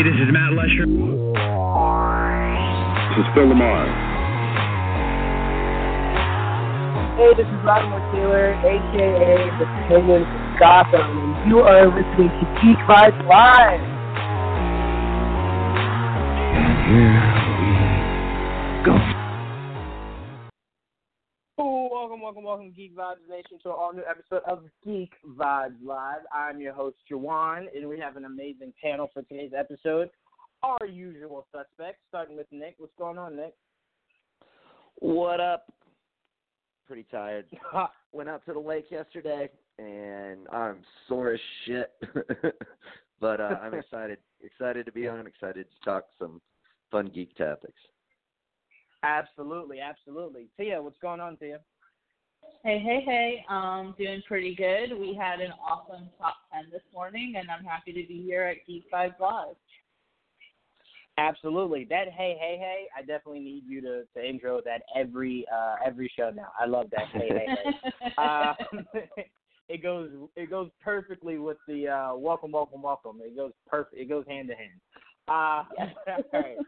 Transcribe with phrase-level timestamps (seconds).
[0.00, 0.88] Hey, this is Matt Lesher.
[0.88, 0.96] This
[3.20, 3.84] is Phil LaMarr.
[7.20, 10.28] Hey, this is Rodney Taylor, aka the Penguin of
[10.58, 13.80] Gotham, and you are listening to Geek Vibes Live.
[18.86, 18.92] Go.
[18.92, 19.19] Oh, welcome,
[22.30, 26.20] welcome, welcome, Geek Vibes Nation, to an all new episode of Geek Vibes Live.
[26.32, 30.10] I'm your host, Jawan, and we have an amazing panel for today's episode.
[30.62, 32.76] Our usual suspects, starting with Nick.
[32.78, 33.54] What's going on, Nick?
[35.00, 35.72] What up?
[36.86, 37.46] Pretty tired.
[38.12, 39.48] Went out to the lake yesterday,
[39.80, 41.90] and I'm sore as shit.
[43.20, 44.18] but uh, I'm excited.
[44.40, 45.26] Excited to be on.
[45.26, 46.40] Excited to talk some
[46.92, 47.80] fun geek topics.
[49.02, 50.46] absolutely, absolutely.
[50.56, 51.58] Tia, what's going on, Tia?
[52.64, 53.44] Hey, hey, hey.
[53.48, 54.98] Um, doing pretty good.
[54.98, 58.66] We had an awesome top 10 this morning, and I'm happy to be here at
[58.66, 59.56] Geek Vibes Live.
[61.18, 61.86] Absolutely.
[61.90, 66.10] That hey hey hey, I definitely need you to, to intro that every uh every
[66.16, 66.48] show now.
[66.58, 68.12] I love that hey hey hey.
[68.18, 68.54] Uh,
[69.68, 73.18] it goes it goes perfectly with the uh welcome welcome welcome.
[73.22, 74.00] It goes perfect.
[74.00, 74.80] It goes hand to hand.
[75.28, 75.64] Uh
[76.32, 76.58] all right.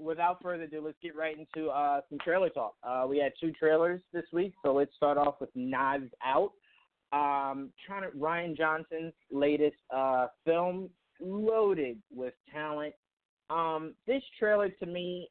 [0.00, 2.74] Without further ado, let's get right into uh some trailer talk.
[2.82, 6.52] Uh we had two trailers this week, so let's start off with Knives Out.
[7.12, 10.90] Um trying to Rian Johnson's latest uh film
[11.20, 12.94] loaded with talent
[13.50, 15.28] um, this trailer to me,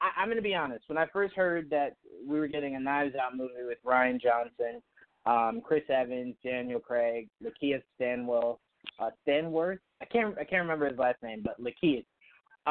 [0.00, 0.84] I, I'm going to be honest.
[0.86, 1.96] When I first heard that
[2.26, 4.80] we were getting a Knives Out movie with Rian Johnson,
[5.26, 8.60] um, Chris Evans, Daniel Craig, Lakeith Stanwell,
[9.00, 9.78] uh, Stanworth.
[10.00, 12.04] I can't I can't remember his last name, but Lakeith.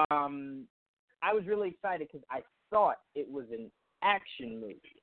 [0.09, 0.63] Um,
[1.25, 3.71] I was really excited because I thought it was an
[4.03, 5.01] action movie.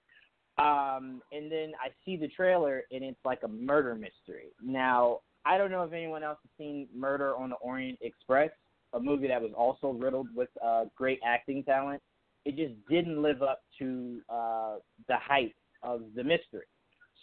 [0.59, 4.53] Um, and then I see the trailer and it's like a murder mystery.
[4.63, 8.51] Now I don't know if anyone else has seen Murder on the Orient Express
[8.95, 12.03] a movie that was also riddled with uh, great acting talent.
[12.45, 14.77] It just didn't live up to uh,
[15.09, 16.67] the hype of the mystery.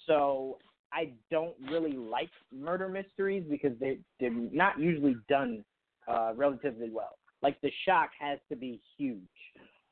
[0.08, 0.58] So
[0.92, 5.64] I don't really like murder mysteries because they they're not usually done
[6.08, 7.19] uh, relatively well.
[7.42, 9.22] Like the shock has to be huge.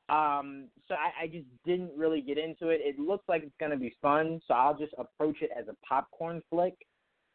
[0.08, 2.80] Um, so I, I just didn't really get into it.
[2.82, 5.76] It looks like it's going to be fun, so I'll just approach it as a
[5.86, 6.74] popcorn flick.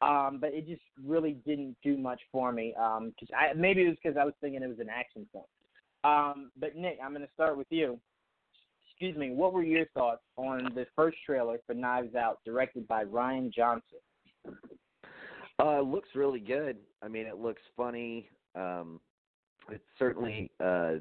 [0.02, 2.74] Um, but it just really didn't do much for me.
[2.78, 5.46] Um, cause I, maybe it was because I was thinking it was an action film.
[6.04, 8.00] Um, but Nick, I'm going to start with you.
[8.90, 9.32] Excuse me.
[9.32, 14.00] What were your thoughts on the first trailer for Knives Out, directed by Rian Johnson?
[15.60, 16.78] Uh, it looks really good.
[17.02, 18.28] I mean, it looks funny.
[18.56, 19.00] Um,
[19.70, 20.94] it certainly uh,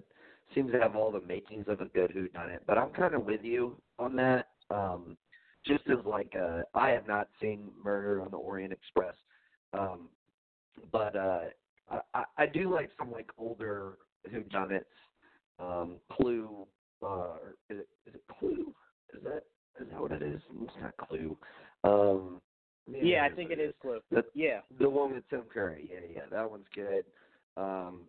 [0.55, 2.61] seems to have all the makings of a good whodunit.
[2.67, 4.49] But I'm kind of with you on that.
[4.71, 5.17] Um,
[5.65, 9.15] just as like uh, I have not seen Murder on the Orient Express,
[9.73, 10.09] um,
[10.91, 11.41] but uh,
[12.15, 14.85] I, I do like some like older whodunits.
[15.61, 16.67] Um, Clue,
[17.07, 17.35] uh,
[17.71, 18.75] is it, is it Clue?
[19.15, 19.45] Is that
[19.81, 20.41] is that what it is?
[20.63, 21.37] It's not Clue.
[21.85, 22.41] Um,
[22.91, 24.01] man, Yeah, I think it it is Clue.
[24.11, 24.61] The, Yeah.
[24.81, 25.89] the one with Tim Curry.
[25.93, 27.05] Yeah, yeah, that one's good.
[27.57, 28.03] Um,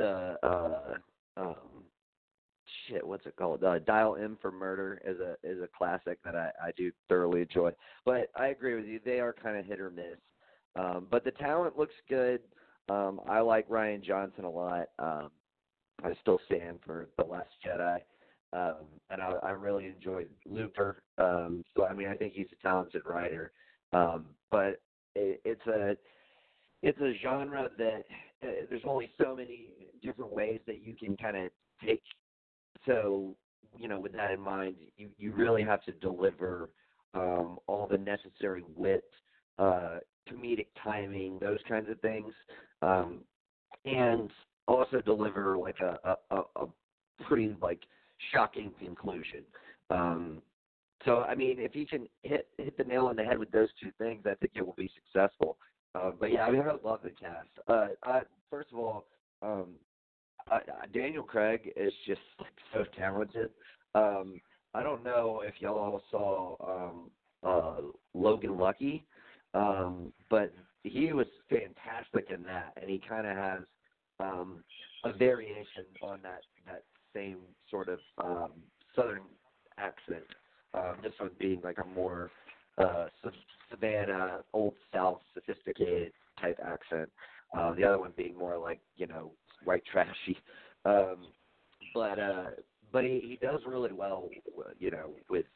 [0.00, 0.94] the uh,
[1.36, 1.54] um,
[2.88, 3.64] shit, what's it called?
[3.64, 7.42] Uh, Dial M for Murder is a is a classic that I I do thoroughly
[7.42, 7.72] enjoy.
[8.04, 10.18] But I agree with you; they are kind of hit or miss.
[10.76, 12.40] Um, but the talent looks good.
[12.88, 14.88] Um, I like Rian Johnson a lot.
[14.98, 15.30] Um,
[16.02, 17.98] I still stand for The Last Jedi.
[18.52, 21.02] Um, and I, I really enjoyed Looper.
[21.18, 23.52] Um, so I mean, I think he's a talented writer.
[23.92, 24.80] Um, but
[25.14, 25.96] it, it's a
[26.82, 28.04] it's a genre that
[28.42, 29.68] uh, there's only so many
[30.02, 31.50] different ways that you can kind of
[31.84, 32.02] take.
[32.86, 33.36] So
[33.78, 36.70] you know, with that in mind, you you really have to deliver
[37.14, 39.04] um, all the necessary wit,
[39.58, 39.98] uh,
[40.30, 42.32] comedic timing, those kinds of things,
[42.82, 43.20] um,
[43.84, 44.30] and
[44.66, 46.66] also deliver like a a, a,
[47.26, 47.80] pretty like
[48.32, 49.44] shocking conclusion.
[49.90, 50.42] Um,
[51.04, 53.68] so I mean, if you can hit hit the nail on the head with those
[53.82, 55.56] two things, I think it will be successful.
[55.94, 57.48] Uh, but yeah, I mean, I love the cast.
[57.66, 59.06] Uh, I, first of all,
[59.42, 59.70] um,
[60.50, 60.60] I,
[60.92, 62.20] Daniel Craig is just
[62.72, 63.50] so talented.
[63.94, 64.40] Um,
[64.74, 67.10] I don't know if y'all all saw um,
[67.42, 67.80] uh,
[68.14, 69.04] Logan Lucky,
[69.54, 70.52] um, but
[70.84, 73.60] he was fantastic in that, and he kind of has
[74.20, 74.62] um,
[75.04, 76.84] a variation on that that
[77.14, 77.38] same
[77.70, 78.52] sort of um,
[78.94, 79.22] southern
[79.78, 80.24] accent.
[80.72, 82.30] Um, this one being like a more
[82.78, 83.06] uh,
[83.70, 87.08] Savannah, old South, sophisticated type accent.
[87.56, 89.32] Uh, the other one being more like you know
[89.64, 90.38] white trashy.
[90.84, 91.26] Um,
[91.94, 92.44] but uh,
[92.92, 94.28] but he, he does really well,
[94.78, 95.46] you know, with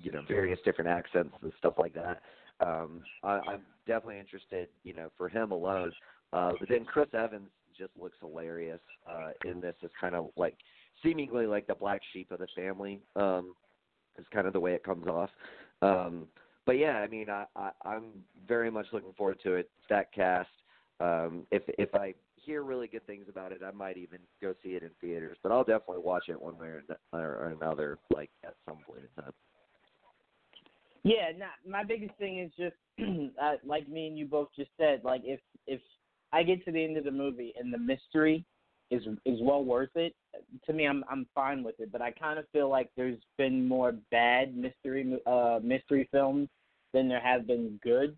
[0.00, 2.20] you know various different accents and stuff like that.
[2.60, 5.92] Um, I, I'm definitely interested, you know, for him alone.
[6.32, 9.74] Uh, but then Chris Evans just looks hilarious uh, in this.
[9.82, 10.56] It's kind of like
[11.02, 13.00] seemingly like the black sheep of the family.
[13.14, 13.54] Um,
[14.18, 15.30] is kind of the way it comes off.
[15.80, 16.26] Um,
[16.66, 18.04] but yeah, I mean, I, I, I'm
[18.46, 19.70] very much looking forward to it.
[19.88, 20.48] That cast.
[21.00, 22.14] Um, if if I
[22.48, 25.36] hear really good things about it, I might even go see it in theaters.
[25.42, 26.68] But I'll definitely watch it one way
[27.12, 29.32] or, another, like at some point in time.
[31.04, 32.74] Yeah, nah, my biggest thing is just
[33.42, 35.02] uh, like me and you both just said.
[35.04, 35.80] Like if if
[36.32, 38.44] I get to the end of the movie and the mystery
[38.90, 40.14] is is well worth it,
[40.66, 41.92] to me I'm I'm fine with it.
[41.92, 46.48] But I kind of feel like there's been more bad mystery uh mystery films
[46.92, 48.16] than there have been good.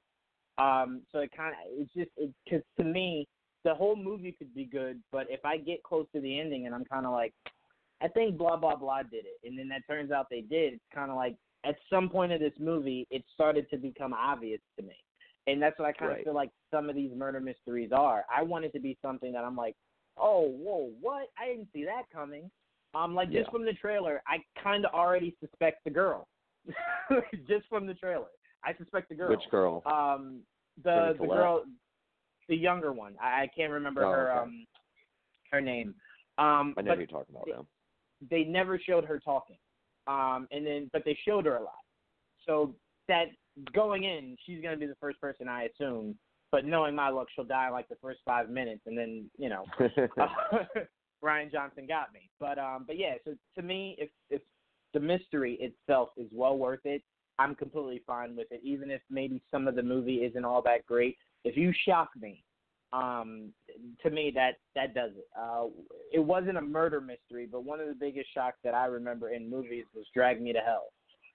[0.57, 3.27] Um, so it kind of it's just it because to me
[3.65, 6.75] the whole movie could be good, but if I get close to the ending and
[6.75, 7.35] I'm kind of like,
[8.03, 10.85] I think blah blah blah did it, and then that turns out they did, it's
[10.95, 14.85] kind of like at some point of this movie, it started to become obvious to
[14.85, 14.95] me.
[15.47, 16.21] And that's what I kind right.
[16.21, 18.25] of feel like some of these murder mysteries are.
[18.35, 19.75] I want it to be something that I'm like,
[20.17, 21.29] oh, whoa, what?
[21.39, 22.51] I didn't see that coming.
[22.95, 23.41] Um, like Yeah.
[23.41, 26.29] just from the trailer, I kind of already suspect the girl.
[27.49, 28.29] just from the trailer,
[28.65, 29.31] I suspect the girl.
[29.31, 29.83] Which girl?
[29.87, 30.43] Um,
[30.83, 31.65] the the girl,
[32.51, 33.15] the younger one.
[33.23, 34.41] I, I can't remember Oh, her okay.
[34.41, 34.67] um
[35.51, 35.95] her name.
[36.37, 37.67] Um, I know you're talking about now.
[38.31, 39.57] they never showed her talking.
[40.07, 41.73] Um, and then but they showed her a lot.
[42.47, 42.75] So
[43.09, 43.27] that
[43.73, 46.17] going in, she's gonna be the first person I assume.
[46.53, 49.49] But knowing my luck, she'll die in like the first five minutes, and then you
[49.49, 49.65] know,
[50.21, 50.29] uh,
[51.25, 52.29] Rian Johnson got me.
[52.41, 53.15] But um, but yeah.
[53.25, 54.43] So to me, if if
[54.93, 57.03] the mystery itself is well worth it,
[57.39, 58.61] I'm completely fine with it.
[58.65, 62.45] Even if maybe some of the movie isn't all that great, if you shock me,
[62.93, 63.53] um,
[64.03, 65.29] to me that that does it.
[65.39, 65.67] Uh,
[66.13, 69.49] it wasn't a murder mystery, but one of the biggest shocks that I remember in
[69.49, 70.87] movies was Drag Me to Hell,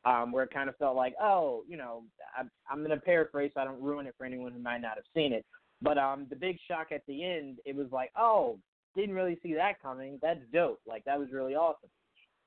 [0.03, 2.03] um, where it kind of felt like, oh, you know,
[2.37, 4.95] I, I'm going to paraphrase so I don't ruin it for anyone who might not
[4.95, 5.45] have seen it.
[5.81, 8.59] But um, the big shock at the end, it was like, oh,
[8.95, 10.19] didn't really see that coming.
[10.21, 10.79] That's dope.
[10.87, 11.89] Like that was really awesome.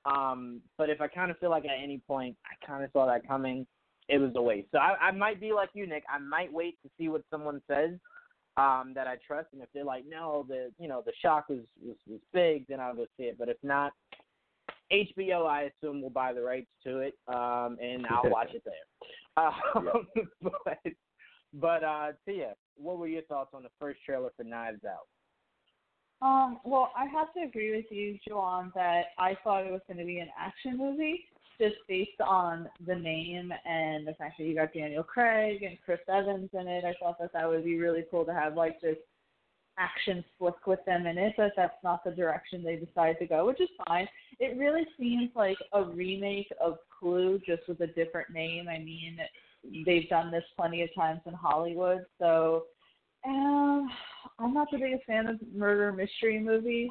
[0.05, 3.07] Um, but if I kind of feel like at any point I kind of saw
[3.07, 3.67] that coming,
[4.09, 4.69] it was a waste.
[4.73, 6.05] So I, I might be like you, Nick.
[6.13, 7.91] I might wait to see what someone says
[8.57, 11.61] um, that I trust, and if they're like, no, the you know the shock was,
[11.85, 13.37] was was big, then I'll go see it.
[13.39, 13.93] But if not,
[14.93, 19.45] HBO, I assume will buy the rights to it, um, and I'll watch it there.
[19.45, 20.07] Um,
[20.43, 20.79] but
[21.55, 25.07] but uh, Tia, what were your thoughts on the first trailer for Knives Out?
[26.21, 29.99] Um, well, I have to agree with you, Jawan, that I thought it was going
[29.99, 31.27] to be an action movie
[31.59, 36.01] just based on the name and the fact that you got Daniel Craig and Chris
[36.09, 36.85] Evans in it.
[36.85, 38.97] I thought that that would be really cool to have like this
[39.79, 43.47] action flick with them in it, but that's not the direction they decide to go,
[43.47, 44.09] which is fine.
[44.41, 48.69] It really seems like a remake of Clue, just with a different name.
[48.69, 49.19] I mean,
[49.87, 52.65] they've done this plenty of times in Hollywood, so
[53.25, 53.89] um,
[54.39, 56.91] I'm not the biggest fan of murder mystery movies,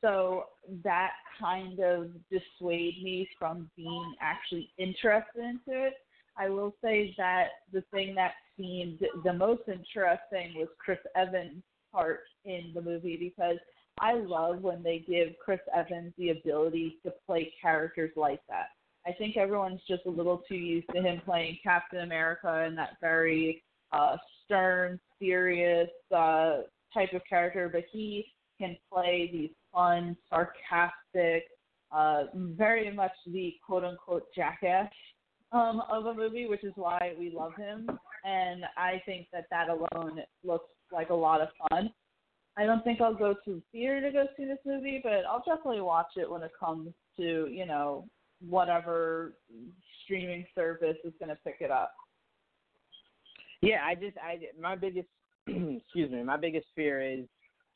[0.00, 0.44] so
[0.84, 5.94] that kind of dissuade me from being actually interested into it.
[6.36, 12.20] I will say that the thing that seemed the most interesting was Chris Evans' part
[12.44, 13.58] in the movie because
[13.98, 18.68] I love when they give Chris Evans the ability to play characters like that.
[19.06, 22.96] I think everyone's just a little too used to him playing Captain America and that
[23.00, 26.58] very uh, stern, serious uh,
[26.94, 28.26] type of character, but he
[28.60, 31.44] can play these fun, sarcastic,
[31.92, 34.90] uh, very much the quote unquote jackass
[35.52, 37.88] um, of a movie, which is why we love him.
[38.24, 41.90] And I think that that alone looks like a lot of fun.
[42.56, 45.80] I don't think I'll go to theater to go see this movie, but I'll definitely
[45.80, 48.06] watch it when it comes to, you know,
[48.46, 49.34] whatever
[50.04, 51.92] streaming service is going to pick it up.
[53.62, 55.08] Yeah, I just I my biggest
[55.46, 57.26] excuse me, my biggest fear is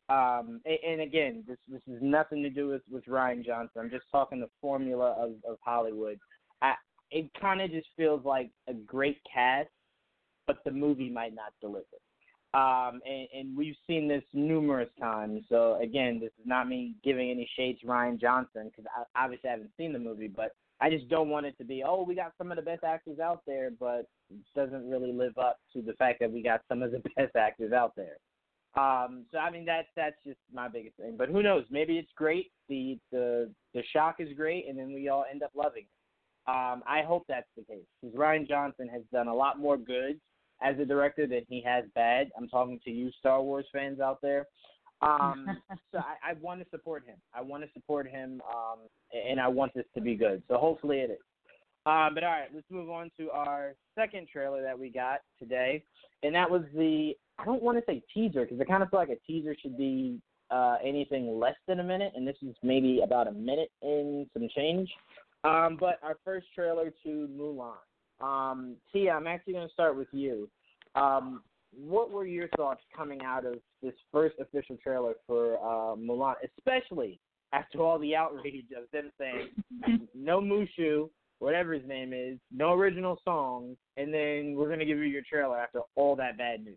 [0.09, 3.81] um and, again, this this has nothing to do with with Rian Johnson.
[3.83, 6.19] I'm just talking the formula of of Hollywood.
[6.63, 6.75] I
[7.11, 9.71] it kind of just feels like a great cast,
[10.47, 11.85] but the movie might not deliver.
[12.55, 15.43] Um, and, and we've seen this numerous times.
[15.49, 19.51] So again, this is not me giving any shade to Rian Johnson because I obviously
[19.51, 22.33] haven't seen the movie, but I just don't want it to be, oh, we got
[22.37, 25.95] some of the best actors out there, but it doesn't really live up to the
[25.95, 28.19] fact that we got some of the best actors out there.
[28.77, 31.15] Um, so I mean that's that's just my biggest thing.
[31.17, 31.65] But who knows?
[31.71, 32.51] Maybe it's great.
[32.69, 36.51] The the the shock is great, and then we all end up loving it.
[36.51, 40.21] Um, I hope that's the case because Rian Johnson has done a lot more good
[40.63, 42.31] as a director than he has bad.
[42.37, 44.47] I'm talking to you Star Wars fans out there.
[45.01, 45.47] Um,
[45.93, 47.17] so I, I want to support him.
[47.33, 48.81] I want to support him, um,
[49.13, 50.43] and I want this to be good.
[50.49, 51.19] So hopefully it is.
[51.87, 55.85] Um, but all right, let's move on to our second trailer that we got today,
[56.23, 59.01] and that was the I don't want to say teaser because I kind of feel
[59.01, 63.01] like a teaser should be uh, anything less than a minute, and this is maybe
[63.05, 64.89] about a minute and some change.
[65.43, 67.75] Um, but our first trailer to Mulan.
[68.21, 70.49] Um, Tia, I'm actually going to start with you.
[70.95, 71.43] Um,
[71.77, 77.19] what were your thoughts coming out of this first official trailer for uh, Mulan, especially
[77.53, 83.19] after all the outrage of them saying no Mushu, whatever his name is, no original
[83.25, 86.77] songs, and then we're gonna give you your trailer after all that bad news.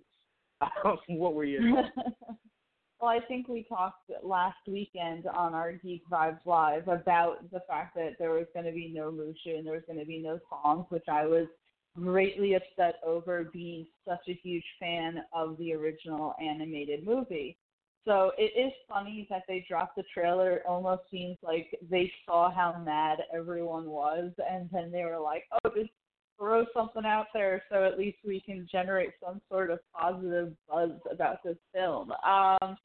[0.84, 1.62] Um, what were your
[3.00, 7.96] well, I think we talked last weekend on our Geek Vibes Live about the fact
[7.96, 10.86] that there was going to be no and there was going to be no songs,
[10.90, 11.46] which I was
[11.96, 17.58] greatly upset over being such a huge fan of the original animated movie.
[18.08, 20.54] So it is funny that they dropped the trailer.
[20.54, 25.44] It almost seems like they saw how mad everyone was, and then they were like,
[25.52, 25.90] "Oh, just
[26.40, 30.92] throw something out there so at least we can generate some sort of positive buzz
[31.12, 32.78] about this film." Um,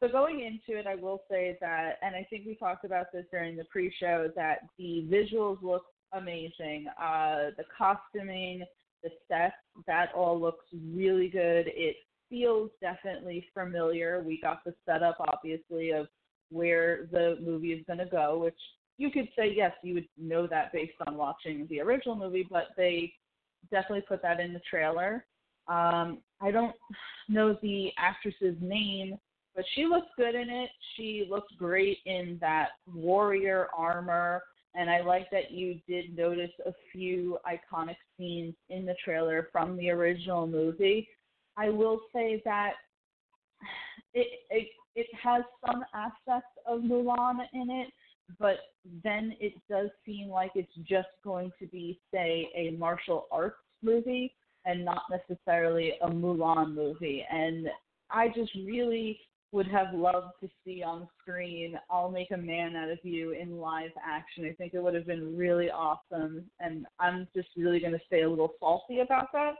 [0.00, 3.24] so going into it, I will say that, and I think we talked about this
[3.30, 6.88] during the pre-show, that the visuals look amazing.
[7.00, 8.66] Uh, the costuming,
[9.02, 9.54] the sets,
[9.86, 11.68] that all looks really good.
[11.68, 11.96] It
[12.30, 14.22] feels definitely familiar.
[14.24, 16.06] We got the setup, obviously, of
[16.50, 18.58] where the movie is going to go, which
[18.96, 22.68] you could say, yes, you would know that based on watching the original movie, but
[22.76, 23.12] they
[23.70, 25.24] definitely put that in the trailer.
[25.68, 26.74] Um, I don't
[27.28, 29.18] know the actress's name,
[29.54, 30.70] but she looks good in it.
[30.96, 34.42] She looks great in that warrior armor.
[34.74, 39.76] And I like that you did notice a few iconic scenes in the trailer from
[39.76, 41.08] the original movie.
[41.58, 42.74] I will say that
[44.14, 47.88] it it, it has some aspects of Mulan in it,
[48.38, 48.58] but
[49.04, 54.34] then it does seem like it's just going to be, say, a martial arts movie
[54.64, 57.24] and not necessarily a Mulan movie.
[57.30, 57.68] And
[58.10, 59.20] I just really
[59.52, 63.58] would have loved to see on screen I'll make a man out of you in
[63.58, 64.44] live action.
[64.44, 68.22] I think it would have been really awesome and I'm just really going to stay
[68.22, 69.54] a little salty about that.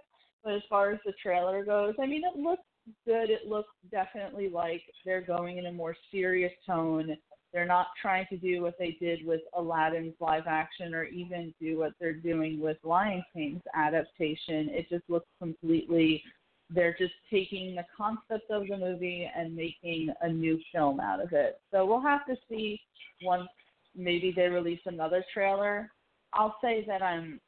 [0.44, 2.62] But as far as the trailer goes, I mean it looks
[3.04, 3.30] good.
[3.30, 7.16] It looks definitely like they're going in a more serious tone.
[7.52, 11.78] They're not trying to do what they did with Aladdin's live action or even do
[11.78, 14.68] what they're doing with Lion King's adaptation.
[14.70, 16.22] It just looks completely
[16.70, 21.32] they're just taking the concept of the movie and making a new film out of
[21.32, 21.60] it.
[21.70, 22.80] So we'll have to see
[23.22, 23.48] once
[23.96, 25.90] maybe they release another trailer.
[26.34, 27.40] I'll say that I'm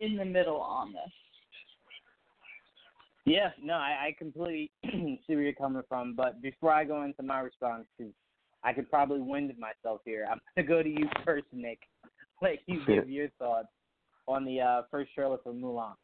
[0.00, 1.12] in the middle on this.
[3.24, 6.14] Yeah, no, I, I completely see where you're coming from.
[6.14, 8.12] But before I go into my response, because
[8.64, 11.80] I could probably wind myself here, I'm gonna go to you first, Nick.
[12.42, 13.68] Let you give your thoughts
[14.26, 15.94] on the uh, first trailer for Mulan.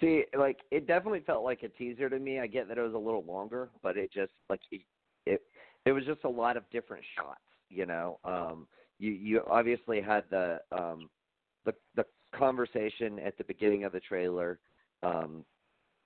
[0.00, 2.40] See, like it definitely felt like a teaser to me.
[2.40, 4.82] I get that it was a little longer, but it just like it
[5.24, 5.40] it,
[5.86, 8.18] it was just a lot of different shots, you know.
[8.24, 8.66] Um
[8.98, 11.08] you you obviously had the um
[11.64, 14.58] the the conversation at the beginning of the trailer
[15.02, 15.44] um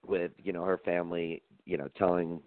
[0.06, 2.40] with, you know, her family, you know, telling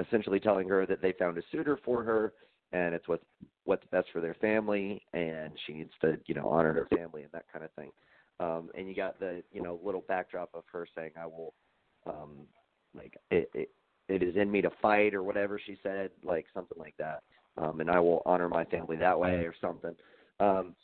[0.00, 2.32] essentially telling her that they found a suitor for her
[2.72, 3.24] and it's what's
[3.64, 7.32] what's best for their family and she needs to, you know, honor her family and
[7.32, 7.90] that kind of thing.
[8.40, 11.54] Um, and you got the you know little backdrop of her saying, "I will,
[12.06, 12.46] um,
[12.94, 13.70] like it, it,
[14.08, 17.22] it is in me to fight" or whatever she said, like something like that.
[17.56, 19.94] Um, and I will honor my family that way or something.
[20.40, 20.74] Um,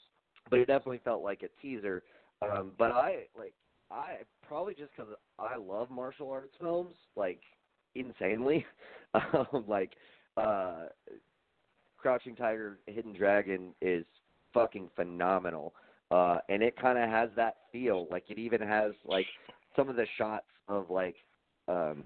[0.49, 2.05] but it definitely felt like a teaser.
[2.43, 3.55] Um, but I like
[3.90, 7.40] I probably just because I love martial arts films like
[7.94, 8.64] insanely,
[9.14, 9.92] um, like
[10.37, 10.87] uh,
[11.99, 14.04] Crouching Tiger, Hidden Dragon is
[14.52, 15.75] fucking phenomenal
[16.11, 18.06] uh, and it kind of has that feel.
[18.11, 19.26] Like it even has like
[19.76, 21.16] some of the shots of like
[21.68, 22.04] um,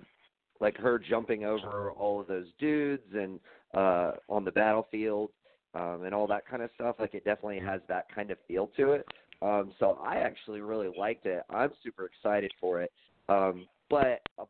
[0.61, 3.41] like her jumping over all of those dudes and
[3.75, 5.31] uh, on the battlefield
[5.75, 6.97] um, and all that kind of stuff.
[6.99, 9.07] Like it definitely has that kind of feel to it.
[9.45, 11.43] Um, so I actually really liked it.
[11.51, 12.91] I'm super excited for it.
[13.29, 14.45] Um, but a,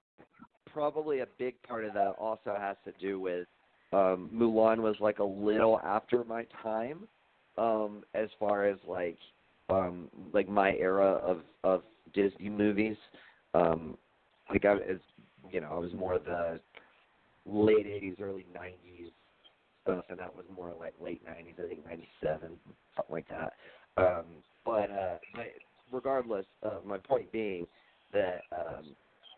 [0.72, 3.48] probably a big part of that also has to do with
[3.92, 7.08] um, Mulan was like a little after my time
[7.58, 9.18] um, as far as like
[9.70, 11.82] um like my era of of
[12.12, 12.96] Disney movies.
[13.54, 13.96] Um
[14.50, 14.98] like I as
[15.50, 16.60] you know, I was more the
[17.46, 19.10] late '80s, early '90s
[19.82, 21.64] stuff, and that was more like late '90s.
[21.64, 22.50] I think '97,
[22.96, 23.52] something like that.
[23.96, 24.24] Um,
[24.64, 25.46] but uh, but
[25.92, 27.66] regardless, uh, my point being
[28.12, 28.94] that um,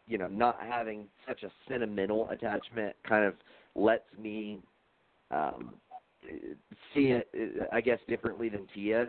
[0.06, 3.34] you know, not having such a sentimental attachment kind of
[3.74, 4.60] lets me
[5.30, 5.74] um,
[6.94, 7.28] see it,
[7.72, 9.08] I guess, differently than Tia,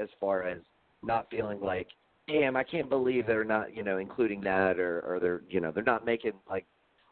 [0.00, 0.58] as far as
[1.02, 1.88] not feeling like,
[2.28, 5.70] damn, I can't believe they're not, you know, including that, or or they're, you know,
[5.70, 6.66] they're not making like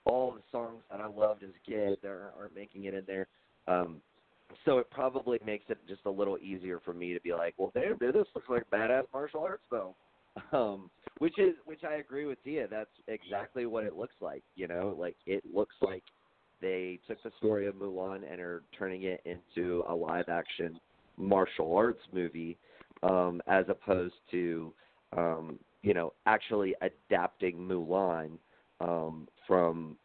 [0.05, 1.99] all the songs that I loved as a kid.
[2.03, 3.27] They aren't making it in there.
[3.67, 4.03] Um,
[4.65, 7.73] so it probably makes it just a little easier for me to be like, well,
[7.75, 9.95] damn, dude, this looks like badass martial arts though.
[10.53, 12.67] Um, which is which I agree with Tia.
[12.69, 14.43] That's exactly what it looks like.
[14.57, 16.03] You know, like it looks like
[16.61, 20.81] they took the story of Mulan and are turning it into a live action
[21.17, 22.59] martial arts movie,
[23.05, 24.73] um, as opposed to
[25.17, 28.39] um, you know actually adapting Mulan
[28.81, 29.97] um, from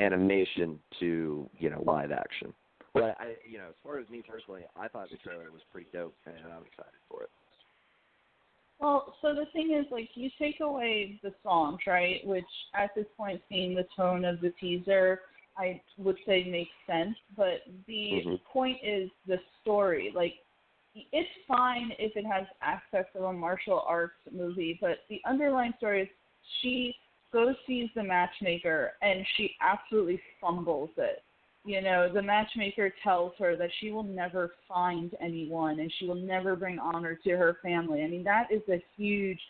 [0.00, 2.54] animation to you know live action.
[2.96, 5.88] But I, you know, as far as me personally, I thought the trailer was pretty
[5.92, 7.30] dope, and I'm excited for it.
[8.78, 12.26] Well, so the thing is, like, you take away the songs, right?
[12.26, 15.20] Which at this point, seeing the tone of the teaser,
[15.58, 17.16] I would say makes sense.
[17.36, 18.34] But the mm-hmm.
[18.50, 20.12] point is the story.
[20.14, 20.34] Like,
[20.94, 26.02] it's fine if it has aspects of a martial arts movie, but the underlying story
[26.02, 26.08] is
[26.62, 26.94] she
[27.32, 31.22] goes sees the matchmaker and she absolutely fumbles it
[31.66, 36.14] you know, the matchmaker tells her that she will never find anyone and she will
[36.14, 38.04] never bring honor to her family.
[38.04, 39.40] I mean, that is a huge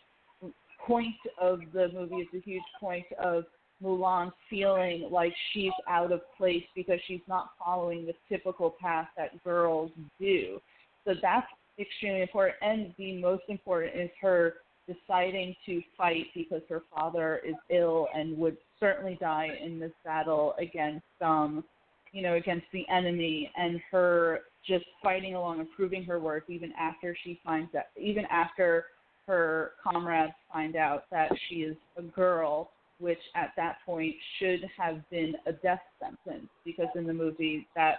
[0.85, 2.15] point of the movie.
[2.15, 3.43] It's a huge point of
[3.83, 9.43] Mulan feeling like she's out of place because she's not following the typical path that
[9.43, 10.59] girls do.
[11.05, 11.45] So that's
[11.79, 12.55] extremely important.
[12.63, 14.55] And the most important is her
[14.87, 20.55] deciding to fight because her father is ill and would certainly die in this battle
[20.59, 21.63] against um
[22.11, 26.71] you know, against the enemy and her just fighting along and proving her worth even
[26.77, 28.85] after she finds that even after
[29.27, 35.07] her comrades find out that she is a girl, which at that point should have
[35.09, 37.97] been a death sentence because in the movie that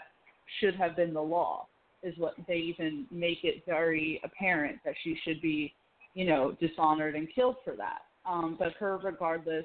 [0.61, 1.67] should have been the law
[2.03, 5.73] is what they even make it very apparent that she should be,
[6.15, 8.01] you know, dishonored and killed for that.
[8.27, 9.65] Um, but her regardless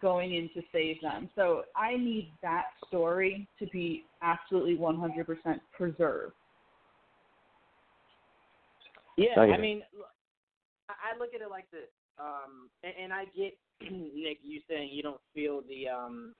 [0.00, 1.28] going in to save them.
[1.34, 5.26] So I need that story to be absolutely 100%
[5.76, 6.34] preserved.
[9.18, 9.82] Yeah, I mean,
[10.88, 15.02] I look at it like this, um, and, and I get Nick you saying you
[15.02, 16.34] don't feel the, um,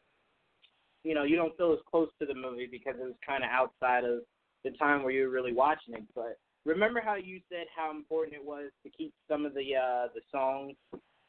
[1.04, 3.50] you know, you don't feel as close to the movie because it was kind of
[3.50, 4.20] outside of
[4.64, 6.04] the time where you were really watching it.
[6.14, 10.08] But remember how you said how important it was to keep some of the uh,
[10.14, 10.76] the songs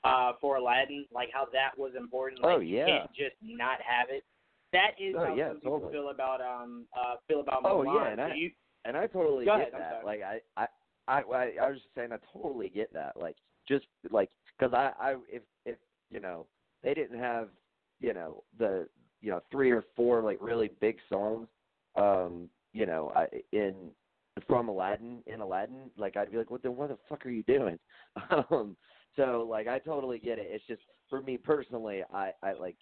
[0.04, 2.42] uh, for Aladdin, like how that was important.
[2.44, 2.80] Like Oh, yeah.
[2.80, 4.24] you can't just not have it.
[4.72, 5.94] That is Oh, how yeah, some people totally.
[5.94, 8.52] feel about um uh feel about Oh, yeah, and So I- you,
[8.86, 10.06] and I totally get ahead, that.
[10.06, 10.68] Like I, I,
[11.08, 13.16] I, I, I was just saying I totally get that.
[13.16, 13.38] Like
[13.68, 15.78] just like because I, I, if if
[16.10, 16.48] you know
[16.84, 17.50] they didn't have
[18.02, 18.90] you know the
[19.22, 21.48] you know three or four like really big songs,
[21.96, 23.76] um, you know, I in
[24.48, 27.44] from Aladdin in Aladdin, like I'd be like, what the what the fuck are you
[27.44, 27.78] doing?
[28.52, 28.76] um,
[29.16, 30.48] so like I totally get it.
[30.50, 32.78] It's just for me personally, I, I like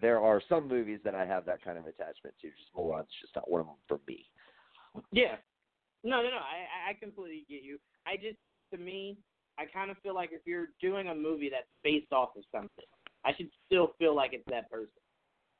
[0.00, 2.48] there are some movies that I have that kind of attachment to.
[2.48, 4.24] Just Mulan's just not one of them for me.
[5.12, 5.36] Yeah.
[6.02, 6.36] No, no, no.
[6.36, 7.78] I I completely get you.
[8.06, 8.38] I just
[8.72, 9.16] to me,
[9.58, 12.84] I kind of feel like if you're doing a movie that's based off of something,
[13.24, 14.90] I should still feel like it's that person.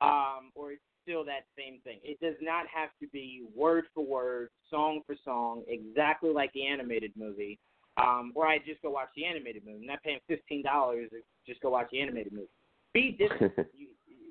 [0.01, 1.99] Um, or it's still that same thing.
[2.03, 6.65] It does not have to be word for word, song for song, exactly like the
[6.65, 7.59] animated movie.
[7.97, 9.79] Um, or I just go watch the animated movie.
[9.81, 12.49] I'm not paying fifteen dollars to just go watch the animated movie.
[12.93, 13.53] Be different.
[13.73, 13.87] you,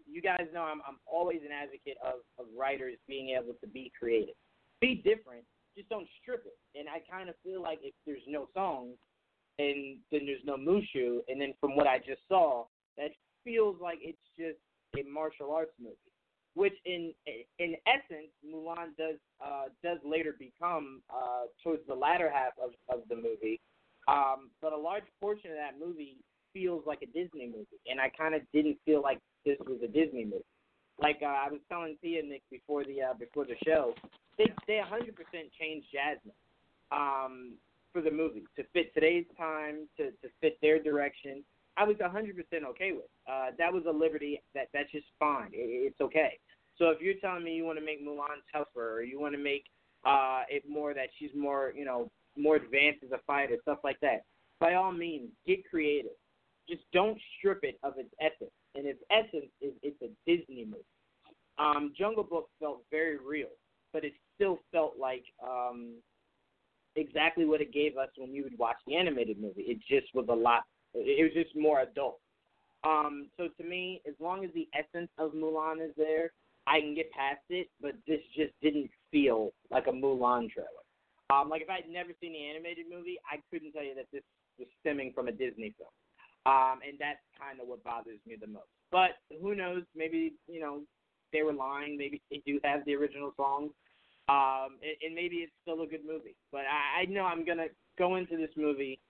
[0.06, 3.90] you guys know I'm I'm always an advocate of, of writers being able to be
[3.98, 4.34] creative.
[4.80, 5.44] Be different.
[5.76, 6.78] Just don't strip it.
[6.78, 8.96] And I kind of feel like if there's no songs,
[9.58, 13.10] and then there's no Mushu, and then from what I just saw, that
[13.44, 14.58] feels like it's just
[14.96, 15.96] a martial arts movie.
[16.54, 17.12] Which in
[17.58, 23.08] in essence, Mulan does uh, does later become uh, towards the latter half of, of
[23.08, 23.60] the movie.
[24.06, 26.18] Um, but a large portion of that movie
[26.52, 29.88] feels like a Disney movie, and I kind of didn't feel like this was a
[29.88, 30.44] Disney movie.
[31.00, 33.94] Like uh, I was telling Tia Nick before the uh, before the show,
[34.38, 35.10] they they 100%
[35.58, 36.34] changed Jasmine
[36.92, 37.54] um,
[37.92, 41.42] for the movie to fit today's time, to to fit their direction.
[41.76, 42.36] I was 100%
[42.70, 43.10] okay with.
[43.28, 45.48] Uh, that was a liberty that that's just fine.
[45.52, 46.38] It, it's okay.
[46.78, 49.42] So if you're telling me you want to make Mulan tougher, or you want to
[49.42, 49.64] make
[50.04, 53.98] uh, it more that she's more, you know, more advanced as a fighter, stuff like
[54.00, 54.24] that,
[54.60, 56.12] by all means, get creative.
[56.68, 58.50] just don't strip it of its essence.
[58.74, 60.82] And its essence is it's a Disney movie.
[61.58, 63.50] Um, Jungle Book felt very real,
[63.92, 65.94] but it still felt like um,
[66.96, 69.62] exactly what it gave us when you would watch the animated movie.
[69.62, 70.64] It just was a lot.
[70.94, 72.18] It was just more adult.
[72.84, 76.32] Um, so to me, as long as the essence of Mulan is there,
[76.66, 77.68] I can get past it.
[77.80, 80.84] But this just didn't feel like a Mulan trailer.
[81.30, 84.22] Um, like if I'd never seen the animated movie, I couldn't tell you that this
[84.58, 85.90] was stemming from a Disney film.
[86.46, 88.68] Um, and that's kind of what bothers me the most.
[88.92, 89.82] But who knows?
[89.96, 90.82] Maybe you know
[91.32, 91.96] they were lying.
[91.96, 93.72] Maybe they do have the original songs.
[94.28, 96.36] Um, and, and maybe it's still a good movie.
[96.52, 99.00] But I, I know I'm gonna go into this movie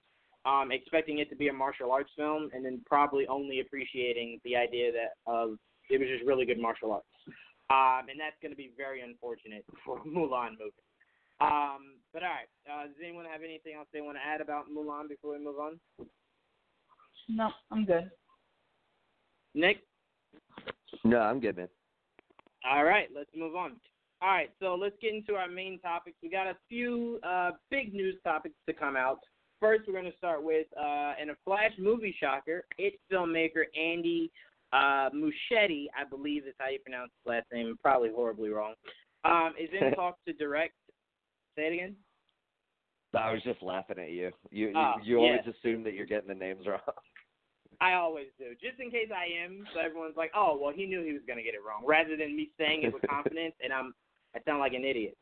[0.47, 4.57] um, expecting it to be a martial arts film, and then probably only appreciating the
[4.57, 5.57] idea that of
[5.91, 7.07] it was just really good martial arts.
[7.71, 10.85] Um, and that's going to be very unfortunate for Mulan movie.
[11.41, 14.67] Um, but all right, uh, does anyone have anything else they want to add about
[14.71, 15.81] Mulan before we move on?
[17.29, 18.11] No, I'm good.
[19.55, 19.79] Nick?
[21.05, 21.69] No, I'm good, man.
[22.69, 23.73] All right, let's move on.
[24.23, 26.17] All right, so let's get into our main topics.
[26.23, 29.19] We got a few uh, big news topics to come out.
[29.61, 32.65] First, we're going to start with uh, in a Flash movie shocker.
[32.79, 34.31] It's filmmaker Andy
[34.75, 37.77] uh, Muschietti, I believe is how you pronounce his last name.
[37.83, 38.75] Probably horribly wrong.
[39.25, 40.75] Um, is in talks to direct.
[41.57, 41.97] Say it again.
[43.17, 44.33] I was just laughing at you.
[44.51, 45.53] You Oh, you, you always yeah.
[45.53, 46.81] assume that you're getting the names wrong.
[47.81, 51.03] I always do, just in case I am, so everyone's like, "Oh, well, he knew
[51.03, 53.73] he was going to get it wrong," rather than me saying it with confidence, and
[53.73, 53.93] I'm
[54.35, 55.17] I sound like an idiot.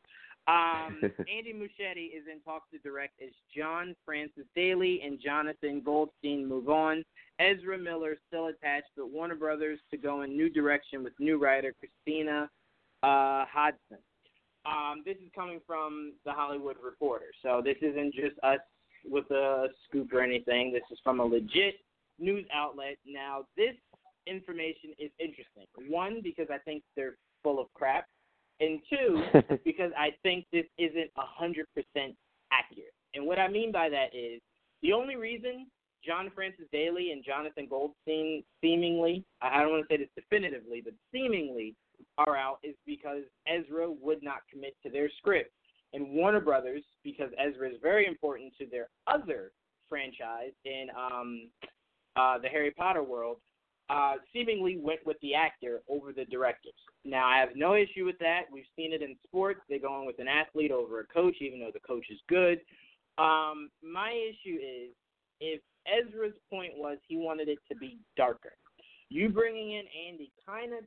[0.48, 6.46] Um, Andy Muschietti is in talks to direct as John Francis Daly and Jonathan Goldstein
[6.48, 7.04] move on.
[7.38, 11.74] Ezra Miller still attached, but Warner Brothers to go in new direction with new writer
[11.78, 12.50] Christina
[13.02, 13.98] uh, Hodson.
[14.64, 18.60] Um, this is coming from the Hollywood Reporter, so this isn't just us
[19.04, 20.72] with a scoop or anything.
[20.72, 21.74] This is from a legit
[22.18, 22.96] news outlet.
[23.04, 23.74] Now, this
[24.26, 25.64] information is interesting.
[25.88, 28.06] One, because I think they're full of crap,
[28.62, 32.14] and two, because I think this isn't a hundred percent
[32.52, 32.94] accurate.
[33.14, 34.40] And what I mean by that is
[34.82, 35.66] the only reason
[36.04, 40.94] John Francis Daly and Jonathan Goldstein seemingly, I don't want to say this definitively, but
[41.12, 41.74] seemingly
[42.18, 45.52] are out is because Ezra would not commit to their script.
[45.92, 49.52] And Warner Brothers, because Ezra is very important to their other
[49.88, 51.50] franchise in um,
[52.16, 53.36] uh, the Harry Potter world,
[53.90, 56.72] uh, seemingly went with the actor over the directors.
[57.04, 58.42] Now, I have no issue with that.
[58.52, 59.60] We've seen it in sports.
[59.68, 62.60] They go going with an athlete over a coach, even though the coach is good.
[63.18, 64.90] Um, my issue is
[65.40, 68.52] if Ezra's point was he wanted it to be darker.
[69.08, 70.84] You bringing in Andy kind of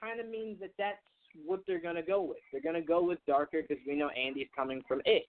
[0.00, 0.98] kind of means that that's
[1.44, 2.38] what they're going to go with.
[2.50, 5.24] They're going to go with darker because we know Andy's coming from it.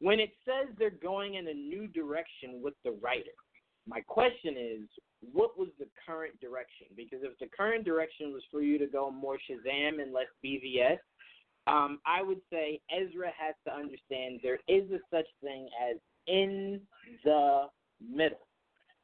[0.00, 3.34] When it says they're going in a new direction with the writer,
[3.90, 4.88] my question is,
[5.32, 6.86] what was the current direction?
[6.96, 10.98] Because if the current direction was for you to go more Shazam and less BVS,
[11.66, 16.80] um, I would say Ezra has to understand there is a such thing as in
[17.24, 17.64] the
[18.00, 18.46] middle.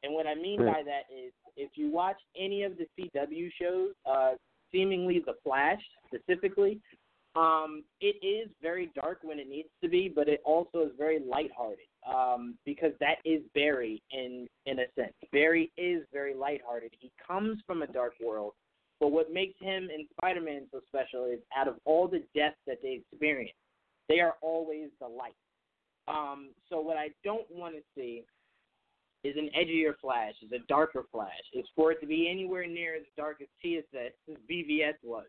[0.03, 3.91] And what I mean by that is if you watch any of the CW shows,
[4.09, 4.33] uh,
[4.73, 6.81] seemingly The Flash specifically,
[7.35, 11.19] um, it is very dark when it needs to be, but it also is very
[11.19, 15.15] lighthearted um, because that is Barry in in a sense.
[15.33, 16.93] Barry is very lighthearted.
[16.99, 18.53] He comes from a dark world,
[19.01, 22.79] but what makes him and Spider-Man so special is out of all the deaths that
[22.83, 23.57] they experience,
[24.09, 25.35] they are always the light.
[26.09, 28.23] Um, so what I don't want to see
[29.25, 31.31] is an edgier Flash, is a darker Flash.
[31.53, 35.27] Is for it to be anywhere near as dark as TSS, as BVS was.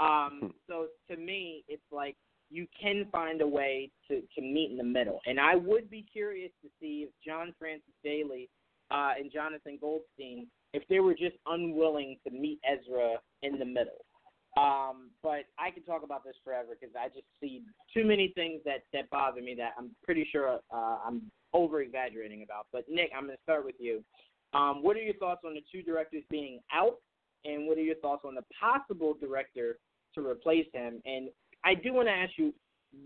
[0.00, 2.16] Um, so to me, it's like
[2.50, 5.20] you can find a way to, to meet in the middle.
[5.26, 8.48] And I would be curious to see if John Francis Daly
[8.90, 14.04] uh, and Jonathan Goldstein, if they were just unwilling to meet Ezra in the middle.
[14.56, 17.62] Um, but I could talk about this forever because I just see
[17.94, 22.42] too many things that, that bother me that I'm pretty sure uh, I'm over exaggerating
[22.42, 22.66] about.
[22.72, 24.02] But Nick, I'm going to start with you.
[24.52, 26.96] Um, what are your thoughts on the two directors being out,
[27.44, 29.78] and what are your thoughts on the possible director
[30.16, 31.00] to replace him?
[31.04, 31.28] And
[31.64, 32.54] I do want to ask you,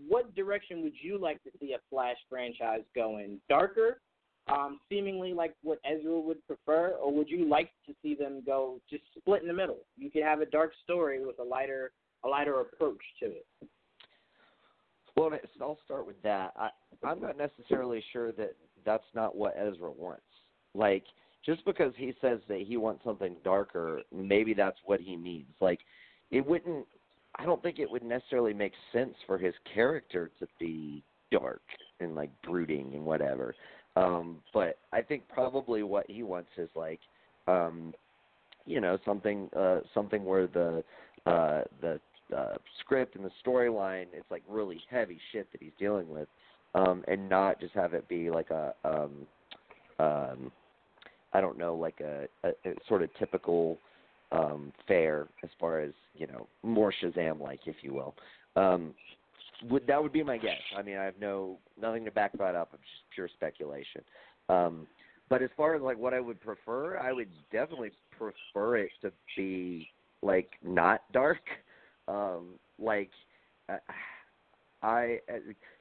[0.07, 3.39] what direction would you like to see a Flash franchise go in?
[3.49, 4.01] Darker,
[4.47, 8.79] um, seemingly like what Ezra would prefer, or would you like to see them go
[8.89, 9.79] just split in the middle?
[9.97, 11.91] You could have a dark story with a lighter,
[12.23, 13.45] a lighter approach to it.
[15.15, 16.53] Well, I'll start with that.
[16.57, 16.69] I,
[17.03, 20.23] I'm not necessarily sure that that's not what Ezra wants.
[20.73, 21.05] Like,
[21.45, 25.53] just because he says that he wants something darker, maybe that's what he means.
[25.61, 25.79] Like,
[26.31, 26.85] it wouldn't.
[27.37, 31.61] I don't think it would necessarily make sense for his character to be dark
[31.99, 33.55] and like brooding and whatever.
[33.95, 36.99] Um, but I think probably what he wants is like,
[37.47, 37.93] um,
[38.65, 40.83] you know, something uh, something where the
[41.25, 41.99] uh, the
[42.35, 46.27] uh, script and the storyline it's like really heavy shit that he's dealing with,
[46.73, 49.27] um, and not just have it be like a um,
[49.99, 50.51] um,
[51.33, 53.77] I don't know, like a, a, a sort of typical
[54.35, 58.15] um, fare as far as you know, more Shazam like, if you will.
[58.55, 58.93] Um,
[59.69, 60.59] would that would be my guess.
[60.77, 62.69] I mean, I have no nothing to back that up.
[62.73, 64.01] It's just pure speculation.
[64.49, 64.87] Um,
[65.29, 69.11] but as far as like what I would prefer, I would definitely prefer it to
[69.35, 69.87] be
[70.21, 71.41] like not dark.
[72.07, 73.09] Um, like
[73.69, 73.77] uh,
[74.83, 75.19] I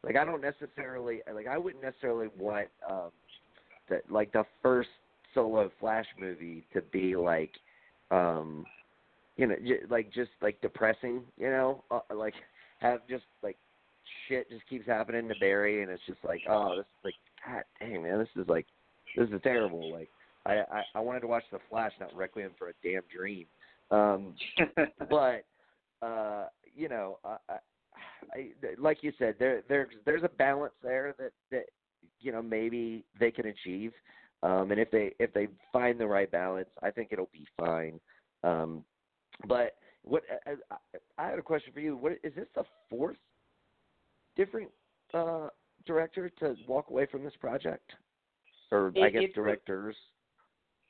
[0.03, 3.11] like I don't necessarily like I wouldn't necessarily want um,
[3.91, 4.89] that like the first
[5.35, 7.51] solo Flash movie to be like
[8.15, 8.67] um
[9.37, 11.83] you know j- like just like depressing you know?
[11.91, 12.35] Uh, like
[12.81, 13.57] have just like
[14.29, 17.15] shit just keeps happening to Barry and it's just like oh this is like
[17.47, 18.67] god dang man this is like
[19.17, 19.93] this is terrible.
[19.93, 20.09] Like
[20.47, 23.47] I I, I wanted to watch the Flash not Requiem for a damn dream.
[23.91, 24.35] Um
[25.11, 25.45] but
[26.03, 27.57] uh you know I, I
[28.33, 28.49] I,
[28.79, 31.67] like you said, there there's there's a balance there that that
[32.21, 33.93] you know maybe they can achieve,
[34.45, 37.99] um, and if they if they find the right balance, I think it'll be fine.
[38.45, 38.85] Um,
[39.49, 40.55] but what I,
[41.19, 41.97] I had a question for you.
[41.97, 43.17] What is this the fourth
[44.37, 44.71] different
[45.15, 45.49] uh,
[45.87, 47.91] director to walk away from this project,
[48.71, 49.97] or It- I guess it's the- directors?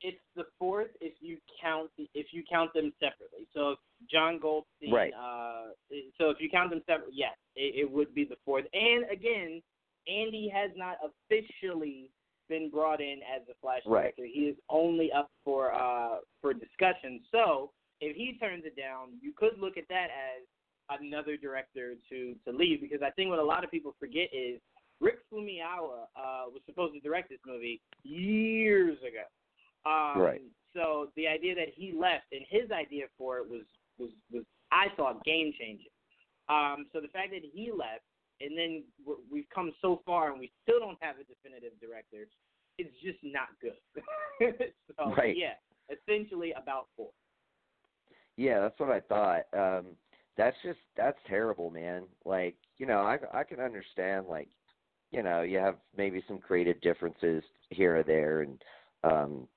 [0.01, 3.47] it's the fourth if you count the, if you count them separately.
[3.55, 3.79] So if
[4.11, 5.14] John Goldstein, Right.
[5.14, 5.69] uh,
[6.19, 8.67] so if you count them separately, yes, it, it would be the fourth.
[8.75, 9.62] And again,
[10.07, 12.11] Andy has not officially
[12.48, 14.14] been brought in as the Flash Right.
[14.14, 14.24] director.
[14.26, 17.20] He is only up for uh for discussion.
[17.30, 20.46] So if he turns it down, you could look at that as
[21.00, 24.61] another director to to leave because I think what a lot of people forget is
[25.00, 29.24] Rick Famuyiwa uh, was supposed to direct this movie years ago.
[29.90, 30.42] Um, Right.
[30.74, 33.62] So the idea that he left and his idea for it was
[33.98, 35.90] was was I thought game changing.
[36.48, 38.04] Um, so the fact that he left
[38.40, 42.27] and then we're, we've come so far and we still don't have a definitive director,
[42.79, 44.03] it's just not good.
[44.97, 45.37] so Right.
[45.37, 45.55] yeah,
[45.90, 47.11] essentially about four.
[48.37, 49.44] Yeah, that's what I thought.
[49.57, 49.97] Um
[50.37, 52.05] that's just that's terrible, man.
[52.25, 54.49] Like, you know, I I can understand like,
[55.11, 58.62] you know, you have maybe some creative differences here or there and
[59.05, 59.49] um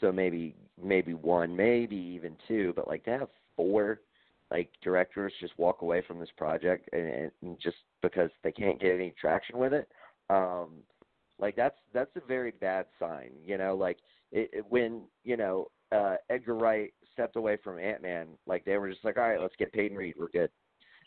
[0.00, 4.00] so maybe maybe one, maybe even two, but like to have four
[4.50, 8.94] like directors just walk away from this project and, and just because they can't get
[8.94, 9.88] any traction with it.
[10.28, 10.68] Um
[11.38, 13.98] like that's that's a very bad sign, you know, like
[14.32, 18.76] it, it when, you know, uh Edgar Wright stepped away from Ant Man, like they
[18.76, 20.50] were just like, All right, let's get Peyton Reed, we're good.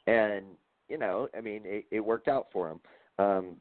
[0.07, 0.45] And,
[0.89, 2.79] you know, I mean it, it worked out for him.
[3.19, 3.57] Um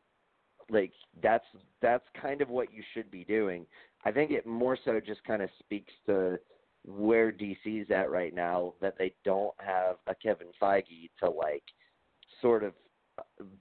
[0.70, 0.92] like
[1.22, 1.44] that's
[1.80, 3.66] that's kind of what you should be doing.
[4.04, 6.38] I think it more so just kind of speaks to
[6.84, 11.62] where DC's at right now that they don't have a Kevin Feige to like
[12.40, 12.72] sort of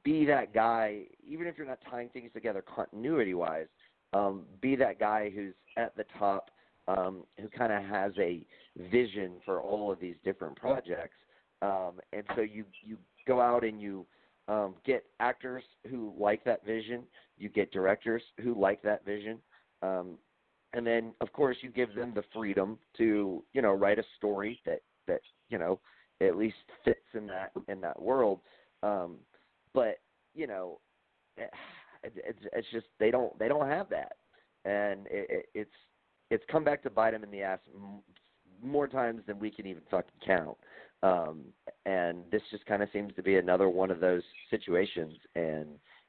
[0.03, 3.67] be that guy, even if you're not tying things together continuity wise,
[4.13, 6.51] um, be that guy who's at the top,
[6.87, 8.45] um, who kind of has a
[8.91, 11.15] vision for all of these different projects.
[11.61, 14.05] Um, and so you you go out and you
[14.47, 17.03] um, get actors who like that vision.
[17.37, 19.37] You get directors who like that vision.
[19.81, 20.17] Um,
[20.73, 24.59] and then, of course, you give them the freedom to, you know, write a story
[24.65, 25.79] that that you know
[26.21, 26.55] at least
[26.85, 28.39] fits in that in that world.
[28.83, 29.17] Um,
[29.73, 29.99] but
[30.33, 30.79] you know,
[31.37, 31.51] it,
[32.03, 34.13] it's it's just they don't they don't have that,
[34.65, 35.75] and it, it, it's
[36.29, 37.99] it's come back to bite them in the ass m-
[38.63, 40.57] more times than we can even fucking count.
[41.03, 41.45] Um,
[41.85, 45.67] and this just kind of seems to be another one of those situations, and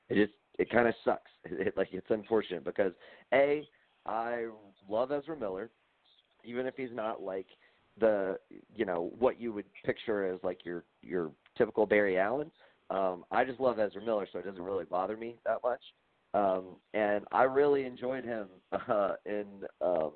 [0.08, 1.30] it just it kind of sucks.
[1.50, 2.92] It, like it's unfortunate because
[3.34, 3.66] a
[4.06, 4.46] I
[4.88, 5.70] love Ezra Miller,
[6.44, 7.46] even if he's not like
[8.00, 8.38] the
[8.74, 12.50] you know what you would picture as like your your typical Barry Allen.
[12.90, 15.80] Um, I just love Ezra Miller, so it doesn't really bother me that much.
[16.34, 18.46] Um, and I really enjoyed him
[18.88, 19.46] uh, in
[19.80, 20.12] um,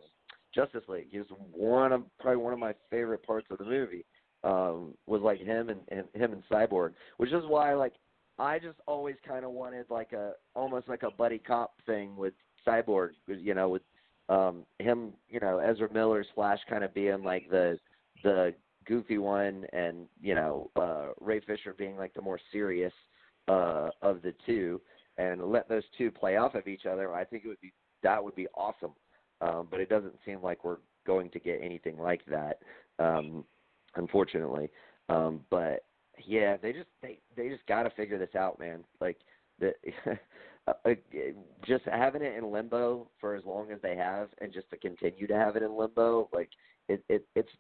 [0.55, 1.09] Justice League.
[1.11, 4.05] He was one of probably one of my favorite parts of the movie.
[4.45, 7.95] Um, was like him and, and him and Cyborg, which is why like
[8.39, 12.35] I just always kind of wanted like a almost like a buddy cop thing with
[12.67, 13.83] Cyborg, you know, with
[14.29, 17.79] um him, you know, Ezra Miller's Flash kind of being like the
[18.23, 18.55] the
[18.87, 22.93] goofy one and, you know, uh Ray Fisher being like the more serious
[23.49, 24.81] uh of the two
[25.19, 27.15] and let those two play off of each other.
[27.15, 28.93] I think it would be that would be awesome.
[29.41, 32.59] Um but it doesn't seem like we're going to get anything like that.
[32.99, 33.45] Um
[33.95, 34.71] unfortunately.
[35.09, 35.85] Um but
[36.25, 38.85] yeah, they just they they just got to figure this out, man.
[39.01, 39.19] Like
[39.61, 39.73] the
[40.67, 40.73] uh,
[41.65, 45.27] just having it in limbo for as long as they have, and just to continue
[45.27, 46.51] to have it in limbo, like
[46.89, 47.51] it, it it's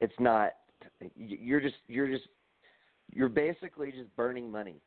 [0.00, 0.52] it's not.
[1.16, 2.28] You're just you're just
[3.12, 4.80] you're basically just burning money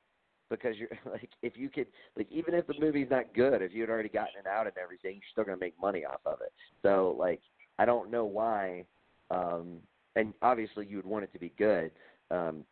[0.49, 3.81] because you're like if you could like even if the movie's not good, if you
[3.81, 6.53] had already gotten it out and everything, you're still gonna make money off of it.
[6.81, 7.41] So like
[7.79, 8.85] I don't know why.
[9.29, 9.77] Um,
[10.15, 11.91] and obviously you would want it to be good.
[12.29, 12.65] Um,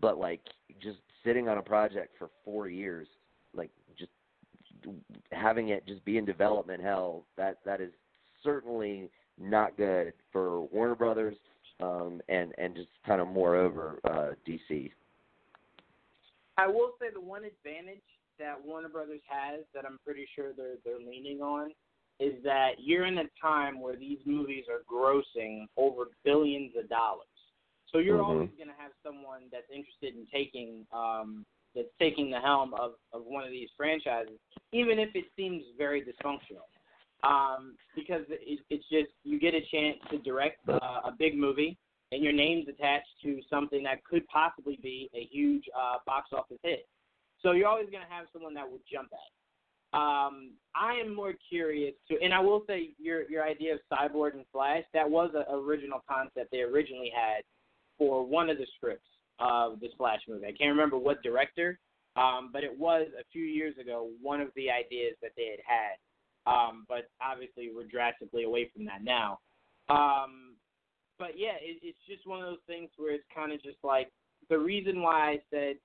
[0.00, 0.40] but like
[0.82, 3.08] just sitting on a project for four years,
[3.54, 4.10] like just
[5.32, 7.92] having it just be in development hell, that that is
[8.42, 11.36] certainly not good for Warner Brothers
[11.80, 14.90] um, and and just kind of moreover uh, DC.
[16.56, 18.02] I will say the one advantage
[18.38, 21.70] that Warner Brothers has that I'm pretty sure they're they're leaning on
[22.20, 27.26] is that you're in a time where these movies are grossing over billions of dollars.
[27.92, 28.24] So you're Mhm.
[28.24, 32.92] always going to have someone that's interested in taking um, that's taking the helm of,
[33.12, 34.38] of one of these franchises,
[34.72, 36.66] even if it seems very dysfunctional.
[37.24, 41.76] Um, because it, it's just you get a chance to direct uh, a big movie,
[42.12, 46.58] and your name's attached to something that could possibly be a huge uh, box office
[46.62, 46.86] hit.
[47.42, 49.18] So you're always going to have someone that would jump at.
[49.18, 49.38] it.
[49.94, 54.34] Um, I am more curious to, and I will say your your idea of Cyborg
[54.34, 57.42] and Flash that was an original concept they originally had
[57.96, 60.46] for one of the scripts of this Flash movie.
[60.46, 61.78] I can't remember what director,
[62.16, 65.60] um, but it was a few years ago one of the ideas that they had
[65.64, 65.96] had.
[66.50, 69.38] Um, but obviously we're drastically away from that now.
[69.88, 70.54] Um,
[71.18, 74.10] but yeah, it, it's just one of those things where it's kind of just like
[74.48, 75.76] the reason why I said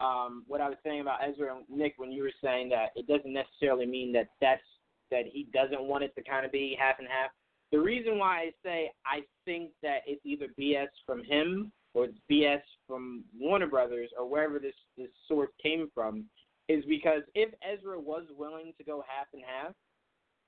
[0.00, 3.06] um, what I was saying about Ezra and Nick when you were saying that it
[3.06, 4.62] doesn't necessarily mean that that's
[5.10, 7.30] that he doesn't want it to kind of be half and half.
[7.72, 12.18] The reason why I say I think that it's either BS from him or it's
[12.30, 16.24] BS from Warner Brothers or wherever this this source came from
[16.68, 19.74] is because if Ezra was willing to go half and half,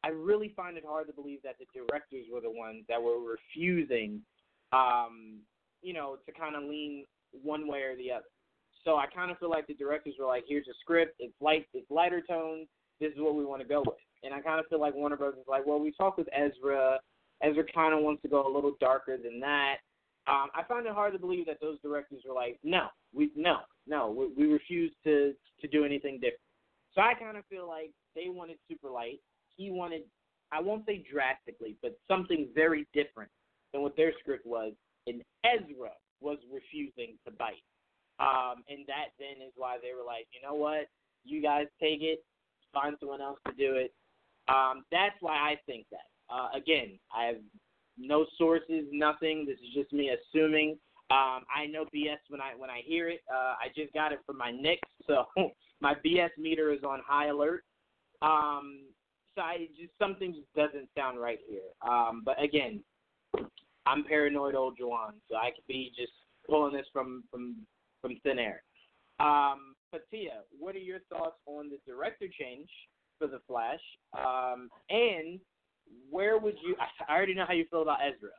[0.05, 3.19] I really find it hard to believe that the directors were the ones that were
[3.19, 4.21] refusing,
[4.73, 5.39] um,
[5.83, 7.05] you know, to kind of lean
[7.43, 8.25] one way or the other.
[8.85, 11.17] So I kind of feel like the directors were like, "Here's a script.
[11.19, 11.67] It's light.
[11.75, 12.69] It's lighter tones.
[13.01, 15.17] This is what we want to go with." And I kind of feel like Warner
[15.17, 17.01] Brothers is like, "Well, we talked with Ezra.
[17.43, 19.79] Ezra kind of wants to go a little darker than that."
[20.31, 23.59] Um, I find it hard to believe that those directors were like, "No, we no,
[23.87, 26.41] no, we, we refuse to to do anything different."
[26.95, 29.21] So I kind of feel like they wanted super light.
[29.57, 30.03] He wanted,
[30.53, 33.31] I won't say drastically, but something very different
[33.73, 34.73] than what their script was.
[35.07, 37.63] And Ezra was refusing to bite.
[38.19, 40.89] Um, and that then is why they were like, you know what,
[41.25, 42.23] you guys take it,
[42.73, 43.95] find someone else to do it.
[44.49, 46.07] Um, that's why I think that.
[46.29, 47.37] Uh, again, I have
[48.01, 49.45] no sources, nothing.
[49.47, 50.79] This is just me assuming.
[51.11, 53.21] Um, I know BS when I when I hear it.
[53.33, 55.27] Uh, I just got it from my Knicks, so
[55.81, 57.65] my BS meter is on high alert.
[58.23, 58.83] Um,
[59.35, 61.61] so I just something just doesn't sound right here.
[61.89, 62.83] Um, but again,
[63.87, 66.13] I'm paranoid old Jawan, so I could be just
[66.49, 67.57] pulling this from from
[68.01, 68.63] from thin air.
[69.19, 72.69] Um, but Tia, what are your thoughts on the director change
[73.19, 73.81] for the Flash?
[74.17, 75.41] Um, and
[76.11, 76.77] where would you?
[77.09, 78.31] I already know how you feel about Ezra.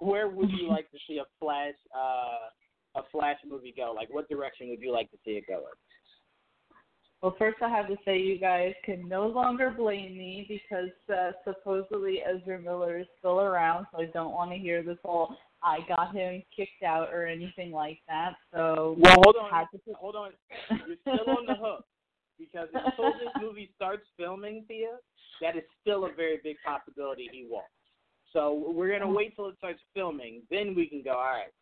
[0.00, 3.92] Where would you like to see a Flash uh, a Flash movie go?
[3.94, 5.64] Like, what direction would you like to see it go in?
[7.22, 11.32] Well, first I have to say you guys can no longer blame me because uh,
[11.44, 15.80] supposedly Ezra Miller is still around, so I don't want to hear this whole I
[15.86, 18.32] got him kicked out or anything like that.
[18.54, 20.30] So Well, hold on, to put- hold on.
[20.70, 21.84] You're still on the hook
[22.40, 24.96] because until this movie starts filming, Tia,
[25.42, 27.66] that is still a very big possibility he won't.
[28.32, 31.12] So we're gonna wait till it starts filming, then we can go.
[31.12, 31.52] All right,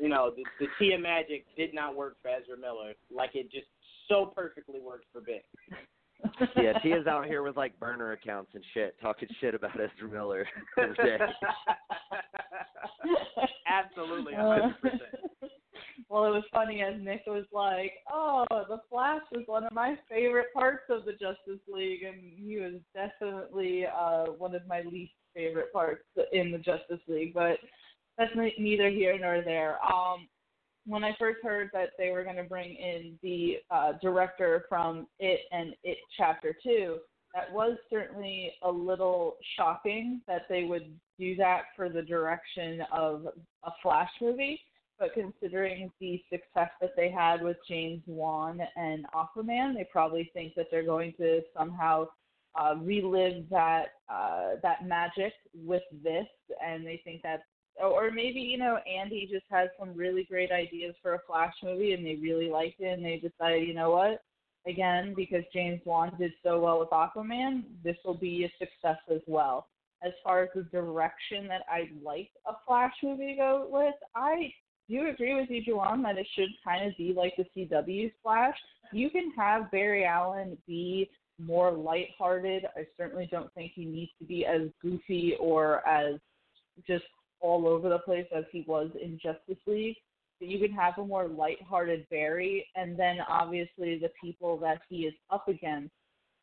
[0.00, 3.66] you know, the, the Tia magic did not work for Ezra Miller like it just
[4.08, 5.40] so perfectly worked for Big.
[6.56, 10.46] yeah, Tia's out here with like burner accounts and shit, talking shit about Ezra Miller
[10.78, 11.18] every day.
[13.66, 15.00] Absolutely, Uh, hundred percent.
[16.08, 19.98] Well, it was funny as Nick was like, "Oh, the Flash was one of my
[20.08, 25.12] favorite parts of the Justice League," and he was definitely uh, one of my least
[25.34, 27.34] favorite parts in the Justice League.
[27.34, 27.58] But
[28.18, 29.78] that's ne- neither here nor there.
[29.84, 30.28] Um,
[30.86, 35.06] when I first heard that they were going to bring in the uh, director from
[35.18, 36.98] It and It Chapter Two,
[37.34, 43.26] that was certainly a little shocking that they would do that for the direction of
[43.64, 44.60] a Flash movie.
[45.02, 50.54] But considering the success that they had with James Wan and Aquaman, they probably think
[50.54, 52.06] that they're going to somehow
[52.54, 56.28] uh, relive that uh, that magic with this,
[56.64, 57.42] and they think that,
[57.82, 61.94] or maybe you know, Andy just has some really great ideas for a Flash movie,
[61.94, 64.22] and they really liked it, and they decided, you know what,
[64.68, 69.22] again because James Wan did so well with Aquaman, this will be a success as
[69.26, 69.66] well.
[70.04, 74.52] As far as the direction that I'd like a Flash movie to go with, I
[74.92, 78.56] do agree with you, Jawan, that it should kind of be like the CW Flash.
[78.92, 82.66] You can have Barry Allen be more lighthearted.
[82.76, 86.16] I certainly don't think he needs to be as goofy or as
[86.86, 87.04] just
[87.40, 89.96] all over the place as he was in Justice League.
[90.38, 95.02] But you can have a more lighthearted Barry, and then obviously the people that he
[95.02, 95.92] is up against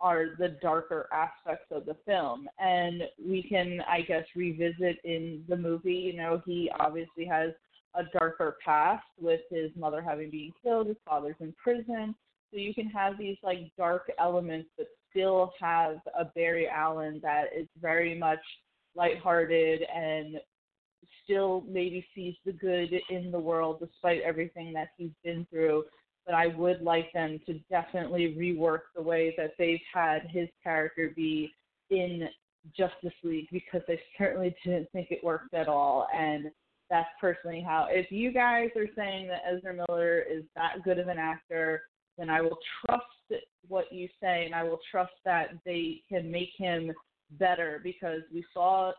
[0.02, 2.48] are the darker aspects of the film.
[2.58, 5.94] And we can, I guess, revisit in the movie.
[5.94, 7.52] You know, he obviously has
[7.96, 12.16] a darker past with his mother having been killed, his father's in prison.
[12.52, 17.46] So you can have these like dark elements, but still have a Barry Allen that
[17.56, 18.40] is very much
[18.96, 20.38] lighthearted and
[21.24, 25.86] still maybe sees the good in the world despite everything that he's been through.
[26.26, 31.12] But I would like them to definitely rework the way that they've had his character
[31.16, 31.52] be
[31.90, 32.28] in
[32.78, 36.08] Justice League because I certainly didn't think it worked at all.
[36.16, 36.52] And
[36.90, 37.88] that's personally how.
[37.90, 41.84] If you guys are saying that Ezra Miller is that good of an actor,
[42.18, 43.06] then I will trust
[43.68, 46.92] what you say and I will trust that they can make him
[47.32, 48.92] better because we saw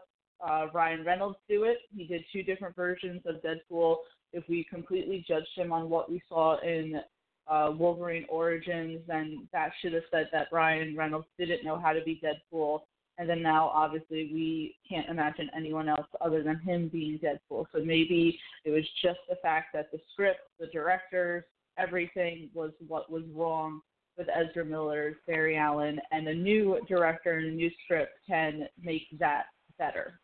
[0.47, 1.79] uh, Ryan Reynolds do it.
[1.95, 3.97] He did two different versions of Deadpool.
[4.33, 7.01] If we completely judged him on what we saw in
[7.49, 12.03] uh, Wolverine Origins, then that should have said that Ryan Reynolds didn't know how to
[12.03, 12.81] be Deadpool.
[13.21, 17.67] And then now, obviously, we can't imagine anyone else other than him being Deadpool.
[17.71, 21.45] So maybe it was just the fact that the script, the directors,
[21.77, 23.83] everything was what was wrong
[24.17, 29.03] with Ezra Miller's Barry Allen, and a new director and a new script can make
[29.19, 29.45] that
[29.79, 30.19] better.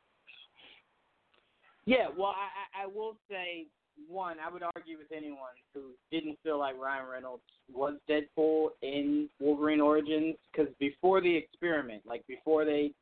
[1.85, 3.67] Yeah, well, I, I will say
[4.09, 4.37] one.
[4.45, 7.43] I would argue with anyone who didn't feel like Ryan Reynolds
[7.73, 12.93] was Deadpool in Wolverine Origins because before the experiment, like before they,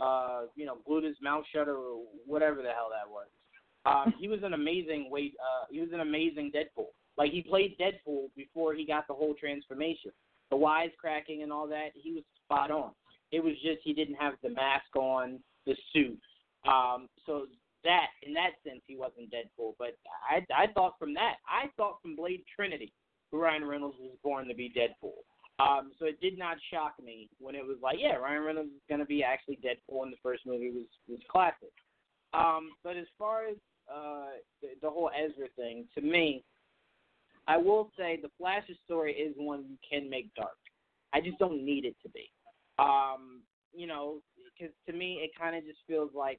[0.00, 3.26] uh, you know, glued his mouth shut or whatever the hell that was,
[3.86, 5.34] um, he was an amazing wait.
[5.40, 6.88] Uh, he was an amazing Deadpool.
[7.16, 10.12] Like he played Deadpool before he got the whole transformation,
[10.50, 11.88] the wisecracking and all that.
[11.94, 12.90] He was spot on.
[13.32, 16.18] It was just he didn't have the mask on, the suit.
[16.66, 17.46] Um, so
[17.88, 19.74] that in that sense he wasn't Deadpool.
[19.78, 19.96] But
[20.28, 22.92] I I thought from that I thought from Blade Trinity,
[23.32, 25.24] Ryan Reynolds was born to be Deadpool.
[25.60, 28.82] Um, so it did not shock me when it was like, yeah, Ryan Reynolds is
[28.88, 31.72] going to be actually Deadpool in the first movie was was classic.
[32.32, 33.56] Um, but as far as
[33.92, 36.44] uh, the, the whole Ezra thing, to me,
[37.48, 40.58] I will say the Flash's story is one you can make dark.
[41.14, 42.30] I just don't need it to be.
[42.78, 43.40] Um,
[43.74, 44.18] you know,
[44.58, 46.38] because to me it kind of just feels like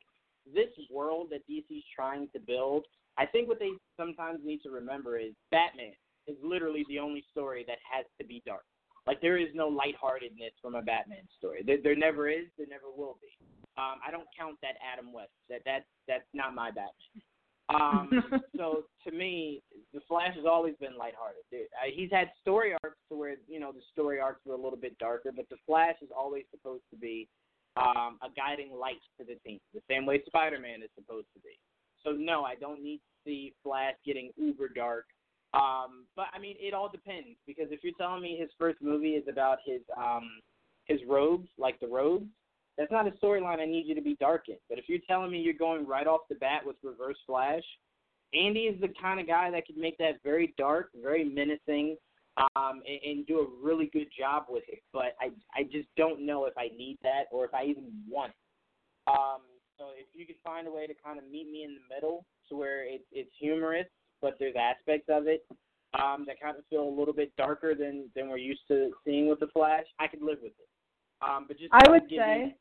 [0.53, 2.85] this world that DC's trying to build,
[3.17, 5.93] I think what they sometimes need to remember is Batman
[6.27, 8.63] is literally the only story that has to be dark.
[9.07, 11.63] Like there is no lightheartedness from a Batman story.
[11.65, 12.45] There, there never is.
[12.57, 13.29] There never will be.
[13.77, 15.31] Um, I don't count that Adam West.
[15.49, 17.23] That that that's not my Batman.
[17.69, 19.61] Um, so to me,
[19.93, 21.41] the Flash has always been lighthearted.
[21.53, 24.79] Uh, he's had story arcs to where you know the story arcs were a little
[24.79, 27.27] bit darker, but the Flash is always supposed to be
[27.77, 31.57] um, a guiding light to the team, the same way Spider-Man is supposed to be.
[32.03, 35.05] So no, I don't need to see Flash getting uber dark.
[35.53, 39.11] Um, but I mean, it all depends because if you're telling me his first movie
[39.11, 40.29] is about his um,
[40.85, 42.27] his Rogues, like the Rogues,
[42.77, 44.55] that's not a storyline I need you to be dark in.
[44.69, 47.63] But if you're telling me you're going right off the bat with Reverse Flash,
[48.33, 51.97] Andy is the kind of guy that could make that very dark, very menacing,
[52.37, 54.81] um, and, and do a really good job with it.
[54.93, 58.31] But I I just don't know if I need that or if I even want
[58.31, 59.11] it.
[59.11, 59.41] Um,
[59.77, 62.25] so if you could find a way to kind of meet me in the middle,
[62.49, 63.87] to where it, it's humorous,
[64.21, 65.45] but there's aspects of it
[65.93, 69.29] um, that kind of feel a little bit darker than than we're used to seeing
[69.29, 70.69] with the Flash, I could live with it.
[71.21, 72.55] Um, but just I would say, me,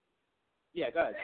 [0.74, 1.14] yeah, go ahead.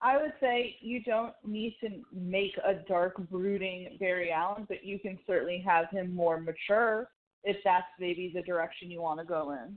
[0.00, 4.98] I would say you don't need to make a dark, brooding Barry Allen, but you
[4.98, 7.08] can certainly have him more mature
[7.44, 9.76] if that's maybe the direction you want to go in.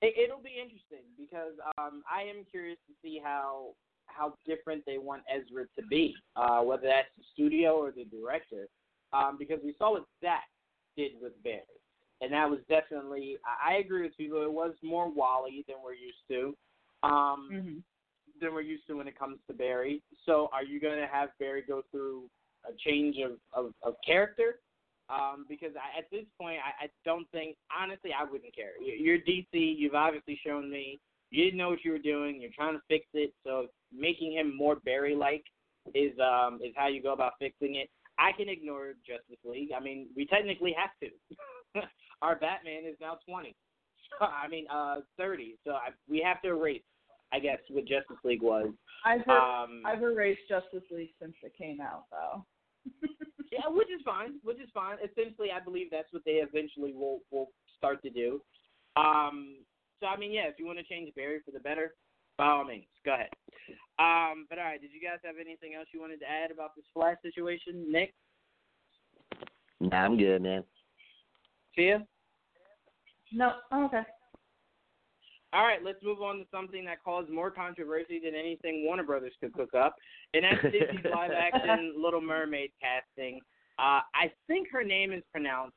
[0.00, 3.74] It, it'll be interesting because um, I am curious to see how
[4.06, 8.68] how different they want Ezra to be, uh, whether that's the studio or the director,
[9.14, 10.44] um, because we saw what Zack
[10.96, 11.62] did with Barry,
[12.20, 14.42] and that was definitely I agree with people.
[14.42, 16.54] It was more Wally than we're used to.
[17.02, 17.78] Um, mm-hmm.
[18.40, 20.02] Than we're used to when it comes to Barry.
[20.26, 22.24] So, are you going to have Barry go through
[22.66, 24.58] a change of, of, of character?
[25.10, 28.72] Um, because I, at this point, I, I don't think, honestly, I wouldn't care.
[28.80, 29.52] You're DC.
[29.52, 30.98] You've obviously shown me
[31.34, 32.40] you didn't know what you were doing.
[32.40, 33.34] You're trying to fix it.
[33.44, 35.44] So making him more Barry-like
[35.94, 37.90] is um, is how you go about fixing it.
[38.18, 39.70] I can ignore Justice League.
[39.76, 41.82] I mean, we technically have to.
[42.22, 43.54] Our Batman is now 20.
[44.20, 45.56] I mean, uh, 30.
[45.64, 46.82] So I, we have to erase,
[47.32, 48.68] I guess, what Justice League was.
[49.04, 52.44] I've Um, I've erased Justice League since it came out, though.
[53.52, 54.34] Yeah, which is fine.
[54.42, 54.96] Which is fine.
[54.98, 58.40] Essentially, I believe that's what they eventually will will start to do.
[58.96, 59.56] Um,
[60.00, 61.94] so I mean, yeah, if you want to change Barry for the better,
[62.36, 63.30] by all means, go ahead.
[63.98, 66.74] Um, but all right, did you guys have anything else you wanted to add about
[66.74, 68.12] this Flash situation, Nick?
[69.80, 70.64] Nah, I'm good, man.
[71.76, 72.06] Tia?
[73.32, 74.02] No, oh, okay.
[75.54, 79.34] All right, let's move on to something that caused more controversy than anything Warner Brothers
[79.40, 79.94] could cook up,
[80.32, 83.40] and that's Disney's live-action Little Mermaid casting.
[83.78, 85.76] Uh, I think her name is pronounced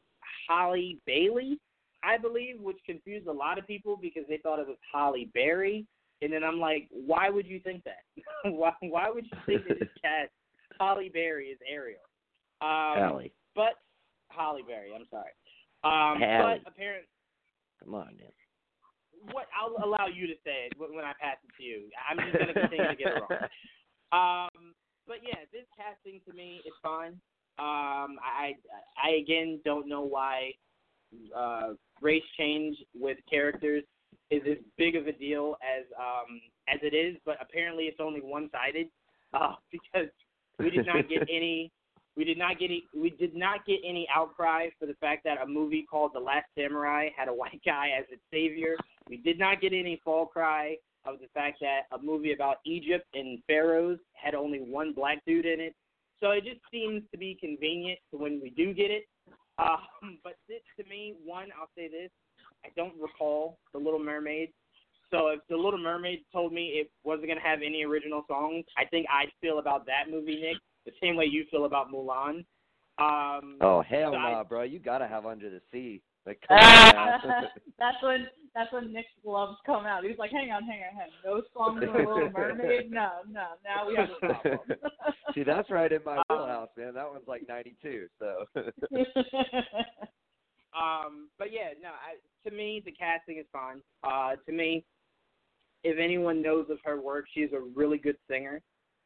[0.50, 1.60] Holly Bailey,
[2.04, 5.86] I believe, which confused a lot of people because they thought it was Holly Berry.
[6.24, 8.02] And then I'm like, why would you think that?
[8.52, 10.32] why, why would you think that this cast
[10.80, 12.02] Holly Berry is Ariel?
[12.62, 13.74] Um, Allie, But
[14.30, 15.32] Holly Berry, I'm sorry.
[15.84, 16.60] Um, Halle.
[16.64, 17.10] but apparently,
[17.84, 18.32] come on, man.
[19.32, 21.90] What I'll allow you to say it when I pass it to you.
[22.10, 23.40] I'm just gonna continue to get it wrong.
[24.14, 24.72] Um,
[25.06, 27.20] but yeah, this casting to me is fine.
[27.60, 28.56] Um, I
[28.96, 30.52] I again don't know why
[31.36, 33.84] uh, race change with characters
[34.32, 36.40] is as big of a deal as um
[36.70, 38.88] as it is, but apparently it's only one sided.
[39.34, 40.08] Uh, because
[40.58, 41.70] we did not get any
[42.18, 45.40] we did not get any, we did not get any outcry for the fact that
[45.42, 48.76] a movie called The Last Samurai had a white guy as its savior.
[49.10, 53.06] We did not get any fall cry of the fact that a movie about Egypt
[53.14, 55.74] and pharaohs had only one black dude in it.
[56.20, 59.04] So it just seems to be convenient to when we do get it.
[59.60, 62.10] Um, but this, to me, one, I'll say this:
[62.66, 64.50] I don't recall The Little Mermaid.
[65.10, 68.84] So if The Little Mermaid told me it wasn't gonna have any original songs, I
[68.86, 72.44] think I'd feel about that movie, Nick, the same way you feel about Mulan.
[73.00, 74.64] Um, Oh hell So no, I- bro!
[74.64, 76.02] You gotta have Under the Sea.
[76.28, 76.94] Like, come on,
[77.28, 77.44] man.
[77.80, 80.04] that's when that's when Nick's gloves come out.
[80.04, 81.24] He's like, hang on, hang on, hang on.
[81.24, 82.92] No songs from Little Mermaid?
[82.92, 83.46] No, no.
[83.64, 84.60] Now we have a problem.
[85.34, 86.94] See, that's right in my Um, wheelhouse, man.
[86.94, 88.46] That one's like '92, so.
[90.78, 91.90] Um, but yeah, no.
[91.90, 93.82] I, to me, the casting is fine.
[94.04, 94.86] Uh, to me,
[95.84, 98.62] if anyone knows of her work, she's a really good singer.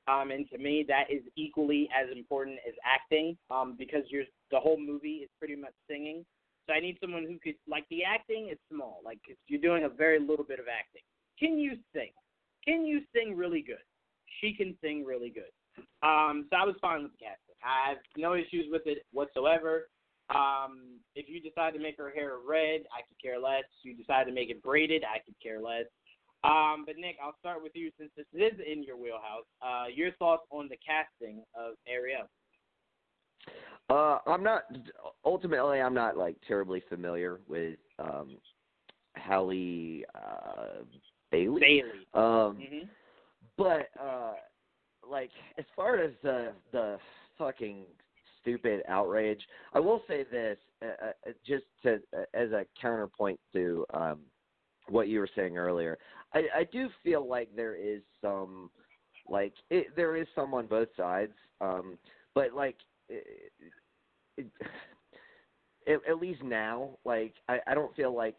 [0.08, 3.38] Um, and to me, that is equally as important as acting.
[3.50, 6.26] Um, because you're the whole movie is pretty much singing.
[6.68, 9.02] So I need someone who could like the acting is small.
[9.04, 11.02] Like if you're doing a very little bit of acting.
[11.40, 12.12] Can you sing?
[12.66, 13.84] Can you sing really good?
[14.40, 15.52] She can sing really good.
[16.04, 17.56] Um, so I was fine with the casting.
[17.64, 19.90] I have no issues with it whatsoever.
[20.30, 23.64] Um, if you decide to make her hair red, I could care less.
[23.84, 25.86] If You decide to make it braided, I could care less.
[26.44, 29.46] Um, but Nick, I'll start with you since this is in your wheelhouse.
[29.62, 32.30] Uh, your thoughts on the casting of Ariel?
[33.92, 34.64] Uh, I'm not.
[35.26, 38.38] Ultimately, I'm not like terribly familiar with um,
[39.16, 40.84] Halle uh,
[41.32, 41.60] Bailey.
[41.60, 42.08] Bailey.
[42.14, 42.86] Um, hmm
[43.58, 44.34] but uh,
[45.08, 46.98] like as far as the the
[47.38, 47.84] fucking
[48.42, 49.42] stupid outrage,
[49.74, 54.20] I will say this uh, uh, just to uh, as a counterpoint to um,
[54.88, 55.98] what you were saying earlier.
[56.34, 58.72] I, I do feel like there is some
[59.28, 61.98] like it, there is some on both sides, um,
[62.34, 62.78] but like
[64.38, 64.48] it,
[66.08, 68.36] at, least now, like I, I don't feel like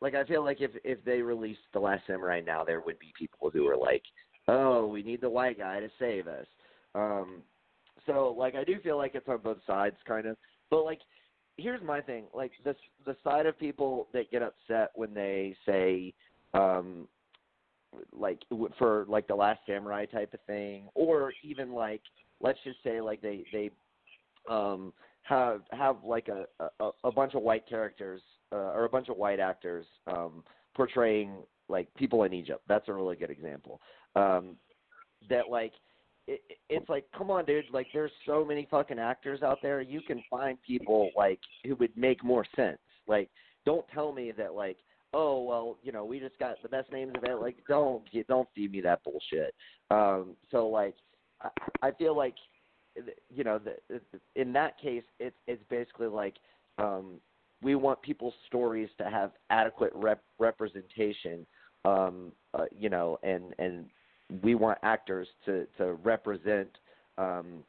[0.00, 3.12] like I feel like if if they released the Last Samurai now, there would be
[3.18, 4.02] people who are like,
[4.46, 6.46] oh, we need the white guy to save us.
[6.94, 7.42] Um,
[8.06, 10.36] so like I do feel like it's on both sides, kind of.
[10.70, 11.00] But like,
[11.56, 12.74] here's my thing: like the
[13.04, 16.14] the side of people that get upset when they say,
[16.54, 17.08] um,
[18.12, 18.40] like
[18.78, 22.02] for like the Last Samurai type of thing, or even like
[22.40, 23.70] let's just say like they they
[24.48, 24.92] um
[25.28, 26.46] have have like a
[26.80, 28.22] a, a bunch of white characters
[28.52, 30.42] uh, or a bunch of white actors um
[30.74, 32.62] portraying like people in Egypt.
[32.68, 33.80] That's a really good example.
[34.16, 34.56] Um
[35.28, 35.72] that like
[36.26, 40.00] it, it's like come on dude like there's so many fucking actors out there you
[40.00, 43.30] can find people like who would make more sense like
[43.64, 44.76] don't tell me that like
[45.14, 48.48] oh well you know we just got the best names of it like don't don't
[48.54, 49.54] feed me that bullshit
[49.90, 50.94] um so like
[51.40, 51.48] i,
[51.82, 52.34] I feel like
[53.34, 54.00] you know the,
[54.34, 56.34] in that case it's it's basically like
[56.78, 57.20] um
[57.62, 61.46] we want people's stories to have adequate rep- representation
[61.84, 63.86] um uh, you know and and
[64.42, 66.68] we want actors to to represent
[67.16, 67.64] um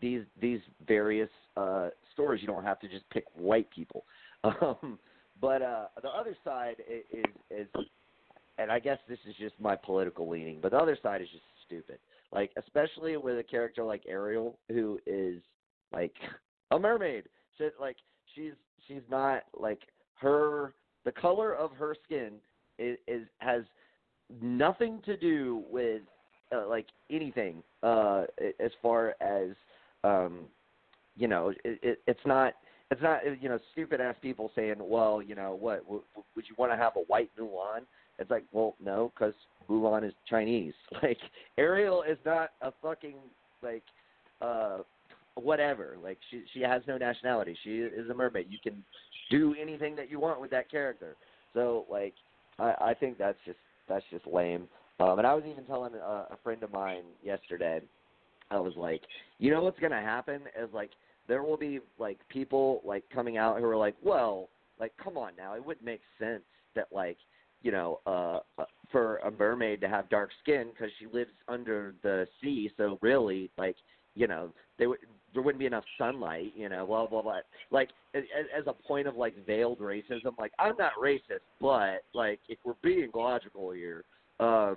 [0.00, 2.40] these these various uh stories.
[2.40, 4.04] You don't have to just pick white people.
[4.60, 4.98] Um
[5.40, 6.76] but uh the other side
[7.10, 7.66] is is
[8.58, 11.44] and I guess this is just my political leaning but the other side is just
[11.66, 11.98] stupid
[12.34, 15.40] like especially with a character like Ariel who is
[15.92, 16.12] like
[16.70, 17.24] a mermaid.
[17.56, 17.96] She, like
[18.34, 18.52] she's
[18.86, 19.80] she's not like
[20.16, 20.74] her
[21.04, 22.32] the color of her skin
[22.78, 23.62] is, is has
[24.42, 26.02] nothing to do with
[26.54, 28.24] uh, like anything uh
[28.60, 29.50] as far as
[30.02, 30.40] um
[31.16, 32.54] you know it, it it's not
[32.90, 36.02] it's not you know stupid ass people saying well you know what w-
[36.34, 37.82] would you want to have a white Mulan
[38.18, 39.34] it's like well no because
[39.68, 40.74] Mulan is Chinese.
[41.02, 41.18] Like
[41.58, 43.16] Ariel is not a fucking
[43.62, 43.82] like
[44.40, 44.78] uh
[45.34, 45.96] whatever.
[46.02, 47.56] Like she she has no nationality.
[47.64, 48.46] She is a mermaid.
[48.48, 48.82] You can
[49.30, 51.16] do anything that you want with that character.
[51.52, 52.14] So like
[52.58, 53.58] I I think that's just
[53.88, 54.68] that's just lame.
[55.00, 57.80] Um and I was even telling a, a friend of mine yesterday
[58.50, 59.02] I was like
[59.38, 60.90] you know what's gonna happen is like
[61.28, 64.48] there will be like people like coming out who are like, well,
[64.78, 66.42] like come on now, it wouldn't make sense
[66.74, 67.16] that like
[67.64, 71.96] you know uh, uh for a mermaid to have dark skin because she lives under
[72.04, 73.74] the sea, so really like
[74.14, 74.98] you know they would
[75.32, 77.40] there wouldn't be enough sunlight, you know, blah blah blah.
[77.72, 78.22] Like as,
[78.56, 82.74] as a point of like veiled racism, like I'm not racist, but like if we're
[82.82, 84.04] being logical here,
[84.38, 84.76] um,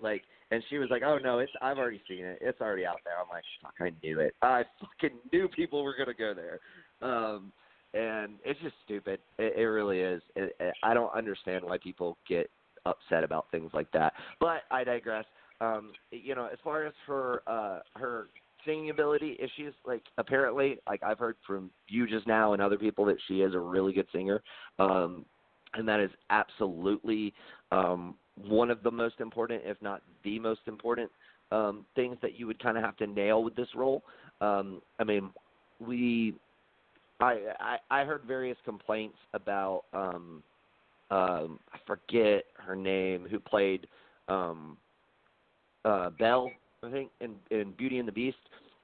[0.00, 2.38] like and she was like, "Oh no, it's I've already seen it.
[2.40, 4.34] It's already out there." I'm like, "Fuck, I knew it.
[4.42, 6.60] I fucking knew people were gonna go there."
[7.00, 7.52] Um,
[7.98, 9.18] and it's just stupid.
[9.38, 10.22] It, it really is.
[10.36, 12.48] It, it, I don't understand why people get
[12.86, 14.12] upset about things like that.
[14.40, 15.24] But I digress.
[15.60, 18.28] Um, you know, as far as her uh, her
[18.64, 23.04] singing ability, issues, like apparently like I've heard from you just now and other people
[23.06, 24.42] that she is a really good singer.
[24.78, 25.24] Um,
[25.74, 27.34] and that is absolutely
[27.72, 28.14] um,
[28.46, 31.10] one of the most important, if not the most important,
[31.50, 34.02] um, things that you would kind of have to nail with this role.
[34.40, 35.30] Um, I mean,
[35.80, 36.34] we,
[37.20, 40.42] I, I, heard various complaints about, um,
[41.10, 43.86] um, I forget her name, who played
[44.28, 44.76] um,
[45.84, 46.50] uh, Belle,
[46.84, 48.36] I think, in, in Beauty and the Beast,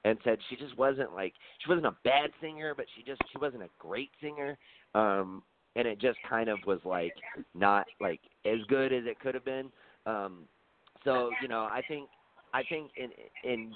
[0.03, 1.33] and said she just wasn't like
[1.63, 4.57] she wasn't a bad singer, but she just she wasn't a great singer.
[4.93, 5.41] Um,
[5.75, 7.13] and it just kind of was like
[7.53, 9.69] not like as good as it could have been.
[10.05, 10.43] Um,
[11.03, 12.07] so you know, I think
[12.53, 13.09] I think in
[13.49, 13.73] in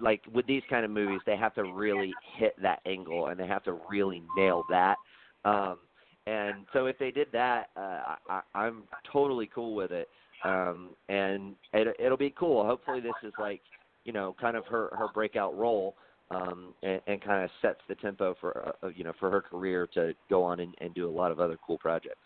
[0.00, 3.46] like with these kind of movies, they have to really hit that angle and they
[3.46, 4.96] have to really nail that.
[5.44, 5.78] Um,
[6.26, 10.08] and so if they did that, uh, I, I'm totally cool with it.
[10.44, 12.64] Um, and it, it'll be cool.
[12.64, 13.60] Hopefully, this is like
[14.04, 15.94] you know kind of her her breakout role
[16.30, 19.88] um, and, and kind of sets the tempo for uh, you know for her career
[19.94, 22.18] to go on and, and do a lot of other cool projects.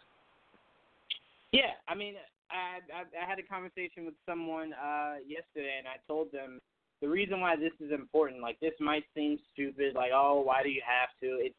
[1.53, 2.15] Yeah, I mean,
[2.51, 6.59] I, I I had a conversation with someone uh yesterday, and I told them
[7.03, 8.41] the reason why this is important.
[8.43, 11.39] Like this might seem stupid, like oh, why do you have to?
[11.41, 11.55] It's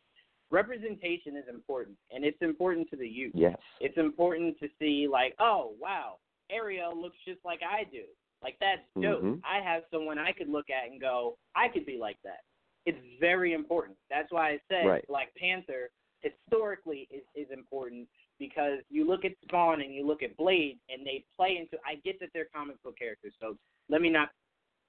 [0.49, 3.33] representation is important, and it's important to the youth.
[3.35, 3.57] Yes.
[3.79, 6.15] It's important to see like oh wow,
[6.51, 8.03] Ariel looks just like I do.
[8.43, 9.23] Like that's dope.
[9.23, 9.41] Mhm.
[9.43, 12.41] I have someone I could look at and go, I could be like that.
[12.85, 13.97] It's very important.
[14.09, 15.07] That's why I said Right.
[15.07, 15.89] Black Panther
[16.21, 18.07] historically is, is important
[18.39, 21.77] because you look at Spawn and you look at Blade and they play into.
[21.85, 23.57] I get that they're comic book characters, so
[23.89, 24.29] let me not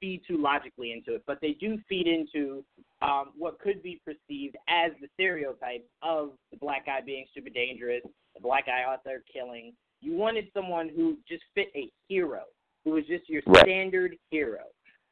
[0.01, 2.65] feed too logically into it, but they do feed into
[3.03, 8.03] um, what could be perceived as the stereotype of the black guy being super dangerous,
[8.35, 9.73] the black guy out there killing.
[10.01, 12.43] You wanted someone who just fit a hero,
[12.85, 13.65] who was just your Right.
[13.65, 14.65] standard hero,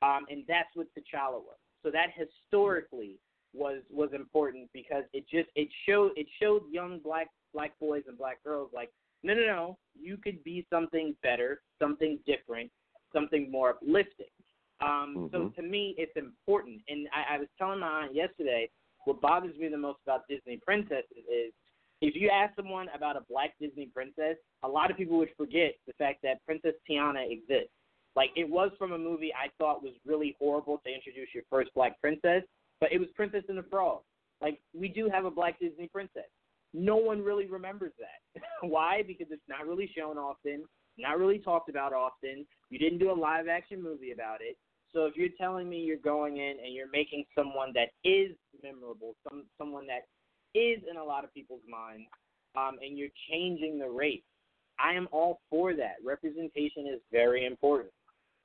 [0.03, 1.57] um, and that's what T'Challa was.
[1.83, 3.19] So that historically
[3.57, 8.19] was was important because it just it showed it showed young black black boys and
[8.19, 8.91] black girls like
[9.23, 12.71] no no no you could be something better something different
[13.13, 14.27] something more uplifting
[14.81, 15.55] um so Mhm.
[15.55, 18.71] to me it's important and I, I was telling my aunt yesterday
[19.05, 21.53] what bothers me the most about disney princesses is
[22.03, 25.75] if you ask someone about a black disney princess a lot of people would forget
[25.87, 27.73] the fact that princess tiana exists
[28.17, 31.73] like it was from a movie i thought was really horrible to introduce your first
[31.75, 32.43] black princess
[32.81, 34.01] but it was princess and the frog
[34.43, 36.29] like we do have a black disney princess
[36.75, 38.43] no one really remembers that.
[38.69, 39.03] Why?
[39.07, 40.65] Because it's not really shown often,
[40.99, 42.47] not really talked about often.
[42.71, 44.57] You didn't do a live action movie about it.
[44.93, 48.31] So if you're telling me you're going in and you're making someone that is
[48.63, 50.07] memorable, some someone that
[50.59, 52.05] is in a lot of people's minds,
[52.57, 54.23] um, and you're changing the race,
[54.79, 55.97] I am all for that.
[56.05, 57.93] Representation is very important.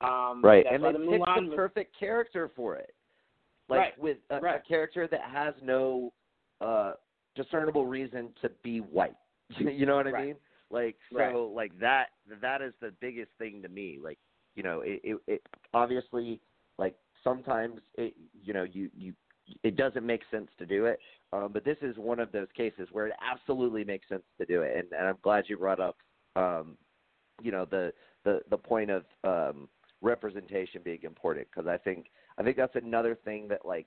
[0.00, 2.94] Um, Right, and they the picked the perfect character for it.
[3.68, 4.60] Like Right, with a, right.
[4.64, 6.12] a character that has no
[6.60, 6.94] uh
[7.34, 9.16] discernible reason to be white.
[9.58, 10.26] you know what I Right.
[10.26, 10.36] mean?
[10.70, 12.08] Like so like that
[12.40, 13.98] that is the biggest thing to me.
[14.02, 14.18] Like,
[14.54, 15.42] you know, it it, it
[15.74, 16.40] obviously
[16.78, 16.94] like
[17.24, 19.14] sometimes it you know, you you
[19.62, 20.98] it doesn't make sense to do it.
[21.32, 24.62] Um, but this is one of those cases where it absolutely makes sense to do
[24.62, 25.96] it, and, and I'm glad you brought up,
[26.36, 26.76] um,
[27.42, 27.92] you know, the
[28.24, 29.68] the the point of um,
[30.00, 32.06] representation being important because I think
[32.38, 33.86] I think that's another thing that like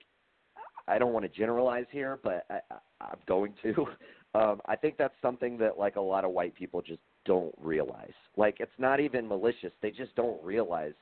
[0.88, 3.88] I don't want to generalize here, but I, I, I'm going to.
[4.36, 8.14] Um, I think that's something that like a lot of white people just don't realize.
[8.38, 10.94] Like it's not even malicious; they just don't realize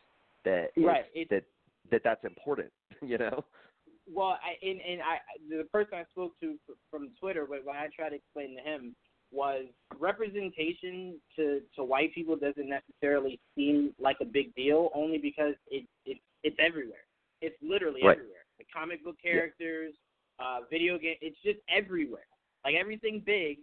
[0.46, 1.44] that Right, it- that
[1.92, 2.72] that that's important.
[3.02, 3.44] You know.
[4.12, 5.18] Well, I and, and I
[5.50, 6.56] the person I spoke to
[6.92, 8.96] from Twitter, when when I tried to explain to him,
[9.32, 9.66] was
[10.00, 15.86] representation to to white people doesn't necessarily seem like a big deal, only because it
[16.06, 17.04] it it's everywhere.
[17.42, 18.18] It's literally Right.
[18.18, 18.46] everywhere.
[18.58, 19.94] The comic book characters,
[20.40, 22.26] uh, video game, it's just everywhere.
[22.64, 23.58] Like everything big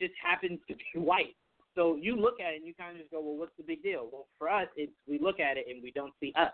[0.00, 1.34] just happens to be white.
[1.74, 3.82] So you look at it and you kind of just go, well, what's the big
[3.82, 4.08] deal?
[4.12, 6.52] Well, for us, it's we look at it and we don't see us.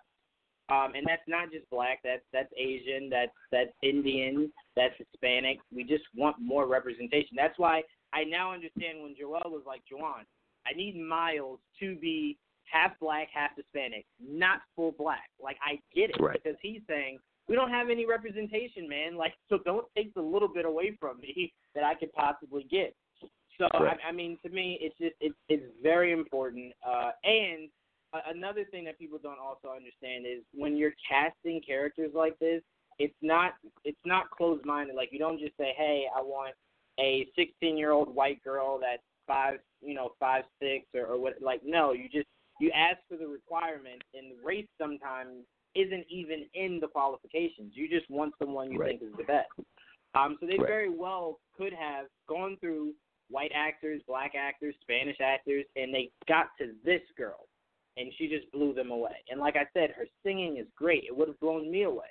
[0.70, 1.98] Um, and that's not just black.
[2.04, 3.10] That's that's Asian.
[3.10, 4.52] That's that's Indian.
[4.76, 5.58] That's Hispanic.
[5.74, 7.36] We just want more representation.
[7.36, 10.24] That's why I now understand when Joel was like, Jawan,
[10.66, 12.38] I need Miles to be
[12.70, 15.28] half black, half Hispanic, not full black.
[15.42, 16.40] Like I get it Right.
[16.40, 17.18] because he's saying
[17.48, 19.16] we don't have any representation, man.
[19.16, 22.94] Like so, don't take the little bit away from me that I could possibly get.
[23.58, 23.98] So Right.
[24.04, 26.72] I, I mean, to me, it's just it's it's very important.
[26.86, 27.68] Uh, and
[28.26, 32.62] another thing that people don't also understand is when you're casting characters like this,
[32.98, 34.96] it's not it's not closed minded.
[34.96, 36.54] Like you don't just say, hey, I want
[36.98, 41.34] a 16 year old white girl that's five, you know, five six or, or what.
[41.40, 42.28] Like no, you just
[42.60, 45.44] you ask for the requirement, and the race sometimes
[45.74, 47.72] isn't even in the qualifications.
[47.74, 48.98] You just want someone you Right.
[49.00, 49.48] think is the best.
[50.14, 50.66] Um, so they Right.
[50.66, 52.92] very well could have gone through
[53.30, 57.46] white actors, black actors, Spanish actors, and they got to this girl,
[57.96, 59.16] and she just blew them away.
[59.30, 61.04] And like I said, her singing is great.
[61.04, 62.06] It would have blown me away.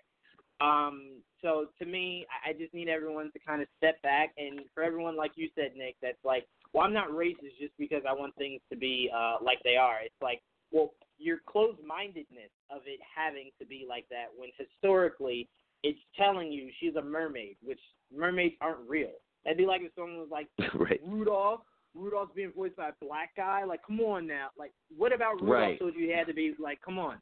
[0.61, 4.83] Um, so to me, I just need everyone to kind of step back, and for
[4.83, 8.35] everyone like you said, Nick, that's like, well, I'm not racist just because I want
[8.35, 9.97] things to be uh, like they are.
[10.03, 10.41] It's like,
[10.71, 15.47] well, your closed-mindedness of it having to be like that when historically
[15.83, 17.79] it's telling you she's a mermaid, which
[18.15, 19.13] mermaids aren't real.
[19.43, 20.99] That'd be like if someone was like, right.
[21.05, 21.61] Rudolph.
[21.95, 23.63] Rudolph's being voiced by a black guy.
[23.63, 24.49] Like, come on now.
[24.57, 25.79] Like, what about Rudolph Right.
[25.79, 27.19] told you he had to be like, come on.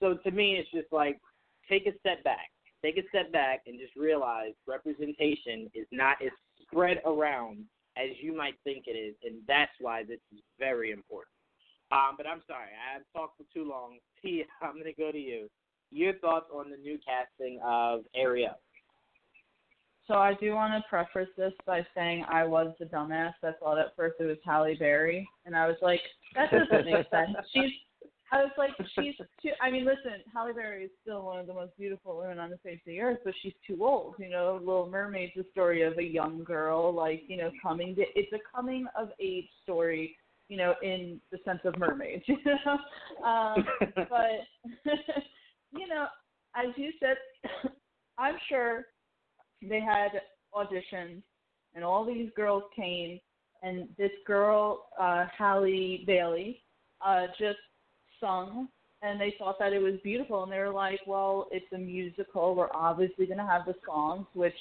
[0.00, 1.20] So to me, it's just like,
[1.68, 2.50] take a step back.
[2.82, 6.30] Take a step back and just realize representation is not as
[6.62, 7.64] spread around
[7.96, 11.34] as you might think it is, and that's why this is very important.
[11.90, 13.98] Um, but I'm sorry, I've talked for too long.
[14.22, 15.50] Tia, I'm going to go to you.
[15.90, 18.58] Your thoughts on the new casting of Ariel?
[20.08, 23.78] So I do want to preface this by saying I was the dumbass that thought
[23.78, 26.00] at first it was Halle Berry, and I was like,
[26.34, 27.36] that doesn't make sense.
[27.52, 27.70] She's,
[28.32, 29.50] I was like, she's too.
[29.60, 32.56] I mean, listen, Halle Berry is still one of the most beautiful women on the
[32.56, 34.14] face of the earth, but she's too old.
[34.18, 37.94] You know, Little Mermaid's a story of a young girl, like you know, coming.
[37.96, 40.16] To, it's a coming of age story,
[40.48, 42.24] you know, in the sense of mermaids.
[42.28, 43.64] You know, um,
[44.08, 44.90] but
[45.72, 46.06] you know,
[46.56, 47.16] as you said,
[48.18, 48.86] I'm sure
[49.62, 50.20] they had
[50.54, 51.22] auditions
[51.74, 53.20] and all these girls came
[53.62, 56.62] and this girl, uh, Halle Bailey,
[57.04, 57.58] uh, just
[58.20, 58.68] sung
[59.02, 62.54] and they thought that it was beautiful and they were like, Well, it's a musical,
[62.54, 64.54] we're obviously gonna have the songs which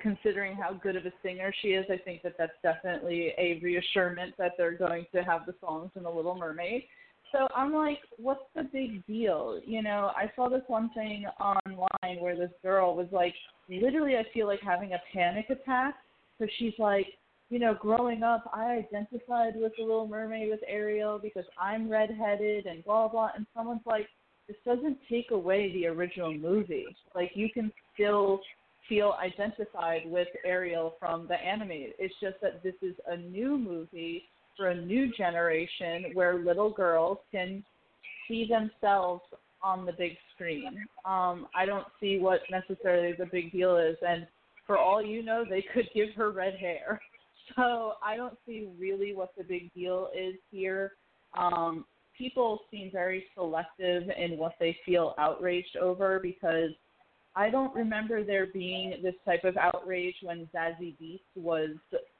[0.00, 4.32] considering how good of a singer she is, I think that that's definitely a reassurance
[4.38, 6.84] that they're going to have the songs in The Little Mermaid.
[7.32, 9.58] So I'm like, what's the big deal?
[9.64, 13.34] You know, I saw this one thing online where this girl was like,
[13.68, 15.94] literally, I feel like having a panic attack.
[16.38, 17.06] So she's like,
[17.48, 22.66] you know, growing up, I identified with the Little Mermaid with Ariel because I'm redheaded
[22.66, 23.30] and blah blah.
[23.34, 24.08] And someone's like,
[24.48, 26.86] this doesn't take away the original movie.
[27.14, 28.40] Like you can still
[28.88, 31.94] feel identified with Ariel from the animated.
[31.98, 34.24] It's just that this is a new movie
[34.56, 37.64] for a new generation where little girls can
[38.28, 39.22] see themselves
[39.62, 40.84] on the big screen.
[41.04, 44.26] Um, I don't see what necessarily the big deal is, and
[44.66, 47.00] for all you know, they could give her red hair.
[47.56, 50.92] So I don't see really what the big deal is here.
[51.36, 51.84] Um,
[52.16, 56.70] people seem very selective in what they feel outraged over because
[57.34, 61.70] I don't remember there being this type of outrage when Zazie Beetz was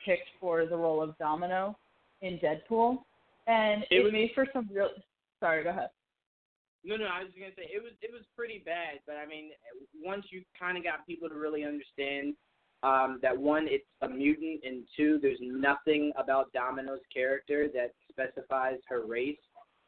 [0.05, 1.77] picked for the role of Domino
[2.23, 2.99] in Deadpool,
[3.47, 4.89] and It it, was- made for some real.
[5.41, 5.91] Sorry, go ahead.
[6.85, 9.51] No, no, I was gonna say it was it was pretty bad, but I mean,
[10.03, 12.35] once you kind of got people to really understand
[12.83, 18.79] um, that one, it's a mutant, and two, there's nothing about Domino's character that specifies
[18.89, 19.39] her race.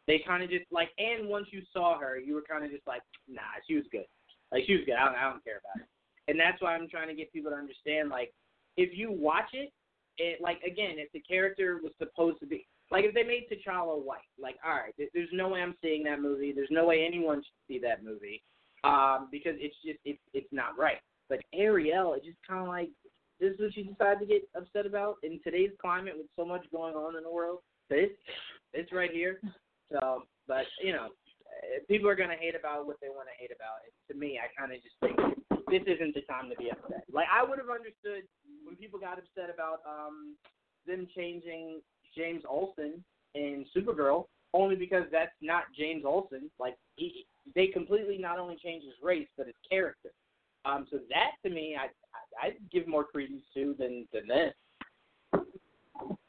[0.06, 2.86] They kind of just like, and once you saw her, you were kind of just
[2.86, 4.06] like, nah, she was good.
[4.52, 4.94] Like she was good.
[4.94, 5.88] I don't, I don't care about it.
[6.28, 8.32] And that's why I'm trying to get people to understand, like,
[8.76, 9.72] if you watch it,
[10.18, 14.02] it like again, if the character was supposed to be like if they made T'Challa
[14.02, 16.52] white, like all right, there's no way I'm seeing that movie.
[16.52, 18.42] There's no way anyone should see that movie,
[18.84, 20.98] um, because it's just it's it's not right.
[21.28, 22.90] But Ariel, it's just kind of like
[23.40, 26.64] this is what you decide to get upset about in today's climate with so much
[26.72, 27.60] going on in the world.
[27.90, 28.14] It's
[28.72, 29.40] it's right here.
[29.92, 31.08] So, but you know,
[31.88, 33.84] people are gonna hate about what they want to hate about.
[33.84, 35.16] And to me, I kind of just think
[35.74, 37.04] this isn't the time to be upset.
[37.12, 38.22] Like I would have understood
[38.64, 40.36] when people got upset about um
[40.86, 41.80] them changing
[42.16, 43.02] James Olsen
[43.34, 46.50] in Supergirl, only because that's not James Olsen.
[46.60, 50.10] Like he, they completely not only changed his race but his character.
[50.64, 51.86] Um, so that to me, I,
[52.44, 54.54] I I'd give more credence to than than this.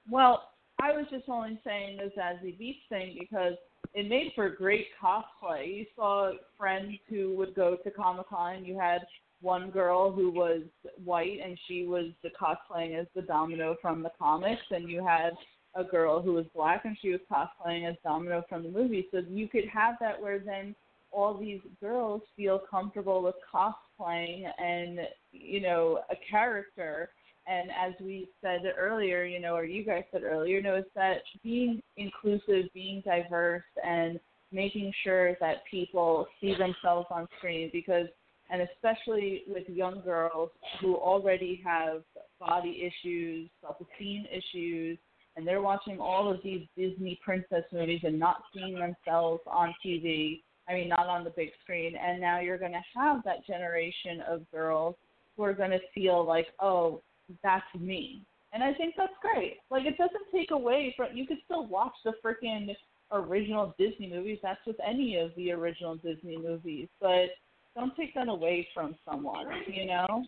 [0.10, 0.50] Well,
[0.82, 3.54] I was just only saying this as a Beetz thing because
[3.94, 5.78] it made for great cosplay.
[5.78, 8.66] You saw friends who would go to Comic Con.
[8.66, 9.02] You had
[9.42, 10.62] one girl who was
[11.04, 12.08] white and she was
[12.40, 15.32] cosplaying as the Domino from the comics, and you had
[15.76, 19.08] a girl who was black and she was cosplaying as Domino from the movie.
[19.12, 20.76] So you could have that where then
[21.12, 25.00] all these girls feel comfortable with cosplaying and
[25.32, 27.10] you know a character
[27.48, 30.86] and as we said earlier, you know, or you guys said earlier, you know, is
[30.96, 34.20] that being inclusive, being diverse, and
[34.52, 38.08] making sure that people see themselves on screen because,
[38.50, 42.04] and especially with young girls who already have
[42.40, 44.98] body issues, self esteem issues,
[45.36, 50.42] and they're watching all of these Disney princess movies and not seeing themselves on TV.
[50.68, 51.96] I mean, not on the big screen.
[51.96, 54.96] And now you're going to have that generation of girls
[55.36, 57.02] who are going to feel like, oh,
[57.44, 58.22] that's me.
[58.54, 59.58] And I think that's great.
[59.70, 62.74] Like it doesn't take away from you could still watch the freaking
[63.12, 64.40] original Disney movies.
[64.42, 66.88] That's with any of the original Disney movies.
[67.02, 67.32] But
[67.76, 70.24] don't take that away from someone, you know?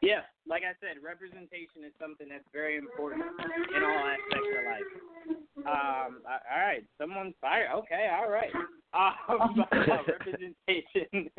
[0.00, 4.90] Yeah, like I said, representation is something that's very important in all aspects of life.
[5.58, 7.68] Um, all right, someone's fired.
[7.74, 8.50] Okay, all right.
[8.92, 11.30] Um, representation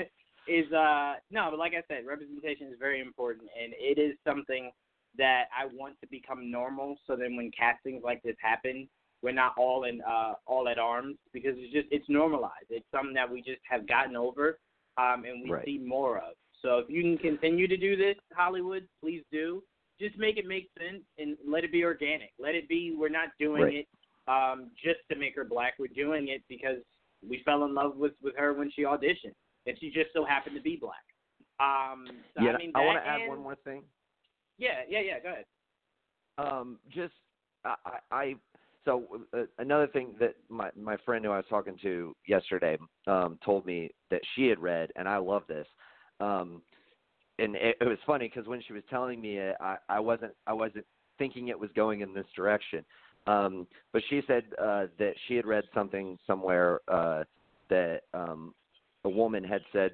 [0.47, 4.71] is uh no, but like I said, representation is very important, and it is something
[5.17, 6.95] that I want to become normal.
[7.05, 8.87] So then when castings like this happen,
[9.21, 12.67] we're not all in uh all at arms because it's just it's normalized.
[12.69, 14.59] It's something that we just have gotten over,
[14.97, 15.65] um, and we Right.
[15.65, 16.33] see more of.
[16.61, 19.63] So if you can continue to do this, Hollywood, please do.
[19.99, 22.31] Just make it make sense and let it be organic.
[22.39, 22.95] Let it be.
[22.95, 23.73] We're not doing Right.
[23.73, 23.87] it
[24.27, 25.73] um, just to make her black.
[25.79, 26.79] We're doing it because
[27.27, 29.35] we fell in love with with her when she auditioned,
[29.67, 31.03] and she just so happened to be black.
[31.59, 33.83] Um, so, yeah, I mean, I want to add one more thing.
[34.57, 35.19] Yeah, yeah, yeah.
[35.19, 35.45] Go ahead.
[36.37, 37.13] Um, just
[37.63, 38.35] I, I, I
[38.85, 42.77] so uh, another thing that my my friend who I was talking to yesterday
[43.07, 45.67] um, told me that she had read, and I love this.
[46.19, 46.61] Um,
[47.39, 50.33] and it, it was funny because when she was telling me it, I, I wasn't
[50.47, 50.85] I wasn't
[51.17, 52.83] thinking it was going in this direction.
[53.27, 57.23] Um, but she said uh, that she had read something somewhere uh,
[57.69, 58.53] that um,
[59.03, 59.91] a woman had said,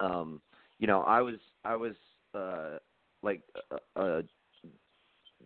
[0.00, 0.40] um,
[0.80, 1.94] you know, I was I was
[2.34, 2.78] uh,
[3.22, 4.22] like uh, uh,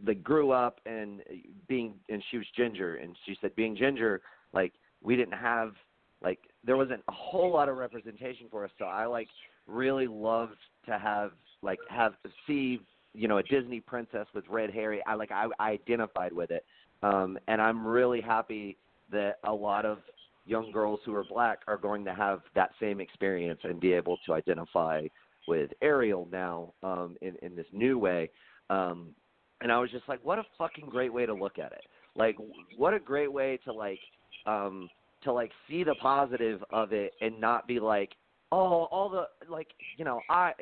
[0.05, 1.23] like grew up and
[1.69, 4.21] being and she was ginger and she said being ginger
[4.53, 4.73] like
[5.03, 5.73] we didn't have
[6.23, 8.71] like there wasn't a whole lot of representation for us.
[8.79, 9.29] So i like
[9.67, 11.33] really loved to have
[11.63, 12.15] like have
[12.47, 12.81] see
[13.15, 16.65] you know a disney princess with red hair i like i, I identified with it.
[17.03, 18.77] Um and i'm really happy
[19.11, 19.99] that a lot of
[20.47, 24.19] young girls who are black are going to have that same experience and be able
[24.27, 25.07] to identify
[25.47, 28.31] with ariel now um in in this new way.
[28.71, 29.15] Um
[29.63, 31.85] and I was just like, what a fucking great way to look at it.
[32.17, 32.37] Like,
[32.77, 34.01] what a great way to like,
[34.47, 34.91] um,
[35.25, 38.11] to like see the positive of it and not be like,
[38.51, 40.53] oh, all the like, you know, I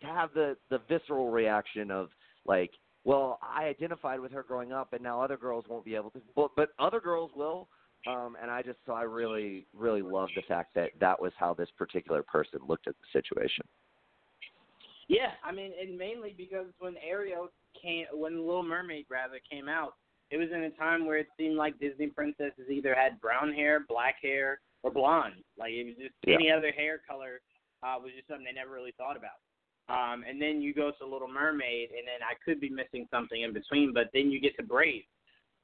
[0.00, 2.10] to have the the visceral reaction of
[2.46, 2.70] like,
[3.04, 6.20] well, I identified with her growing up, and now other girls won't be able to,
[6.36, 7.68] but but other girls will.
[8.04, 11.54] Um, and I just so I really really love the fact that that was how
[11.54, 13.64] this particular person looked at the situation.
[15.08, 17.48] Yeah, I mean, and mainly because when Ariel
[17.82, 19.94] came, when Little Mermaid rather came out,
[20.30, 23.84] it was in a time where it seemed like Disney princesses either had brown hair,
[23.86, 25.44] black hair, or blonde.
[25.58, 26.36] Like it was just Yeah.
[26.36, 27.40] any other hair color
[27.82, 29.42] uh, was just something they never really thought about.
[29.88, 33.42] Um, and then you go to Little Mermaid, and then I could be missing something
[33.42, 35.02] in between, but then you get to Brave,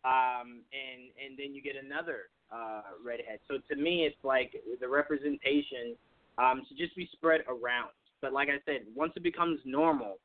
[0.05, 3.39] um, and and then you get another uh, redhead.
[3.47, 5.97] So to me, it's like the representation
[6.37, 7.91] um, should just be spread around.
[8.21, 10.19] But like I said, once it becomes normal,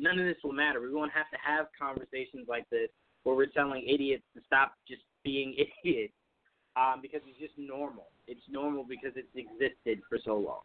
[0.00, 0.80] none of this will matter.
[0.80, 2.88] We won't have to have conversations like this
[3.22, 6.14] where we're telling idiots to stop just being idiots
[6.76, 8.06] um, because it's just normal.
[8.26, 10.64] It's normal because it's existed for so long.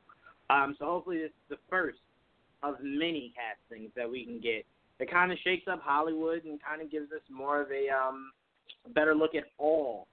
[0.49, 1.99] Um, so hopefully this is the first
[2.63, 4.65] of many castings that we can get
[4.99, 8.31] that kind of shakes up Hollywood and kind of gives us more of a um,
[8.93, 10.07] better look at all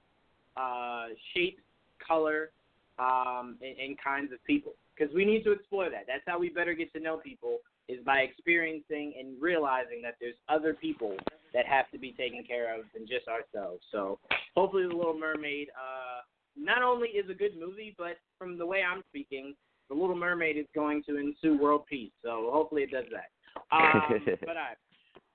[0.56, 1.60] uh, shape,
[2.06, 2.50] color,
[2.98, 4.72] um, and, and kinds of people.
[4.96, 6.04] because we need to explore that.
[6.06, 7.58] That's how we better get to know people
[7.88, 11.16] is by experiencing and realizing that there's other people
[11.54, 13.82] that have to be taken care of than just ourselves.
[13.90, 14.18] So
[14.56, 16.22] hopefully, The Little Mermaid uh,
[16.56, 19.54] not only is a good movie, but from the way I'm speaking,
[19.88, 22.12] The Little Mermaid is going to ensue world peace.
[22.22, 23.30] So hopefully, it does that.
[23.70, 24.76] Um, but all right,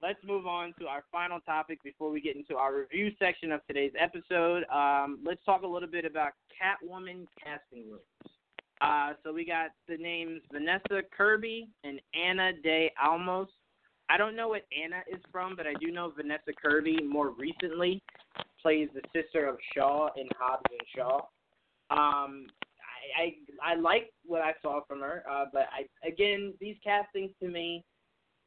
[0.01, 3.61] let's move on to our final topic before we get into our review section of
[3.67, 4.63] today's episode.
[4.73, 8.01] Um, let's talk a little bit about Catwoman casting rooms.
[8.81, 13.47] Uh, so we got the names Vanessa Kirby and Ana de Armas.
[14.09, 18.01] I don't know what Ana is from, but I do know Vanessa Kirby more recently
[18.61, 21.17] plays the sister of Shaw in Hobbs and Shaw.
[21.89, 22.47] Um,
[23.17, 27.31] I, I I like what I saw from her, uh, but I again these castings
[27.41, 27.83] to me,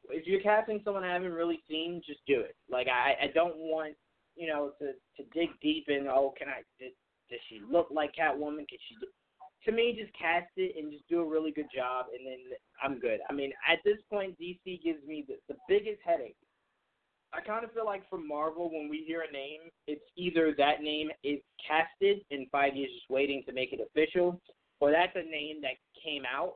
[0.09, 2.55] if you're casting someone I haven't really seen, just do it.
[2.69, 3.95] Like I I don't want
[4.35, 6.91] you know to to dig deep in oh can I did,
[7.29, 8.67] does she look like Catwoman?
[8.67, 8.95] Can she?
[9.65, 12.99] To me, just cast it and just do a really good job, and then I'm
[12.99, 13.19] good.
[13.29, 16.35] I mean, at this point, DC gives me the, the biggest headache
[17.33, 20.81] I kind of feel like for Marvel, when we hear a name, it's either that
[20.81, 24.41] name is casted and Feige is just waiting to make it official,
[24.81, 26.55] or that's a name that came out,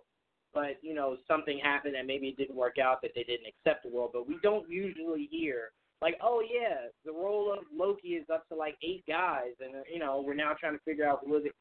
[0.54, 3.84] but you know something happened that maybe it didn't work out that they didn't accept
[3.84, 4.10] the role.
[4.12, 8.56] But we don't usually hear like, oh yeah, the role of Loki is up to
[8.56, 11.52] like eight guys, and you know we're now trying to figure out who is it.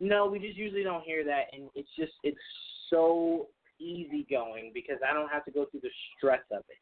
[0.00, 2.38] No, we just usually don't hear that, and it's just it's
[2.90, 3.48] so
[3.80, 6.78] easy going because I don't have to go through the stress of it.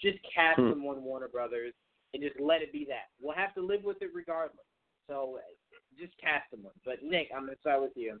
[0.00, 0.70] Just cast hmm.
[0.70, 1.72] them on Warner Brothers
[2.12, 3.10] and just let it be that.
[3.20, 4.66] We'll have to live with it regardless.
[5.08, 5.38] So
[5.98, 6.60] just cast them.
[6.84, 8.20] But Nick, I'm gonna start with you.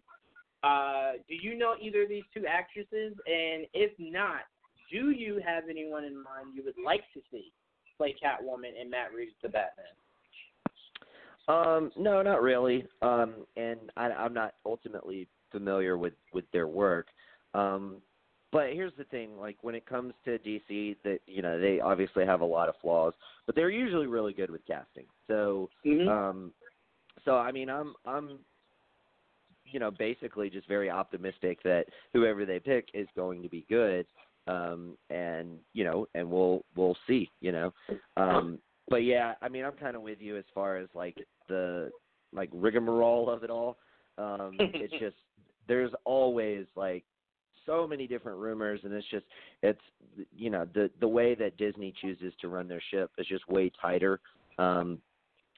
[0.62, 3.14] Uh, do you know either of these two actresses?
[3.26, 4.48] And if not,
[4.90, 7.52] do you have anyone in mind you would like to see
[7.96, 9.94] play Catwoman and Matt Reeves the Batman?
[11.48, 12.86] Um, no, not really.
[13.02, 17.06] Um, and I, I'm not ultimately familiar with with their work.
[17.54, 17.96] Um,
[18.54, 22.24] but here's the thing, like when it comes to DC, that you know they obviously
[22.24, 23.12] have a lot of flaws,
[23.46, 25.06] but they're usually really good with casting.
[25.26, 26.08] So, mm-hmm.
[26.08, 26.52] um,
[27.24, 28.38] so I mean, I'm I'm
[29.64, 34.06] you know basically just very optimistic that whoever they pick is going to be good,
[34.46, 37.72] um, and you know, and we'll we'll see, you know.
[38.16, 41.16] Um, but yeah, I mean, I'm kind of with you as far as like
[41.48, 41.90] the
[42.32, 43.78] like rigmarole of it all.
[44.18, 45.16] Um, it's just
[45.66, 47.04] there's always like
[47.66, 49.26] so many different rumors, and it's just
[49.62, 49.80] it's
[50.36, 53.70] you know the the way that Disney chooses to run their ship is just way
[53.80, 54.20] tighter,
[54.58, 54.98] um,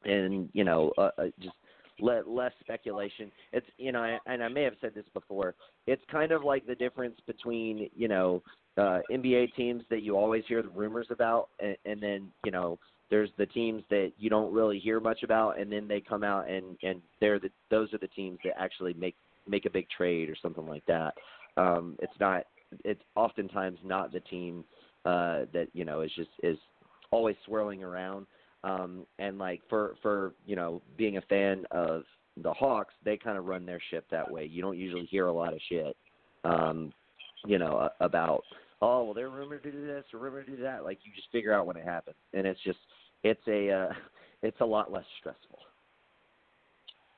[0.05, 1.57] and you know uh, uh, just
[2.01, 3.31] let less speculation.
[3.53, 5.55] It's you know, and I may have said this before.
[5.87, 8.43] It's kind of like the difference between you know
[8.77, 12.79] uh, NBA teams that you always hear the rumors about, and, and then you know
[13.11, 16.49] there's the teams that you don't really hear much about, and then they come out
[16.49, 19.17] and and they're the those are the teams that actually make
[19.49, 21.15] make a big trade or something like that.
[21.57, 22.45] Um, it's not.
[22.85, 24.65] It's oftentimes not the team
[25.05, 26.59] uh, that you know is just is
[27.11, 28.27] always swirling around.
[28.65, 32.03] Um, and like for for you know being a fan of
[32.43, 34.45] the Hawks, they kind of run their ship that way.
[34.45, 35.97] You don't usually hear a lot of shit,
[36.45, 36.93] um,
[37.47, 38.43] you know, about
[38.83, 40.85] oh well they're rumored to do this or rumored to do that.
[40.85, 42.79] Like you just figure out when it happens, and it's just
[43.23, 43.93] it's a uh,
[44.43, 45.59] it's a lot less stressful.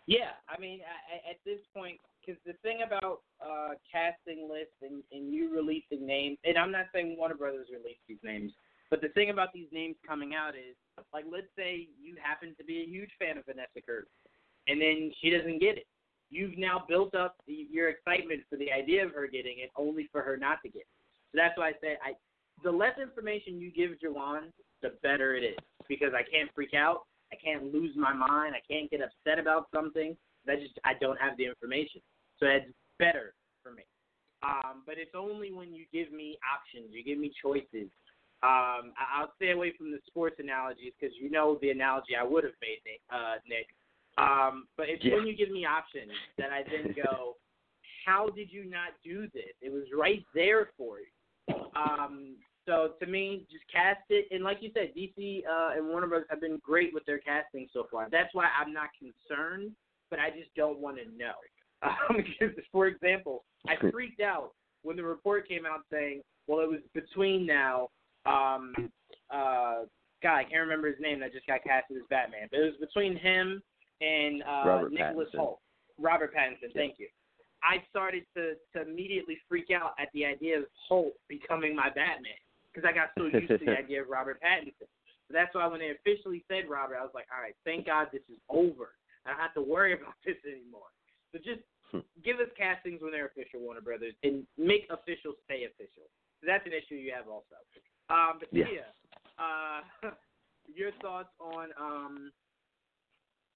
[0.09, 5.03] Yeah, I mean, at, at this point, because the thing about uh, casting lists and,
[5.13, 8.53] and you releasing names, and I'm not saying Warner Brothers released these names,
[8.89, 10.77] but the thing about these names coming out is,
[11.13, 14.09] like, let's say you happen to be a huge fan of Vanessa Kirby,
[14.67, 15.87] and then she doesn't get it.
[16.31, 20.09] You've now built up the, your excitement for the idea of her getting it, only
[20.11, 20.98] for her not to get it.
[21.33, 22.13] So that's why I say, I
[22.65, 24.51] the less information you give Jawan,
[24.83, 25.59] the better it is,
[25.89, 27.03] because I can't freak out,
[27.33, 30.17] I can't lose my mind, I can't get upset about something.
[30.49, 32.01] I just I don't have the information.
[32.41, 33.83] So it's better for me.
[34.43, 37.91] Um, but it's only when you give me options, you give me choices.
[38.41, 42.23] Um, I, I'll stay away from the sports analogies because you know the analogy I
[42.23, 43.01] would have made, Nick.
[43.11, 43.67] Uh, Nick.
[44.17, 45.17] Um, but it's yeah.
[45.17, 47.37] when you give me options that I then go,
[48.07, 49.53] how did you not do this?
[49.61, 51.07] It was right there for you.
[51.77, 52.37] Um,
[52.67, 54.27] so to me, just cast it.
[54.31, 56.25] And like you said, DC uh, and Warner Bros.
[56.29, 58.09] have been great with their casting so far.
[58.11, 59.73] That's why I'm not concerned,
[60.11, 61.33] but I just don't want to know.
[61.81, 64.51] Um, because, for example, I freaked out
[64.83, 67.91] when the report came out saying, well, it was between now.
[68.27, 68.75] Um,
[69.31, 69.85] uh,
[70.21, 72.75] God, I can't remember his name that just got casted as Batman, but it was
[72.81, 73.63] between him
[74.01, 75.39] and uh, Robert Nicholas Pattinson.
[75.39, 75.59] Hoult.
[76.01, 77.07] Robert Pattinson, thank you.
[77.63, 82.39] I started to to immediately freak out at the idea of Hoult becoming my Batman
[82.73, 84.87] because I got so used to the idea of Robert Pattinson.
[85.27, 88.09] So that's why when they officially said Robert, I was like, all right, thank God
[88.13, 88.97] this is over.
[89.27, 90.91] I don't have to worry about this anymore.
[91.33, 92.01] So just Hmm.
[92.23, 96.05] give us castings when they're official, Warner Brothers, and make official stay official.
[96.45, 97.57] That's an issue you have also.
[98.11, 98.67] Um, but Yeah.
[98.67, 98.85] Tia,
[99.39, 99.81] uh,
[100.67, 102.31] your thoughts on um,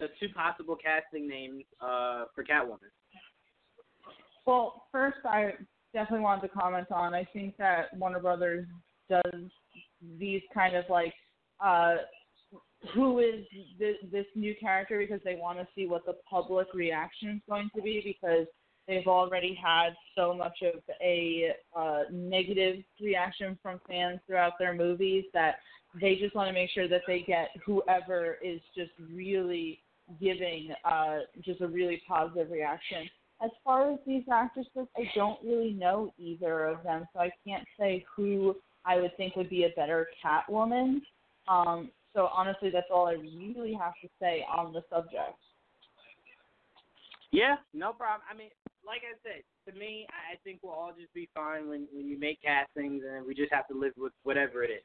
[0.00, 2.90] the two possible casting names uh, for Catwoman?
[4.46, 5.52] Well, first, I
[5.92, 7.14] definitely wanted to comment on.
[7.14, 8.66] I think that Warner Brothers
[9.08, 9.42] does
[10.18, 11.14] these kind of like,
[11.64, 11.96] uh,
[12.94, 13.44] who is
[13.78, 17.70] this, this new character because they want to see what the public reaction is going
[17.76, 18.46] to be because
[18.88, 25.24] they've already had so much of a uh, negative reaction from fans throughout their movies
[25.32, 25.56] that
[26.00, 29.80] they just want to make sure that they get whoever is just really
[30.20, 33.08] giving uh, just a really positive reaction
[33.42, 37.66] as far as these actresses, I don't really know either of them, so I can't
[37.78, 41.00] say who I would think would be a better Catwoman.
[41.48, 45.38] Um, so honestly, that's all I really have to say on the subject.
[47.32, 48.22] Yeah, no problem.
[48.30, 48.50] I mean,
[48.86, 52.18] like I said, to me, I think we'll all just be fine when when you
[52.18, 54.82] make castings, and we just have to live with whatever it is.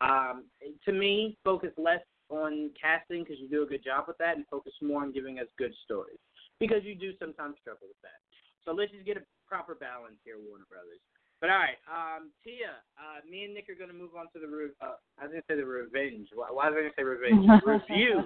[0.00, 0.44] Um,
[0.84, 4.44] to me, focus less on casting because you do a good job with that, and
[4.50, 6.18] focus more on giving us good stories
[6.60, 8.20] because you do sometimes struggle with that.
[8.64, 11.00] So let's just get a proper balance here, Warner Brothers.
[11.40, 14.40] But all right, um, Tia, uh, me and Nick are going to move on to
[14.40, 16.28] the re- uh, I was going to say the revenge.
[16.34, 17.46] Why, why was I going to say revenge?
[17.64, 18.22] Review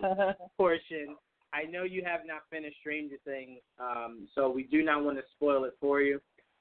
[0.57, 1.17] portion.
[1.53, 5.25] I know you have not finished Stranger Things, um, so we do not want to
[5.37, 6.21] spoil it for you.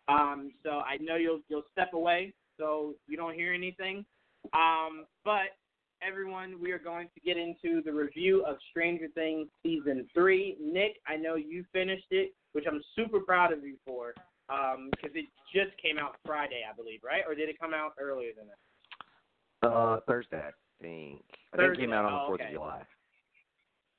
[0.09, 4.05] Um, so I know you'll you'll step away, so you don't hear anything.
[4.53, 5.55] Um, but
[6.01, 10.57] everyone, we are going to get into the review of Stranger Things season three.
[10.59, 14.13] Nick, I know you finished it, which I'm super proud of you for,
[14.47, 17.23] because it just came out Friday, I believe, right?
[17.27, 19.67] Or did it come out earlier than that?
[19.67, 21.21] Uh, Thursday, I think.
[21.53, 21.83] I think it Thursday.
[21.83, 22.45] came out on the Oh, okay.
[22.45, 22.81] of July.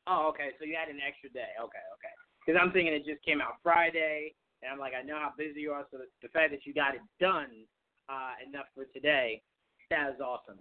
[0.08, 0.50] Oh, okay.
[0.58, 1.54] So you had an extra day.
[1.58, 2.14] Okay, okay.
[2.44, 5.60] Because I'm thinking it just came out Friday, and I'm like, I know how busy
[5.60, 7.50] you are, so the, the fact that you got it done
[8.08, 9.40] uh, enough for today,
[9.90, 10.58] that is awesome.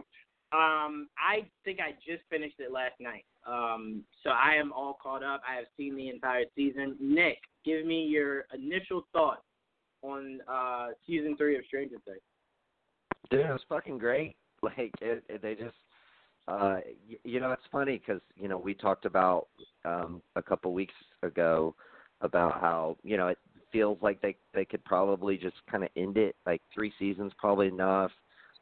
[0.53, 3.25] Um, I think I just finished it last night.
[3.47, 5.41] Um, so I am all caught up.
[5.49, 6.97] I have seen the entire season.
[6.99, 9.43] Nick, give me your initial thoughts
[10.01, 12.19] on uh, season three of Stranger Things.
[13.29, 14.35] Dude, it was fucking great.
[14.63, 15.73] Like it, it they just,
[16.47, 19.47] uh, y- you know, it's funny because you know we talked about
[19.85, 20.93] um a couple weeks
[21.23, 21.73] ago
[22.21, 23.39] about how you know it
[23.71, 27.69] feels like they they could probably just kind of end it like three seasons probably
[27.69, 28.11] enough,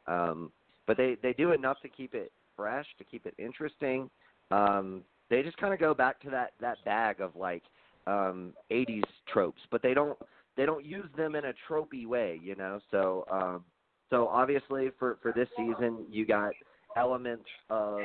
[0.06, 0.50] um,
[0.90, 4.10] but they they do enough to keep it fresh to keep it interesting.
[4.50, 7.62] Um, they just kind of go back to that that bag of like
[8.08, 10.18] um 80s tropes, but they don't
[10.56, 12.80] they don't use them in a tropey way, you know.
[12.90, 13.64] So um
[14.10, 16.50] so obviously for for this season you got
[16.96, 18.00] elements of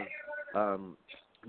[0.53, 0.95] um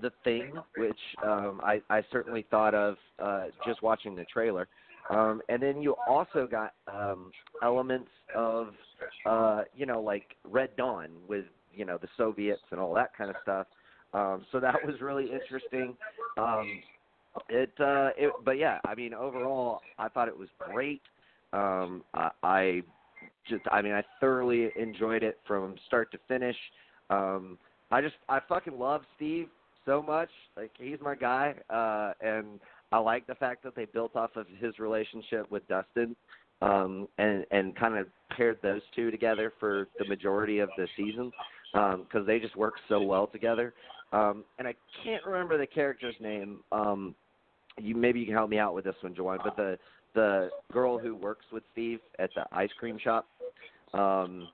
[0.01, 4.67] the thing which um I I certainly thought of uh just watching the trailer.
[5.09, 7.31] Um and then you also got um
[7.63, 8.69] elements of
[9.25, 13.29] uh you know like Red Dawn with you know the Soviets and all that kind
[13.29, 13.67] of stuff.
[14.13, 15.95] Um so that was really interesting.
[16.37, 16.81] Um
[17.49, 21.01] it uh it but yeah, I mean overall I thought it was great.
[21.53, 22.81] Um I, I
[23.47, 26.57] just I mean I thoroughly enjoyed it from start to finish.
[27.09, 27.57] Um
[27.91, 29.47] I just I fucking love Steve
[29.85, 30.29] so much.
[30.57, 32.59] Like he's my guy uh and
[32.91, 36.15] I like the fact that they built off of his relationship with Dustin
[36.61, 41.31] um and and kind of paired those two together for the majority of the season
[41.75, 43.73] um cuz they just work so well together.
[44.11, 46.63] Um and I can't remember the character's name.
[46.71, 47.15] Um
[47.77, 49.77] you maybe you can help me out with this one, Joanne, but the
[50.17, 53.27] the girl who works with Steve at the ice cream shop,
[53.93, 54.47] um,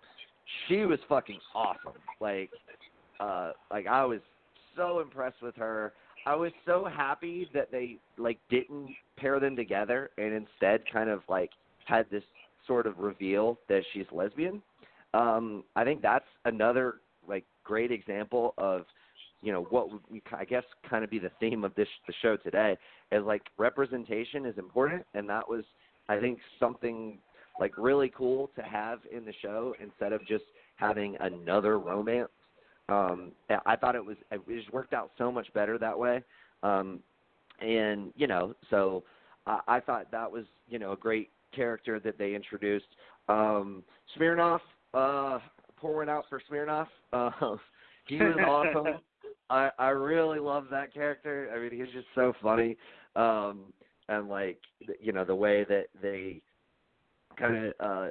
[0.67, 1.93] she was fucking awesome.
[2.19, 2.49] Like,
[3.19, 4.19] uh, like I was
[4.75, 5.93] so impressed with her.
[6.25, 11.21] I was so happy that they like didn't pair them together and instead kind of
[11.27, 11.49] like
[11.85, 12.23] had this
[12.65, 14.61] sort of reveal that she's lesbian.
[15.13, 16.95] Um, I think that's another
[17.27, 18.85] like great example of
[19.41, 22.37] you know what we I guess kind of be the theme of this the show
[22.37, 22.77] today
[23.11, 25.63] is like representation is important and that was
[26.07, 27.17] I think something
[27.59, 30.45] like really cool to have in the show instead of just
[30.77, 32.29] having another romance.
[32.89, 33.31] Um
[33.65, 36.23] I- thought it was it just worked out so much better that way.
[36.63, 36.99] Um
[37.61, 39.03] and you know, so
[39.45, 42.87] I, I thought that was, you know, a great character that they introduced.
[43.29, 43.83] Um
[44.17, 44.61] Smirnoff,
[44.93, 45.39] uh
[45.77, 46.87] pouring out for Smirnoff.
[47.13, 47.57] Uh
[48.07, 48.99] he was awesome.
[49.49, 51.49] I I really love that character.
[51.55, 52.75] I mean, he's just so funny,
[53.15, 53.61] um,
[54.09, 54.59] and like
[54.99, 56.41] you know the way that they
[57.37, 58.07] kind of uh,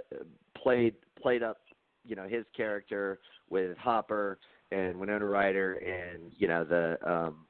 [0.57, 1.59] played played up,
[2.05, 3.19] you know, his character
[3.51, 4.39] with Hopper
[4.73, 7.47] and Winona Ryder, and you know the um,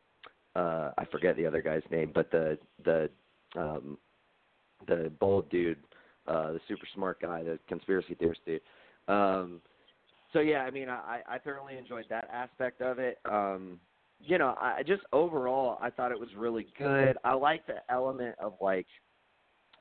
[0.55, 3.09] uh, I forget the other guy's name, but the the
[3.57, 3.99] um,
[4.87, 5.79] the bald dude,
[6.27, 8.61] uh, the super smart guy, the conspiracy theorist dude.
[9.09, 9.61] Um,
[10.33, 13.19] so yeah, I mean, I, I thoroughly enjoyed that aspect of it.
[13.31, 13.79] Um,
[14.21, 17.17] you know, I just overall I thought it was really good.
[17.25, 18.87] I like the element of like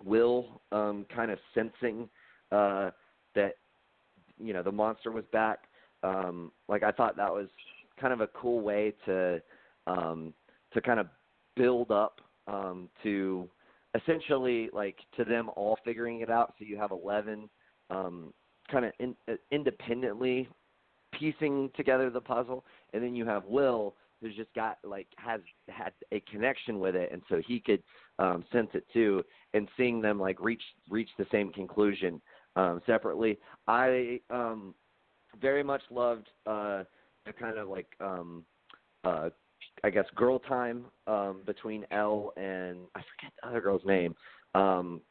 [0.03, 2.09] Will um kind of sensing
[2.51, 2.89] uh
[3.35, 3.53] that
[4.39, 5.59] you know the monster was back.
[6.03, 7.47] Um like I thought that was
[7.99, 9.41] kind of a cool way to
[9.87, 10.33] um
[10.73, 11.07] to kind of
[11.55, 13.49] build up um to
[13.95, 16.53] essentially like to them all figuring it out.
[16.57, 17.49] So you have 11
[17.89, 18.33] um
[18.71, 20.47] kind of in, uh, independently
[21.13, 22.65] piecing together the puzzle.
[22.93, 27.09] And then you have Will who's just got like has had a connection with it.
[27.11, 27.83] And so he could
[28.19, 29.23] um sense it too.
[29.53, 32.21] And seeing them like reach reach the same conclusion
[32.55, 33.37] um separately.
[33.67, 34.73] I um
[35.39, 36.83] very much loved uh
[37.25, 38.43] the kind of like um
[39.03, 39.29] uh
[39.83, 44.15] i guess girl time um between Elle and i forget the other girl's name
[44.55, 45.01] um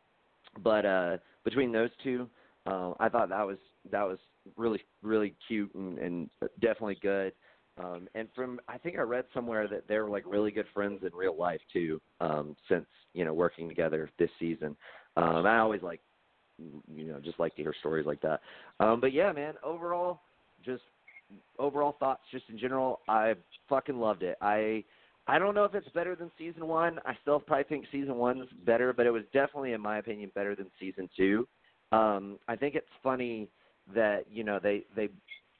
[0.62, 2.28] but uh between those two
[2.66, 3.58] um i thought that was
[3.90, 4.18] that was
[4.56, 6.30] really really cute and, and
[6.60, 7.32] definitely good
[7.78, 11.02] um, and from I think I read somewhere that they were like really good friends
[11.02, 14.76] in real life too, um, since you know working together this season.
[15.16, 16.00] Um, I always like
[16.94, 18.40] you know just like to hear stories like that.
[18.78, 20.20] Um, but yeah, man, overall,
[20.64, 20.82] just
[21.58, 23.34] overall thoughts, just in general, I
[23.68, 24.36] fucking loved it.
[24.40, 24.84] I
[25.26, 26.98] I don't know if it's better than season one.
[27.04, 30.56] I still probably think season one's better, but it was definitely, in my opinion, better
[30.56, 31.46] than season two.
[31.92, 33.48] Um, I think it's funny
[33.94, 35.08] that you know they they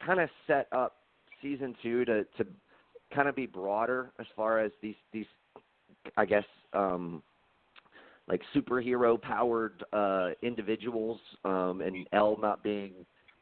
[0.05, 0.97] kind of set up
[1.43, 2.47] season two to to
[3.14, 5.27] kind of be broader as far as these these
[6.16, 7.22] I guess um
[8.31, 12.93] like superhero powered uh individuals um and L not being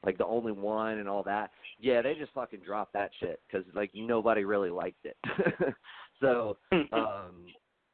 [0.05, 1.51] like the only one and all that.
[1.79, 5.17] Yeah, they just fucking dropped that shit cuz like nobody really liked it.
[6.21, 6.57] so
[6.93, 7.47] um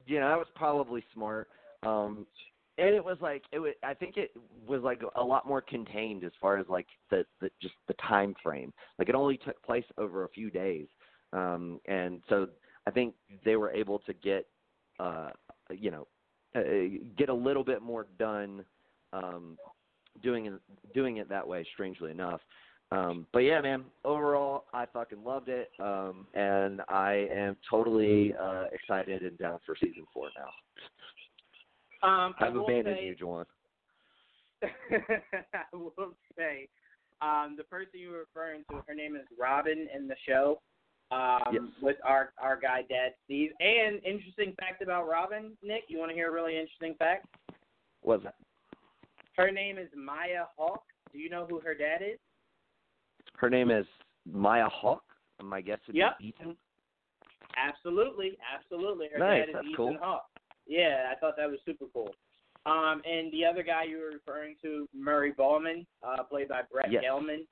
[0.07, 1.49] you know, that was probably smart.
[1.83, 2.27] Um
[2.79, 4.33] and it was like it was, I think it
[4.67, 8.35] was like a lot more contained as far as like the, the just the time
[8.43, 8.73] frame.
[8.99, 10.87] Like it only took place over a few days,
[11.33, 12.49] um, and so
[12.87, 13.15] I think
[13.45, 14.47] they were able to get
[14.99, 15.31] uh,
[15.71, 16.09] you know
[16.55, 16.61] uh,
[17.17, 18.65] get a little bit more done
[19.13, 19.57] um,
[20.23, 20.53] doing it
[20.95, 21.67] doing it that way.
[21.75, 22.41] Strangely enough.
[22.91, 23.85] Um, but yeah, man.
[24.05, 29.75] Overall, I fucking loved it, um, and I am totally uh, excited and down for
[29.77, 32.09] season four now.
[32.09, 33.47] Um, I've abandoned say, you, Jawan.
[34.63, 36.69] I will say,
[37.23, 40.61] um, the person you were referring to, her name is Robin in the show.
[41.11, 41.63] Um, Yes.
[41.83, 43.53] with our our guy Dad Steve.
[43.61, 45.85] And interesting fact about Robin, Nick.
[45.89, 47.27] You want to hear a really interesting fact?
[48.03, 48.37] What's that?
[49.37, 50.85] Her name is Maya Hawke.
[51.13, 52.19] Do you know who her dad is?
[53.37, 53.87] Her name is
[54.27, 55.05] Maya Hawke.
[55.43, 56.19] My guess would Yep.
[56.19, 56.57] be Ethan.
[57.57, 59.09] Absolutely, absolutely.
[59.09, 59.99] Her Nice, dad is that's Ethan cool.
[59.99, 60.27] Hawke.
[60.67, 62.15] Yeah, I thought that was super cool.
[62.67, 66.91] Um, and the other guy you were referring to, Murray Bauman, uh, played by Brett
[66.91, 67.05] Yes.
[67.05, 67.47] Gelman.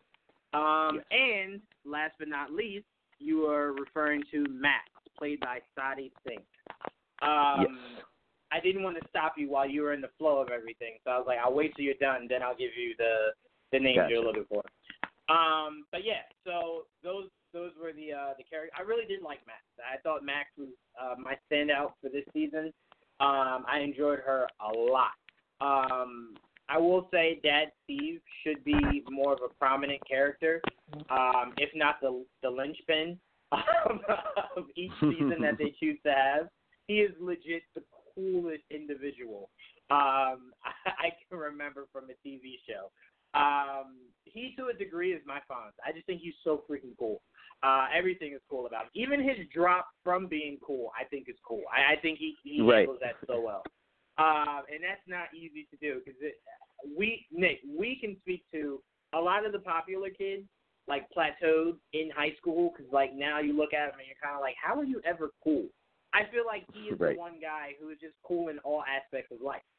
[0.55, 1.05] Um, Yes.
[1.11, 2.87] and last but not least,
[3.23, 6.43] you were referring to Max, played by Sadie Sink.
[7.23, 8.05] Um, Yes.
[8.53, 11.11] I didn't want to stop you while you were in the flow of everything, so
[11.11, 13.33] I was like, I'll wait till you're done, then I'll give you the
[13.73, 14.11] the names Gotcha.
[14.13, 14.63] you're looking for.
[15.33, 18.73] Um, but yeah, so those those were the uh, the characters.
[18.79, 19.63] I really did like Max.
[19.81, 20.69] I thought Max was
[21.01, 22.73] uh, my standout for this season.
[23.21, 25.17] Um, I enjoyed her a lot.
[25.61, 26.35] Um,
[26.73, 30.63] I will say that Steve should be more of a prominent character,
[31.11, 33.19] um, if not the the linchpin
[33.53, 34.01] um,
[34.57, 36.49] of each season that they choose to have.
[36.87, 37.83] He is legit the
[38.15, 39.51] coolest individual
[39.93, 40.53] um,
[40.87, 42.91] I can remember from a TV show.
[43.35, 45.75] Um, he, to a degree, is my font.
[45.87, 47.23] I just think he's so freaking cool.
[47.63, 48.91] Uh, everything is cool about him.
[48.95, 51.63] Even his drop from being cool, I think is cool.
[51.73, 52.81] I, I think he, he Right.
[52.81, 53.63] handles that so well.
[54.23, 56.21] Um, and that's not easy to do because
[56.97, 58.81] we, Nick, we can speak to
[59.15, 60.45] a lot of the popular kids
[60.87, 64.37] like plateaued in high school because like now you look at him and you're kind
[64.37, 65.65] of like, how are you ever cool?
[66.15, 67.15] I feel like he is Right.
[67.15, 69.63] the one guy who is just cool in all aspects of life.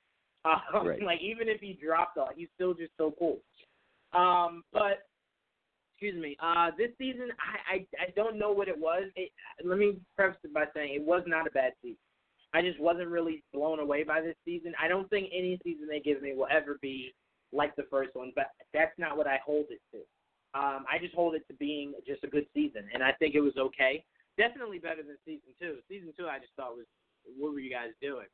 [0.46, 1.02] Um, Right.
[1.02, 3.40] Like even if he dropped off, he's still just so cool.
[4.12, 5.08] Um, but
[5.96, 9.04] excuse me, uh, this season I, I I don't know what it was.
[9.16, 9.32] It,
[9.64, 11.96] let me preface it by saying it was not a bad season.
[12.54, 14.74] I just wasn't really blown away by this season.
[14.82, 17.14] I don't think any season they give me will ever be
[17.52, 20.00] like the first one, but that's not what I hold it to.
[20.60, 23.42] Um, I just hold it to being just a good season, and I think it
[23.42, 24.04] was okay.
[24.38, 25.78] Definitely better than season two.
[25.90, 26.86] Season two, I just thought was,
[27.38, 28.28] what were you guys doing?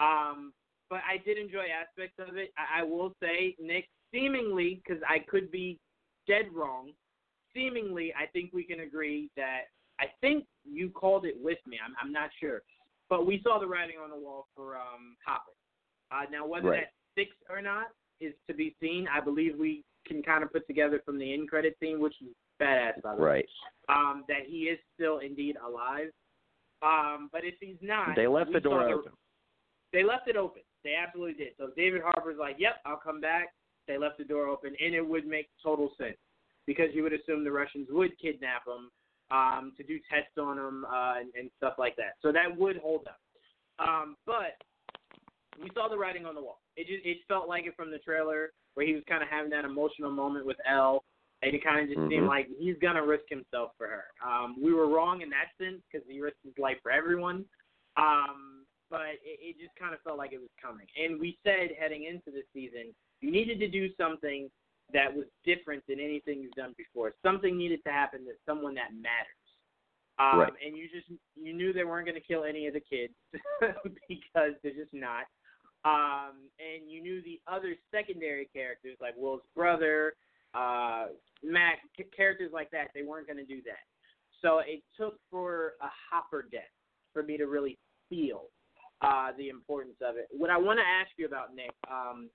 [0.00, 0.52] Um,
[0.88, 2.52] but I did enjoy aspects of it.
[2.56, 5.78] I, I will say, Nick, seemingly, because I could be
[6.26, 6.92] dead wrong,
[7.54, 9.62] seemingly, I think we can agree that
[10.00, 11.78] I think you called it with me.
[11.84, 12.62] I'm, I'm not sure,
[13.08, 15.52] but we saw the writing on the wall for um, Hopper.
[16.10, 16.80] Uh, now, whether Right.
[16.84, 17.88] that sticks or not
[18.20, 19.06] is to be seen.
[19.08, 22.28] I believe we can kind of put together from the end credit scene, which is
[22.60, 23.48] badass, by the way, Right.
[23.88, 26.12] um, that he is still indeed alive.
[26.82, 29.12] Um, but if he's not, They left the door open.
[29.92, 30.62] They left it open.
[30.84, 31.56] They absolutely did.
[31.56, 33.54] So David Harbour's like, "Yep, I'll come back."
[33.86, 36.18] They left the door open, and it would make total sense
[36.66, 38.90] because you would assume the Russians would kidnap him
[39.30, 42.14] um, to do tests on him uh, and, and stuff like that.
[42.22, 43.20] So that would hold up.
[43.78, 44.56] Um, but
[45.62, 46.60] we saw the writing on the wall.
[46.76, 49.50] It just it felt like it from the trailer where he was kind of having
[49.50, 51.04] that emotional moment with Elle,
[51.42, 52.28] and it kind of just seemed Mhm.
[52.28, 54.06] like he's gonna risk himself for her.
[54.22, 57.44] Um, we were wrong in that sense because he risked his life for everyone.
[57.96, 60.86] Um, but it, it just kind of felt like it was coming.
[60.96, 64.50] And we said heading into the season, you needed to do something
[64.92, 67.12] that was different than anything you've done before.
[67.22, 69.34] Something needed to happen to someone that matters.
[70.18, 70.52] Um, Right.
[70.66, 71.06] And you just
[71.36, 73.14] you knew they weren't going to kill any of the kids
[74.08, 75.24] because they're just not.
[75.84, 80.14] Um, and you knew the other secondary characters like Will's brother,
[80.54, 81.06] uh,
[81.44, 83.86] Mac, c- characters like that, they weren't going to do that.
[84.42, 86.62] So it took for a Hopper death
[87.12, 87.78] for me to really
[88.08, 88.46] feel
[89.02, 90.26] uh, the importance of it.
[90.32, 92.28] What I want to ask you about, Nick, um,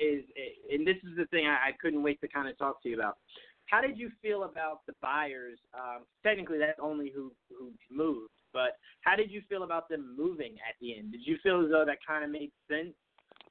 [0.00, 0.24] is,
[0.70, 2.96] and this is the thing I, I couldn't wait to kind of talk to you
[2.96, 3.18] about.
[3.66, 5.58] How did you feel about the Byers?
[5.74, 10.54] Um, technically, that's only who who moved, but how did you feel about them moving
[10.68, 11.12] at the end?
[11.12, 12.94] Did you feel as though that kind of made sense?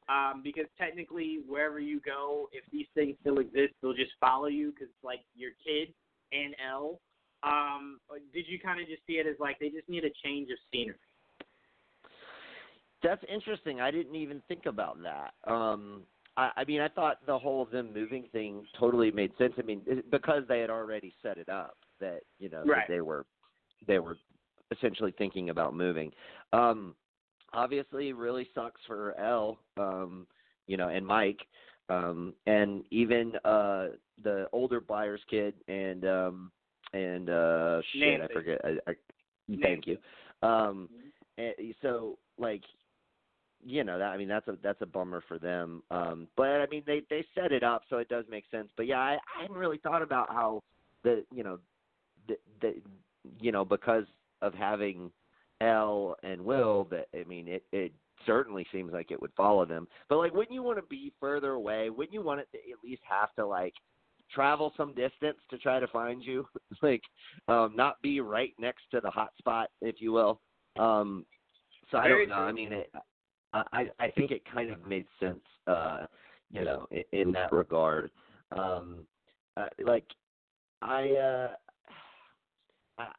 [0.10, 4.72] Um, because technically, wherever you go, if these things still exist, they'll just follow you
[4.72, 5.94] because it's like your kid
[6.32, 7.00] and L.
[7.44, 8.00] Um,
[8.34, 10.58] did you kind of just see it as like they just need a change of
[10.74, 10.98] scenery?
[13.02, 13.80] That's interesting.
[13.80, 15.34] I didn't even think about that.
[15.50, 16.02] Um,
[16.40, 19.54] I, I mean, I thought the whole of them moving thing totally made sense.
[19.58, 22.88] I mean, because they had already set it up that you know Right.
[22.88, 23.26] that they were
[23.88, 24.18] they were
[24.72, 26.12] essentially thinking about moving.
[26.54, 26.96] Um,
[27.52, 29.60] obviously, really sucks for L.
[29.78, 30.28] Um,
[30.68, 31.42] you know, and Mike,
[31.90, 33.88] um, and even uh
[34.24, 36.52] the older Byers kid and um
[36.94, 38.24] and uh shit, Nancy.
[38.24, 38.62] I forget.
[38.64, 38.94] I, I,
[39.50, 39.62] Nancy.
[39.62, 39.98] thank you.
[40.42, 40.90] Um,
[41.38, 42.64] and so like
[43.66, 45.84] you know that I mean that's a that's a bummer for them.
[45.92, 48.70] Um, but I mean they they set it up so it does make sense.
[48.78, 50.64] But yeah, I, I hadn't really thought about how
[51.04, 51.60] the you know
[52.28, 52.76] the, the
[53.40, 54.06] you know because
[54.42, 55.12] of having
[55.62, 57.92] L and Will that I mean it it
[58.26, 59.88] certainly seems like it would follow them.
[60.08, 61.90] But like wouldn't you want to be further away?
[61.90, 63.74] Wouldn't you want it to at least have to like
[64.34, 66.46] travel some distance to try to find you?
[66.82, 67.02] like
[67.50, 70.40] um not be right next to the hot spot if you will.
[70.78, 71.26] Um
[71.92, 72.36] so I don't know.
[72.36, 72.92] I mean it
[73.54, 76.06] I I think it kind of made sense uh
[76.52, 78.12] you know in, in that regard.
[78.52, 79.06] Um
[79.58, 80.06] uh, like
[80.82, 81.48] I uh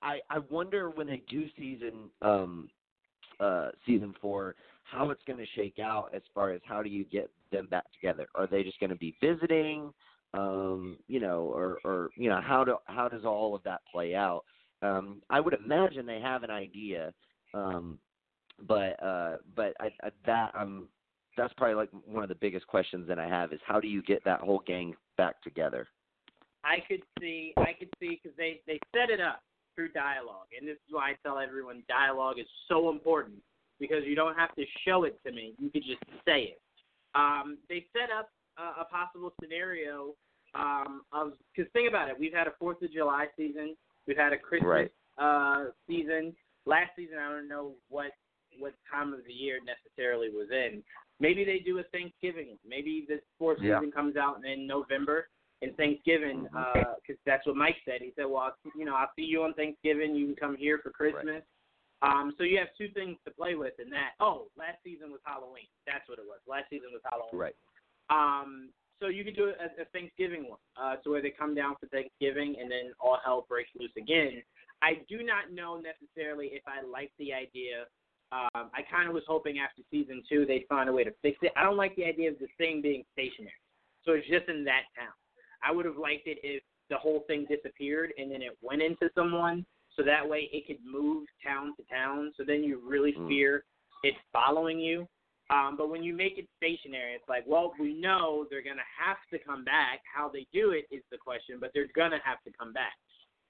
[0.02, 2.68] I I wonder when they do season um
[3.38, 4.54] uh season 4
[4.84, 7.84] how it's going to shake out as far as how do you get them back
[7.92, 8.26] together?
[8.34, 9.92] Are they just going to be visiting
[10.34, 14.14] um you know or or you know how do how does all of that play
[14.14, 14.44] out?
[14.82, 17.12] Um I would imagine they have an idea
[17.54, 17.98] um
[18.66, 20.88] but uh but I, I that um
[21.36, 24.02] that's probably like one of the biggest questions that I have is how do you
[24.02, 25.86] get that whole gang back together?
[26.64, 29.42] I could see, I could see because they they set it up
[29.74, 33.36] through dialogue, and this is why I tell everyone dialogue is so important
[33.78, 36.60] because you don't have to show it to me; you could just say it.
[37.14, 40.14] Um, they set up a, a possible scenario
[40.54, 43.76] um, of because think about it, we've had a Fourth of July season,
[44.06, 44.92] we've had a Christmas Right.
[45.18, 46.34] uh, season.
[46.66, 48.12] Last season, I don't know what
[48.58, 50.82] what time of the year necessarily was in.
[51.20, 52.58] Maybe they do a Thanksgiving.
[52.66, 53.78] Maybe this fourth Yeah.
[53.78, 55.28] season comes out in November
[55.62, 58.00] and Thanksgiving, because that's what Mike said.
[58.00, 60.14] He said, "Well, I'll, you know, I'll see you on Thanksgiving.
[60.14, 61.44] You can come here for Christmas."
[62.02, 64.12] Um, so you have two things to play with in that.
[64.20, 65.68] Oh, last season was Halloween.
[65.86, 66.40] That's what it was.
[66.46, 67.38] Last season was Halloween.
[67.38, 67.56] Right.
[68.08, 68.70] Um,
[69.00, 71.86] so you could do a, a Thanksgiving one, uh, to where they come down for
[71.88, 74.42] Thanksgiving and then all hell breaks loose again.
[74.82, 77.84] I do not know necessarily if I like the idea.
[78.32, 81.38] Um, I kind of was hoping after season two they'd find a way to fix
[81.42, 81.52] it.
[81.56, 83.52] I don't like the idea of the thing being stationary,
[84.04, 85.12] so it's just in that town.
[85.62, 89.10] I would have liked it if the whole thing disappeared and then it went into
[89.14, 89.66] someone,
[89.96, 92.32] so that way it could move town to town.
[92.36, 93.28] So then you really Mm.
[93.28, 93.64] fear
[94.04, 95.08] it following you.
[95.50, 99.18] Um, but when you make it stationary, it's like, well, we know they're gonna have
[99.30, 100.00] to come back.
[100.04, 102.96] How they do it is the question, but they're gonna have to come back.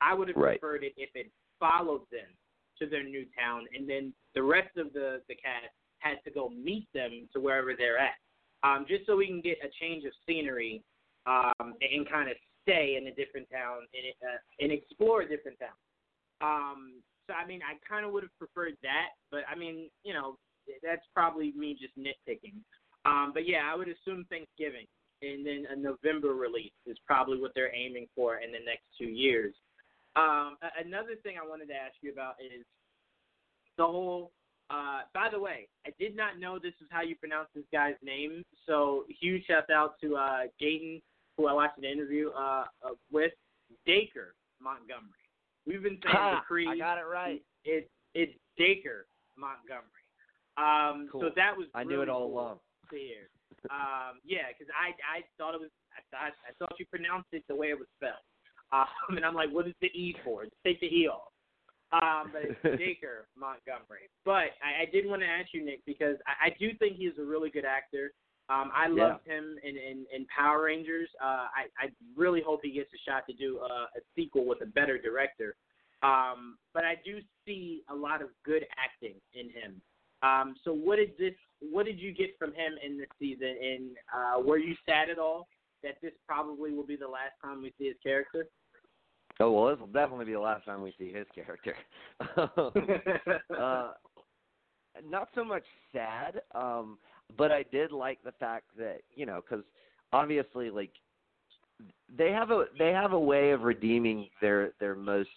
[0.00, 0.58] I would have Right.
[0.58, 2.34] preferred it if it followed them
[2.80, 6.48] to their new town, and then the rest of the the cast had to go
[6.48, 8.16] meet them to wherever they're at,
[8.62, 10.82] um, just so we can get a change of scenery
[11.26, 15.28] um, and, and kind of stay in a different town and uh, and explore a
[15.28, 15.76] different town.
[16.40, 20.14] Um, so I mean, I kind of would have preferred that, but I mean, you
[20.14, 20.36] know,
[20.82, 22.56] that's probably me just nitpicking.
[23.04, 24.86] Um, but yeah, I would assume Thanksgiving,
[25.22, 29.08] and then a November release is probably what they're aiming for in the next two
[29.08, 29.54] years.
[30.16, 32.64] Um, another thing I wanted to ask you about is
[33.76, 34.32] the whole.
[34.70, 37.96] Uh, by the way, I did not know this is how you pronounce this guy's
[38.04, 38.44] name.
[38.66, 41.02] So huge shout out to uh, Gayton,
[41.36, 42.66] who I watched an interview uh,
[43.10, 43.32] with,
[43.86, 45.26] Dacre Montgomery.
[45.66, 46.40] We've been saying Ha!
[46.40, 46.68] the Creed.
[46.68, 47.42] I got it right.
[47.64, 49.06] It's it's Dacre
[49.36, 50.04] Montgomery.
[50.56, 51.22] Um, Cool.
[51.22, 52.58] So that was I knew it all cool along.
[52.90, 53.26] to hear.
[53.70, 57.42] Um, yeah, because I I thought it was I thought I thought you pronounced it
[57.48, 58.22] the way it was spelled.
[58.72, 58.86] Um,
[59.16, 60.44] and I'm like, what is the E for?
[60.44, 61.32] Just take the E off.
[61.92, 64.08] Um, but it's Dacre Montgomery.
[64.24, 67.18] But I, I did want to ask you, Nick, because I, I do think he's
[67.18, 68.12] a really good actor.
[68.48, 69.04] Um, I Yeah.
[69.04, 71.08] loved him in, in, in Power Rangers.
[71.22, 74.60] Uh, I, I really hope he gets a shot to do uh, a sequel with
[74.62, 75.56] a better director.
[76.02, 79.80] Um, but I do see a lot of good acting in him.
[80.22, 81.34] Um, so what did this?
[81.60, 83.48] What did you get from him in this season?
[83.62, 85.48] And uh, were you sad at all
[85.82, 88.46] that this probably will be the last time we see his character?
[89.40, 91.74] Oh well, this will definitely be the last time we see his character.
[93.58, 93.92] uh,
[95.08, 96.98] not so much sad, um,
[97.36, 99.64] but I did like the fact that you know, because
[100.12, 100.90] obviously, like
[102.16, 105.30] they have a they have a way of redeeming their their most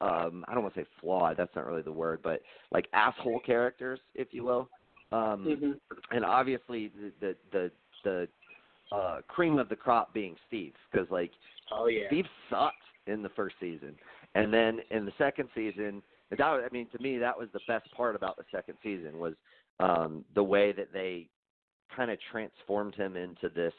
[0.00, 2.40] um I don't want to say flawed, that's not really the word, but
[2.70, 4.68] like asshole characters, if you will.
[5.12, 5.80] Um Mhm.
[6.10, 7.70] and obviously the the the,
[8.04, 11.30] the uh cream of the crop being Steve because like
[11.70, 12.06] Oh yeah.
[12.08, 12.76] Steve sucked
[13.06, 13.94] in the first season,
[14.34, 17.60] and then in the second season, that was, I mean, to me, that was the
[17.68, 19.34] best part about the second season was
[19.80, 21.28] um, the way that they
[21.94, 23.74] kind of transformed him into this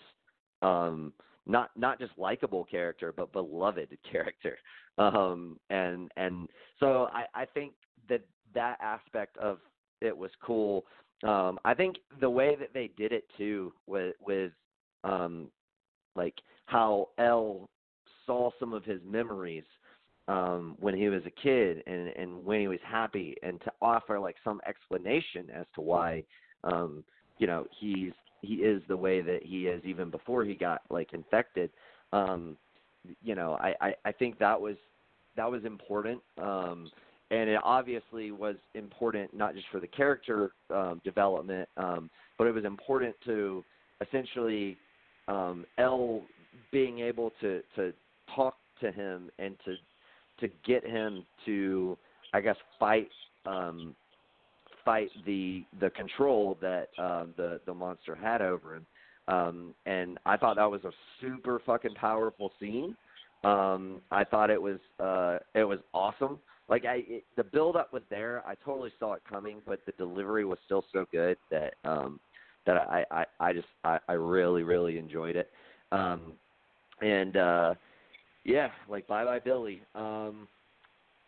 [0.61, 1.13] um,
[1.45, 4.57] not not just likable character, but beloved character.
[4.97, 6.47] Um, and and
[6.79, 7.73] so I, I think
[8.09, 8.21] that
[8.53, 9.59] that aspect of
[10.01, 10.85] it was cool.
[11.23, 14.51] Um, I think the way that they did it too with with
[15.03, 15.47] um,
[16.15, 16.35] like
[16.65, 17.69] how L
[18.25, 19.63] saw some of his memories
[20.27, 24.19] um when he was a kid and and when he was happy and to offer
[24.19, 26.23] like some explanation as to why
[26.63, 27.03] um
[27.39, 31.13] you know he's he is the way that he is even before he got like
[31.13, 31.69] infected.
[32.11, 32.57] Um
[33.21, 34.75] you know i i, I think that was
[35.35, 36.89] that was important um
[37.31, 42.53] and it obviously was important not just for the character um development um but it
[42.53, 43.63] was important to
[44.01, 44.77] essentially
[45.27, 46.21] um L
[46.71, 47.93] being able to to
[48.35, 49.75] talk to him and to
[50.39, 51.97] to get him to
[52.33, 53.09] I guess fight
[53.45, 53.95] um
[54.85, 58.85] fight the the control that um the the monster had over him.
[59.27, 60.91] Um and I thought that was a
[61.21, 62.95] super fucking powerful scene.
[63.43, 66.39] Um I thought it was uh it was awesome.
[66.69, 68.43] Like I it, the build up was there.
[68.47, 72.19] I totally saw it coming, but the delivery was still so good that um
[72.65, 75.51] that I I I just I I really really enjoyed it.
[75.91, 76.33] Um
[77.01, 77.73] and uh
[78.43, 79.81] yeah, like bye bye Billy.
[79.95, 80.47] Um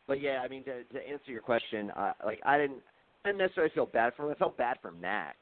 [0.08, 2.82] but yeah, I mean to to answer your question, I like I didn't
[3.24, 4.32] I didn't necessarily feel bad for him.
[4.32, 5.38] I felt bad for Max.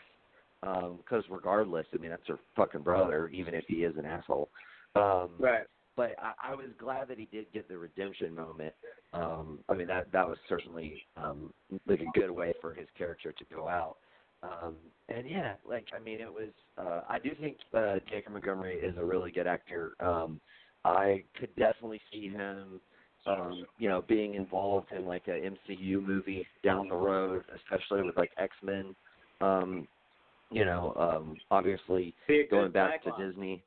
[0.61, 4.49] Um, because regardless, I mean that's her fucking brother, even if he is an asshole.
[4.95, 5.65] Um Right.
[5.95, 8.73] but I, I was glad that he did get the redemption moment.
[9.13, 11.53] Um, I mean that that was certainly um,
[11.85, 13.97] like a good way for his character to go out.
[14.41, 14.75] Um,
[15.09, 16.49] and yeah, like I mean, it was.
[16.77, 19.93] Uh, I do think uh, Jacob Montgomery is a really good actor.
[19.99, 20.41] Um,
[20.85, 22.79] I could definitely see him,
[23.25, 28.17] um, you know, being involved in like a MCU movie down the road, especially with
[28.17, 28.95] like X Men.
[29.41, 29.87] Um,
[30.51, 32.13] you know, um, obviously
[32.51, 33.19] going back Cyclops.
[33.19, 33.63] to Disney.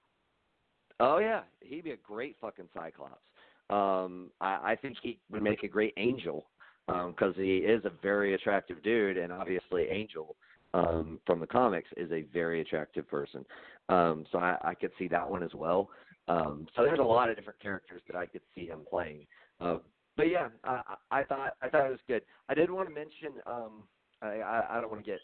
[1.00, 3.20] Oh yeah, he'd be a great fucking Cyclops.
[3.68, 6.46] Um, I, I think he would make a great Angel
[6.86, 10.36] because he is a very attractive dude, and obviously Angel
[10.74, 13.44] um, from the comics is a very attractive person.
[13.88, 15.90] Um, so I, I could see that one as well.
[16.28, 19.26] Um, so there's a lot of different characters that I could see him playing.
[19.60, 19.78] Uh,
[20.16, 20.80] but yeah, I,
[21.10, 22.22] I I thought I thought it was good.
[22.48, 23.40] I did want to mention.
[23.46, 23.82] Um,
[24.22, 25.20] I, I, I don't want to get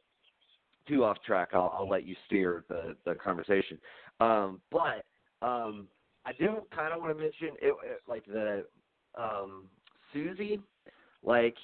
[0.87, 1.51] too off track.
[1.55, 3.79] I'll, I'll let you steer the the conversation.
[4.21, 5.05] Um, but
[5.41, 5.89] um,
[6.25, 8.65] I do kind of want to mention it, it like the
[9.19, 9.65] um,
[10.13, 10.61] Susie.
[11.25, 11.57] Like,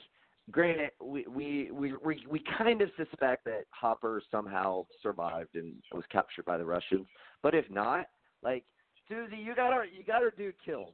[0.50, 6.04] granted, we we we we, we kind of suspect that Hopper somehow survived and was
[6.10, 7.06] captured by the Russians.
[7.42, 8.06] But if not,
[8.42, 8.64] like
[9.08, 10.92] Susie, you got our you got our dude killed.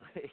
[0.16, 0.32] Like,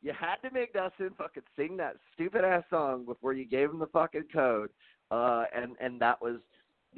[0.00, 3.80] you had to make Dustin fucking sing that stupid ass song before you gave him
[3.80, 4.70] the fucking code.
[5.10, 6.36] Uh, and and that was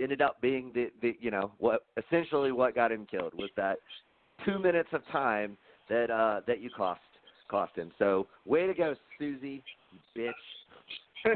[0.01, 3.79] ended up being the the you know what essentially what got him killed was that
[4.45, 5.57] two minutes of time
[5.89, 7.01] that uh that you cost
[7.49, 7.91] cost him.
[7.99, 9.63] So way to go, Susie,
[10.17, 10.33] bitch.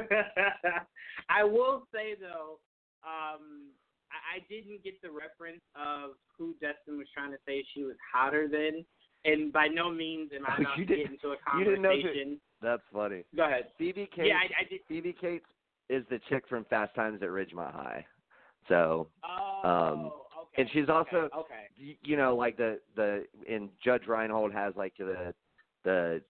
[1.28, 2.58] I will say though,
[3.04, 3.70] um,
[4.14, 7.96] I, I didn't get the reference of who Dustin was trying to say she was
[8.12, 8.84] hotter than,
[9.24, 12.40] and by no means am I not getting into a you didn't know who- conversation.
[12.62, 13.24] That's funny.
[13.36, 13.66] Go ahead.
[13.76, 14.28] Phoebe Cates.
[14.28, 14.80] Yeah, I, I did.
[14.88, 15.44] Phoebe Cates
[15.90, 18.06] is the chick from Fast Times at Ridgemont High.
[18.68, 20.62] So, Oh, Um, okay.
[20.62, 21.66] and she's also- okay, okay.
[21.78, 25.34] y- you know, like the the in Judge Reinhold has like the
[25.84, 26.22] the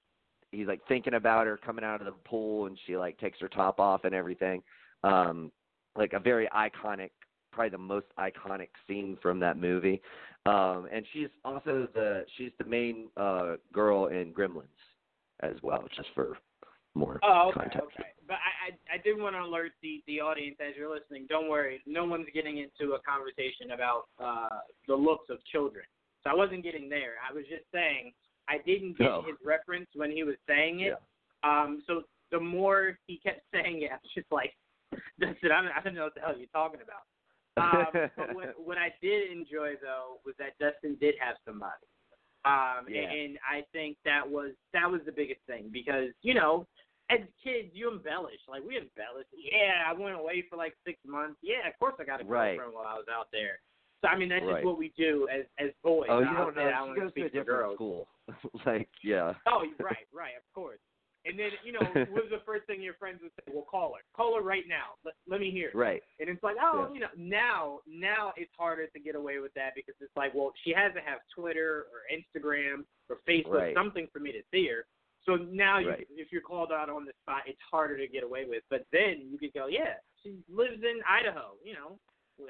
[0.51, 3.49] he's like thinking about her coming out of the pool and she like takes her
[3.49, 4.61] top off and everything.
[5.05, 5.53] Um,
[5.97, 7.11] like a very iconic,
[7.55, 10.03] probably the most iconic scene from that movie.
[10.47, 14.65] Um, and she's also the she's the main uh girl in Gremlins
[15.41, 16.37] as well, just for
[16.95, 17.81] more Oh, okay, context.
[17.99, 18.09] okay.
[18.27, 21.27] But I, I, I did want to alert the, the audience as you're listening.
[21.29, 25.85] Don't worry, no one's getting into a conversation about uh, the looks of children.
[26.23, 27.15] So I wasn't getting there.
[27.29, 28.13] I was just saying
[28.49, 29.23] I didn't get No.
[29.27, 30.95] his reference when he was saying it.
[31.43, 34.53] Um, so the more he kept saying it, I was just like,
[35.21, 37.03] Dustin, I don't, I don't know what the hell you're talking about.
[37.57, 37.87] Um,
[38.17, 41.87] but what, what I did enjoy though was that Dustin did have somebody.
[42.45, 43.09] Um, Yeah.
[43.09, 46.67] and, I think that was that was the biggest thing because you know
[47.11, 48.41] as kids, you embellish.
[48.49, 49.27] Like we embellish.
[49.33, 51.37] Yeah, I went away for like six months.
[51.43, 52.57] Yeah, of course I got a Right.
[52.57, 53.61] girlfriend while I was out there.
[54.01, 54.57] So I mean, that's Right.
[54.57, 56.09] just what we do as as boys.
[56.11, 56.63] Oh, you I'll don't know.
[56.69, 57.75] I She goes to speak a to different girls.
[57.77, 58.09] school.
[58.67, 59.35] like, yeah.
[59.47, 60.81] Oh, right, right, of course.
[61.27, 61.81] And then you know,
[62.11, 63.53] what was the first thing your friends would say?
[63.53, 64.03] Well, call her.
[64.15, 64.95] Call her right now.
[65.05, 65.69] Let, let me hear.
[65.69, 65.75] it.
[65.75, 66.03] Right.
[66.21, 66.95] And it's like, oh, Yeah.
[66.95, 70.53] you know, now now it's harder to get away with that because it's like, well,
[70.65, 73.75] she has to have Twitter or Instagram or Facebook, Right.
[73.75, 74.87] something for me to see her.
[75.25, 76.07] So now, you, Right.
[76.11, 78.63] if you're called out on the spot, it's harder to get away with.
[78.69, 81.53] But then you could go, yeah, she lives in Idaho.
[81.65, 81.99] You know,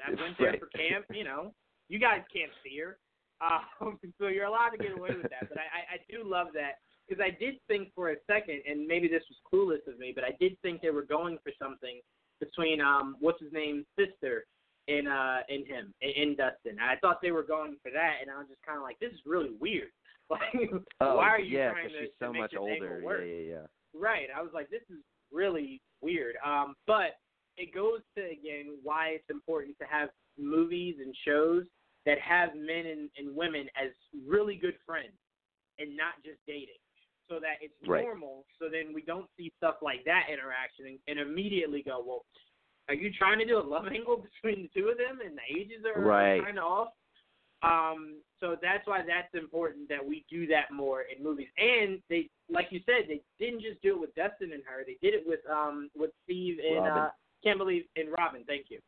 [0.05, 0.59] I went there Right.
[0.59, 1.05] for camp.
[1.13, 1.53] You know,
[1.87, 2.97] you guys can't see her,
[3.81, 5.47] um, so you're allowed to get away with that.
[5.47, 8.87] But I, I, I do love that because I did think for a second, and
[8.87, 11.99] maybe this was clueless of me, but I did think they were going for something
[12.39, 14.45] between um what's his name's sister
[14.87, 16.77] and uh and him and, and Dustin.
[16.81, 19.11] I thought they were going for that, and I was just kind of like, this
[19.13, 19.89] is really weird.
[20.27, 20.41] Like,
[21.01, 22.99] Oh, why are you yeah, trying to, she's to so make much older.
[23.03, 23.21] work?
[23.23, 23.65] Yeah, yeah, yeah.
[23.93, 24.27] Right.
[24.35, 24.97] I was like, this is
[25.31, 26.33] really weird.
[26.43, 27.21] Um, but
[27.57, 30.09] it goes to again why it's important to have
[30.39, 31.65] movies and shows
[32.07, 33.91] that have men and, and women as
[34.27, 35.13] really good friends
[35.77, 36.81] and not just dating.
[37.27, 38.03] So that it's Right.
[38.03, 38.45] normal.
[38.59, 42.25] So then we don't see stuff like that interaction and, and immediately go, well,
[42.87, 45.59] are you trying to do a love angle between the two of them and the
[45.59, 46.43] ages are Right.
[46.43, 46.89] kind of off?
[47.63, 51.47] Um, so that's why that's important that we do that more in movies.
[51.57, 54.83] And they, like you said, they didn't just do it with Dustin and her.
[54.85, 57.03] They did it with um with Steve and Robin.
[57.03, 57.09] uh,
[57.43, 58.43] can't believe and Robin.
[58.45, 58.79] Thank you.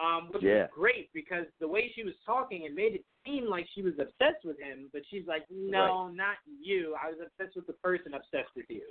[0.00, 0.62] Um, which Yeah.
[0.62, 3.94] was great because the way she was talking, it made it seem like she was
[3.94, 4.90] obsessed with him.
[4.92, 6.94] But she's like, no, not you.
[7.02, 8.82] I was obsessed with the person obsessed with you.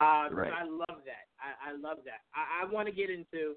[0.00, 0.50] Um, Right.
[0.50, 1.26] So I love that.
[1.40, 2.20] I, I love that.
[2.34, 3.54] I, I want to get into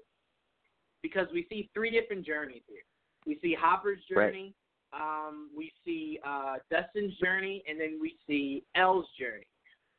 [1.02, 2.84] because we see three different journeys here.
[3.26, 4.26] We see Hopper's Right.
[4.26, 4.54] journey,
[4.92, 9.46] um, we see uh, Dustin's journey, and then we see Elle's journey.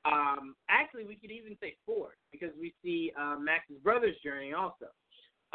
[0.06, 4.86] Um, actually, we could even say four because we see uh, Max's brother's journey also.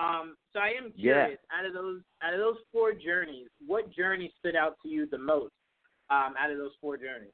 [0.01, 1.13] Um, so I am Yeah.
[1.13, 5.07] curious out of those out of those four journeys, what journey stood out to you
[5.07, 5.53] the most
[6.09, 7.33] um, out of those four journeys?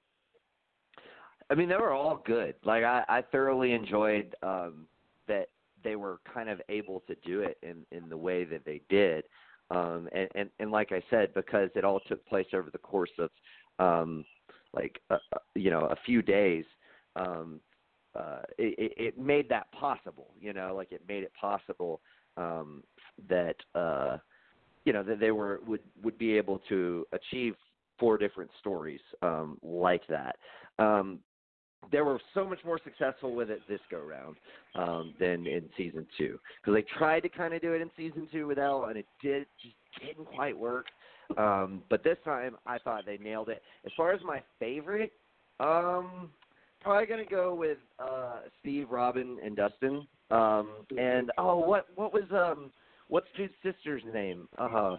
[1.49, 2.55] I mean, they were all good.
[2.65, 4.87] Like I, I thoroughly enjoyed um,
[5.29, 5.49] that
[5.85, 9.25] they were kind of able to do it in in the way that they did.
[9.71, 13.11] Um, and, and and like I said, because it all took place over the course
[13.19, 13.31] of
[13.79, 14.25] um,
[14.73, 16.65] like uh, uh, you know a few days,
[17.15, 17.61] um,
[18.15, 20.35] uh, it, it it made that possible.
[20.41, 22.01] You know, like it made it possible
[22.37, 22.83] um,
[23.29, 24.19] that uh,
[24.85, 27.55] you know that they were would would be able to achieve
[27.99, 30.37] four different stories um, like that.
[30.79, 31.21] Um,
[31.93, 34.37] they were so much more successful with it this go round
[34.75, 38.29] um, than in season two because they tried to kind of do it in season
[38.33, 40.87] two with Elle and it did just didn't quite work.
[41.37, 43.63] Um, but this time I thought they nailed it.
[43.85, 45.13] As far as my favorite,
[45.61, 46.31] um,
[46.81, 50.07] probably gonna go with uh, Steve, Robin, and Dustin.
[50.31, 52.71] Um, and oh, what what was um
[53.09, 54.49] what's dude's sister's name?
[54.59, 54.97] Uh, huh.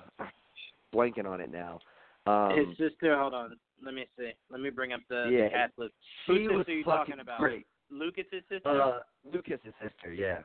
[0.93, 1.79] blanking on it now.
[2.25, 3.17] Um, His sister.
[3.17, 3.57] Hold on.
[3.83, 4.31] Let me see.
[4.49, 5.67] Let me bring up the, Yeah.
[5.77, 5.89] the
[6.25, 7.39] she Whose sister are you fucking talking about?
[7.39, 7.65] great.
[7.89, 8.67] Lucas's sister.
[8.81, 8.99] Uh,
[9.31, 10.39] Lucas's sister, yeah.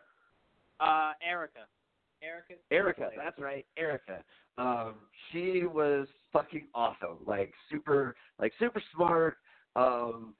[0.81, 1.61] uh, Erica.
[2.23, 2.55] Erica.
[2.71, 4.23] Erica, that's right, Erica.
[4.59, 4.95] Um,
[5.33, 7.19] she was fucking awesome.
[7.27, 9.39] Like super, like super smart.
[9.75, 10.35] Um,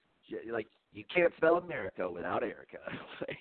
[0.53, 2.79] like you can't spell America without Erica.
[3.27, 3.37] like,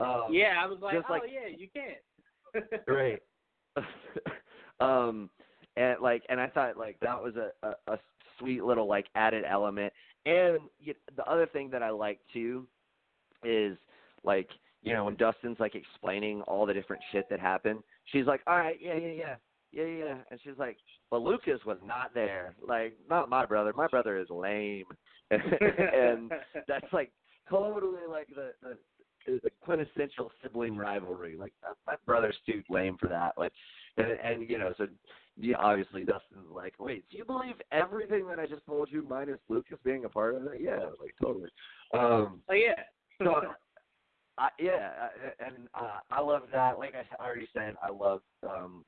[0.00, 2.82] um, yeah, I was like, oh like- yeah, you can't.
[2.88, 3.22] right.
[4.80, 5.30] um,
[5.76, 7.98] and like, and I thought like that was a, a, a
[8.38, 9.92] sweet little like added element.
[10.26, 12.66] And you, the other thing that I like too
[13.44, 13.78] is
[14.24, 14.48] like
[14.82, 17.80] you know when Dustin's like explaining all the different shit that happened.
[18.06, 19.34] She's like, all right, yeah, yeah, yeah.
[19.72, 20.14] yeah, yeah.
[20.30, 20.76] And she's like,
[21.10, 22.54] but Lucas was not there.
[22.66, 23.72] Like, not my brother.
[23.74, 24.84] My brother is lame,
[25.30, 26.32] and
[26.66, 27.12] that's like
[27.48, 28.76] totally like the the
[29.26, 31.36] the quintessential sibling rivalry.
[31.36, 31.52] Like
[31.86, 33.34] my brother's too lame for that.
[33.36, 33.52] Like,
[33.96, 34.86] and, and you know, so
[35.36, 39.38] yeah, obviously Dustin's like, wait, do you believe everything that I just told you, minus
[39.48, 40.60] Lucas being a part of it?
[40.60, 41.50] Yeah, like totally.
[41.94, 42.82] Um, oh yeah.
[43.22, 43.42] so,
[44.38, 44.90] I, yeah,
[45.44, 46.78] and uh, I love that.
[46.78, 48.84] Like I already said, I love um,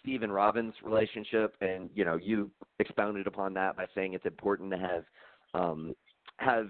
[0.00, 4.70] Steve and Robin's relationship, and you know, you expounded upon that by saying it's important
[4.70, 5.04] to have
[5.54, 5.94] um,
[6.38, 6.68] have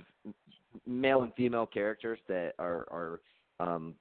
[0.86, 3.20] male and female characters that are are
[3.60, 3.94] um,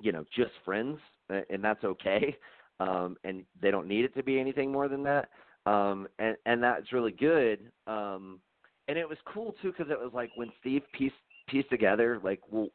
[0.00, 0.98] you know just friends,
[1.28, 2.36] and that's okay.
[2.80, 5.28] Um, and they don't need it to be anything more than that.
[5.66, 7.70] Um, and and that's really good.
[7.86, 8.40] Um,
[8.88, 11.14] and it was cool too because it was like when Steve pieced
[11.46, 12.70] pieced together like w-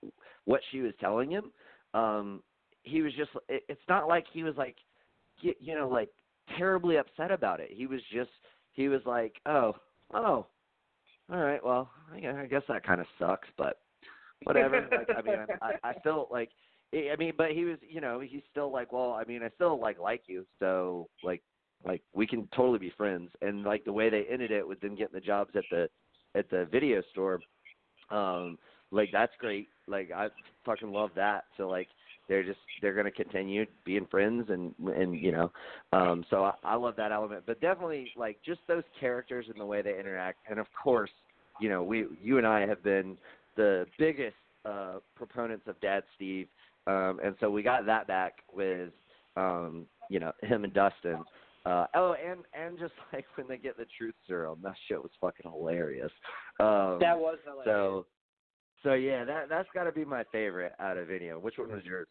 [0.46, 1.52] what she was telling him.
[1.94, 2.42] Um,
[2.84, 3.32] he was just.
[3.50, 4.78] It, it's not like he was like,
[5.42, 6.10] you know, like
[6.58, 7.70] terribly upset about it.
[7.72, 8.30] He was just.
[8.72, 9.76] He was like, oh,
[10.14, 10.46] oh,
[11.32, 13.80] all right, well, I guess that kind of sucks, but
[14.44, 14.88] whatever.
[14.92, 16.50] like, I mean, I, I felt like,
[16.94, 19.80] I mean, but he was, you know, he's still like, well, I mean, I still
[19.80, 21.42] like like you, so like,
[21.86, 23.30] like we can totally be friends.
[23.42, 25.90] And like the way they ended it with them getting the jobs at the
[26.36, 27.40] at the video store,
[28.10, 28.58] um,
[28.92, 29.68] like that's great.
[29.88, 30.30] Like I
[30.66, 31.44] fucking love that.
[31.58, 31.88] So like
[32.28, 35.52] they're just they're going to continue being friends and and you know
[35.94, 39.66] um so I, I love that element but definitely like just those characters and the
[39.66, 41.12] way they interact and of course
[41.60, 43.18] you know we you and I have been
[43.56, 44.36] the biggest
[44.66, 46.48] uh proponents of Dad Steve
[46.86, 48.90] um and so we got that back with
[49.36, 51.24] um you know him and Dustin
[51.68, 55.12] uh, oh, and and just like when they get the truth serum, that shit was
[55.20, 56.12] fucking hilarious.
[56.60, 57.66] Um, that was hilarious.
[57.66, 58.06] So,
[58.84, 61.42] so yeah, that that's got to be my favorite out of any of.
[61.42, 62.08] Which one was yours?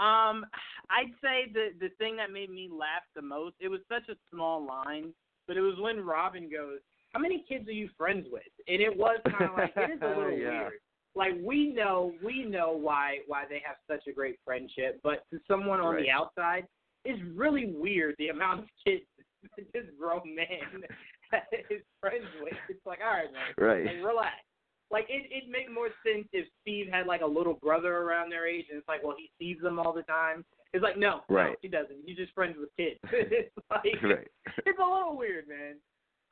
[0.00, 0.46] Um,
[0.88, 3.54] I'd say the the thing that made me laugh the most.
[3.60, 5.12] It was such a small line,
[5.46, 6.78] but it was when Robin goes,
[7.12, 10.02] "How many kids are you friends with?" And it was kind of like it is
[10.02, 10.62] a little Yeah.
[10.62, 10.80] weird.
[11.14, 15.38] Like we know we know why why they have such a great friendship, but to
[15.46, 16.04] someone on Right.
[16.04, 16.66] the outside,
[17.04, 19.04] it's really weird the amount of kids
[19.56, 20.84] that this grown man
[21.70, 22.54] is friends with.
[22.68, 23.84] It's like, all right, man, Right.
[23.86, 24.36] like relax.
[24.90, 28.46] Like it it'd make more sense if Steve had like a little brother around their
[28.46, 30.44] age and it's like, well, he sees them all the time.
[30.72, 31.56] It's like, no, no, Right.
[31.62, 31.98] he doesn't.
[32.04, 32.98] He's just friends with kids.
[33.12, 34.28] it's like right.
[34.66, 35.76] it's a little weird, man.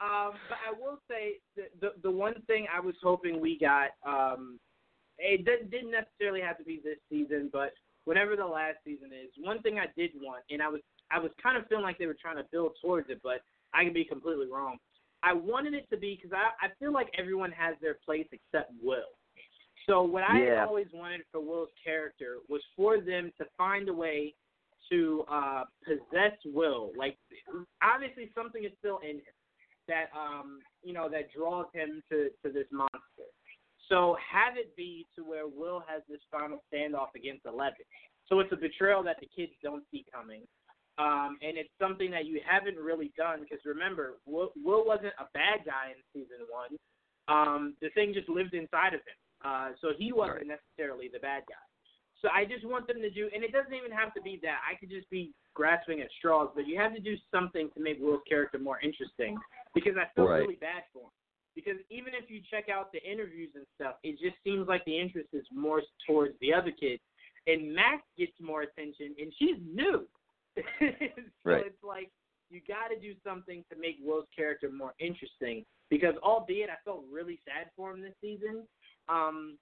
[0.01, 3.91] Um, but I will say the, the the one thing I was hoping we got,
[4.07, 4.61] um,
[5.19, 7.73] it didn't didn't necessarily have to be this season, but
[8.05, 10.81] whenever the last season is, one thing I did want, and I was
[11.11, 13.43] I was kind of feeling like they were trying to build towards it, but
[13.75, 14.79] I could be completely wrong.
[15.23, 18.73] I wanted it to be because I I feel like everyone has their place except
[18.83, 19.11] Will.
[19.87, 20.65] So what I Yeah.
[20.65, 24.35] always wanted for Will's character was for them to find a way
[24.91, 26.93] to uh possess Will.
[26.97, 27.19] Like
[27.83, 29.35] obviously something is still in him
[29.87, 33.29] that um you know that draws him to to this monster.
[33.89, 37.85] So have it be to where Will has this final standoff against Eleven.
[38.29, 40.43] So it's a betrayal that the kids don't see coming.
[40.99, 45.31] Um, and it's something that you haven't really done because remember, Will, Will wasn't a
[45.33, 46.75] bad guy in season one.
[47.31, 51.45] Um, the thing just lived inside of him, uh, so he wasn't necessarily the bad
[51.47, 51.63] guy.
[52.21, 54.59] So I just want them to do, and it doesn't even have to be that.
[54.67, 57.99] I could just be grasping at straws, but you have to do something to make
[58.01, 59.39] Will's character more interesting
[59.75, 60.41] because I feel Right.
[60.41, 61.15] really bad for him.
[61.55, 64.99] Because even if you check out the interviews and stuff, it just seems like the
[64.99, 67.03] interest is more towards the other kids,
[67.47, 70.09] and Max gets more attention, and she's new.
[70.81, 71.67] so Right.
[71.67, 72.11] it's like
[72.51, 75.65] you got to do something to make Will's character more interesting.
[75.91, 78.67] Because albeit I felt really sad for him this season,
[79.09, 79.57] um,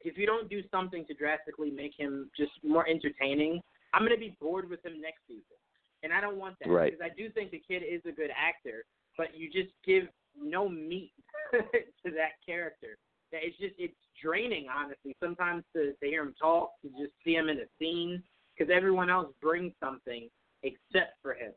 [0.00, 3.60] if you don't do something to drastically make him just more entertaining,
[3.92, 5.56] I'm going to be bored with him next season.
[6.02, 6.92] And I don't want that Right.
[6.92, 8.84] because I do think the kid is a good actor,
[9.16, 10.04] but you just give
[10.40, 11.12] no meat
[11.52, 12.96] to that character.
[13.30, 15.14] That It's just it's draining, honestly.
[15.22, 18.22] Sometimes to, to hear him talk, to just see him in a scene,
[18.62, 20.28] because everyone else brings something
[20.62, 21.52] except for him.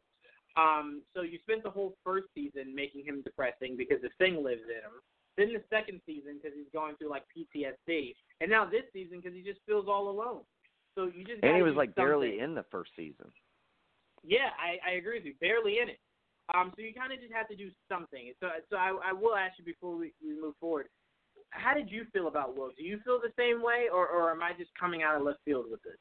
[0.57, 4.63] Um, so you spent the whole first season making him depressing because the thing lives
[4.67, 4.97] in him.
[5.37, 9.35] Then the second season because he's going through like PTSD, and now this season because
[9.35, 10.41] he just feels all alone.
[10.95, 13.27] So you just And he was like barely in the first season.
[14.23, 15.33] Yeah, I, I agree with you.
[15.41, 15.99] Barely in it.
[16.55, 18.31] Um, so you kind of just have to do something.
[18.39, 20.87] So, so I, I will ask you before we, we move forward.
[21.49, 22.71] How did you feel about Will?
[22.77, 25.39] Do you feel the same way, or, or am I just coming out of left
[25.43, 25.97] field with this?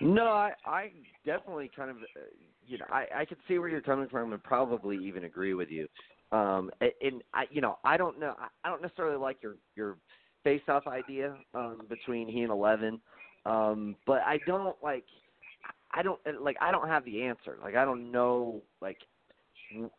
[0.00, 0.90] No, I I
[1.26, 1.96] definitely kind of
[2.66, 5.70] you know I I could see where you're coming from and probably even agree with
[5.70, 5.86] you.
[6.30, 8.34] Um, and, I you know I don't know
[8.64, 9.96] I, don't necessarily like your your
[10.44, 13.00] face off idea um between he and Eleven,
[13.46, 15.04] um, but I don't like
[15.92, 17.58] I don't like I don't have the answer.
[17.62, 18.98] Like I don't know like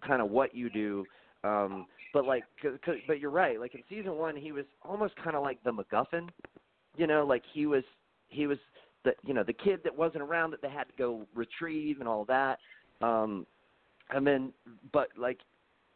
[0.06, 1.06] kind of what you do.
[1.44, 3.60] Um, but like, cause, cause, but you're right.
[3.60, 6.30] Like in season one, he was almost kind of like the MacGuffin.
[6.98, 7.84] You know, like he was
[8.28, 8.58] he was
[9.04, 12.08] the you know the kid that wasn't around that they had to go retrieve and
[12.08, 12.60] all that.
[13.02, 13.46] Um,
[14.12, 14.52] and then,
[14.92, 15.40] but like,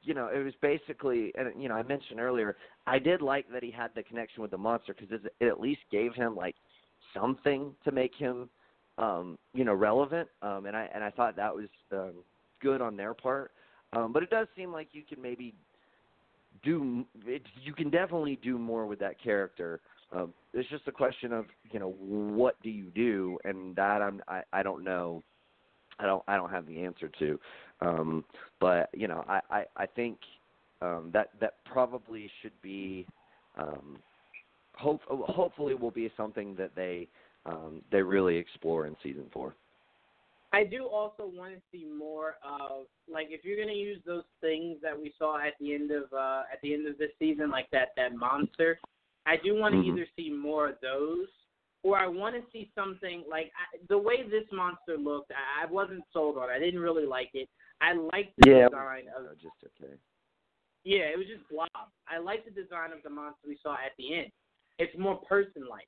[0.04, 2.56] you know, it was basically, and you know, I mentioned earlier,
[2.86, 5.60] I did like that he had the connection with the monster because it, it at
[5.60, 6.56] least gave him like
[7.14, 8.50] something to make him,
[8.98, 10.30] um, you know, relevant.
[10.42, 12.14] Um, and I and I thought that was um,
[12.62, 13.52] good on their part.
[13.94, 15.54] Um, but it does seem like you can maybe
[16.64, 19.80] do it, you can definitely do more with that character.
[20.14, 24.22] Um, it's just a question of you know what do you do, and that I'm
[24.28, 25.24] I, I don't know.
[26.00, 27.40] I don't I don't have the answer to,
[27.82, 28.26] um,
[28.60, 30.18] but you know I I, I think
[30.82, 33.08] um, that that probably should be
[33.58, 33.98] um,
[34.76, 37.08] hope hopefully will be something that they
[37.46, 39.56] um, they really explore in season four.
[40.54, 44.78] I do also want to see more of like if you're gonna use those things
[44.84, 47.70] that we saw at the end of uh at the end of this season, like
[47.72, 48.78] that that monster.
[49.26, 49.86] I do want to Mhm.
[49.86, 51.28] either see more of those,
[51.84, 55.32] or I want to see something like I, the way this monster looked.
[55.32, 56.50] I, I wasn't sold on.
[56.50, 56.54] it.
[56.54, 57.50] I didn't really like it.
[57.82, 59.94] I liked the Yeah, design of uh, just okay.
[60.84, 61.70] yeah, it was just blob.
[62.08, 64.32] I like the design of the monster we saw at the end.
[64.80, 65.88] It's more person like.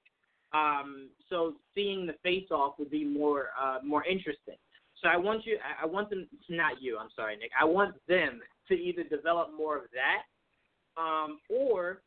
[0.54, 4.56] Um, so seeing the face off would be more uh, more interesting.
[5.02, 7.52] So I want you I I want them not you, I'm sorry, Nick.
[7.60, 12.02] I want them to either develop more of that, um, or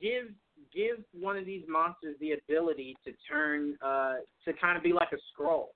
[0.00, 0.28] give
[0.74, 5.08] give one of these monsters the ability to turn uh, to kind of be like
[5.12, 5.66] a Skrull,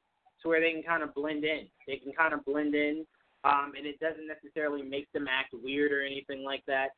[0.43, 1.67] to where they can kind of blend in.
[1.87, 3.07] They can kind of blend in,
[3.45, 6.89] um, and it doesn't necessarily make them act weird or anything like that.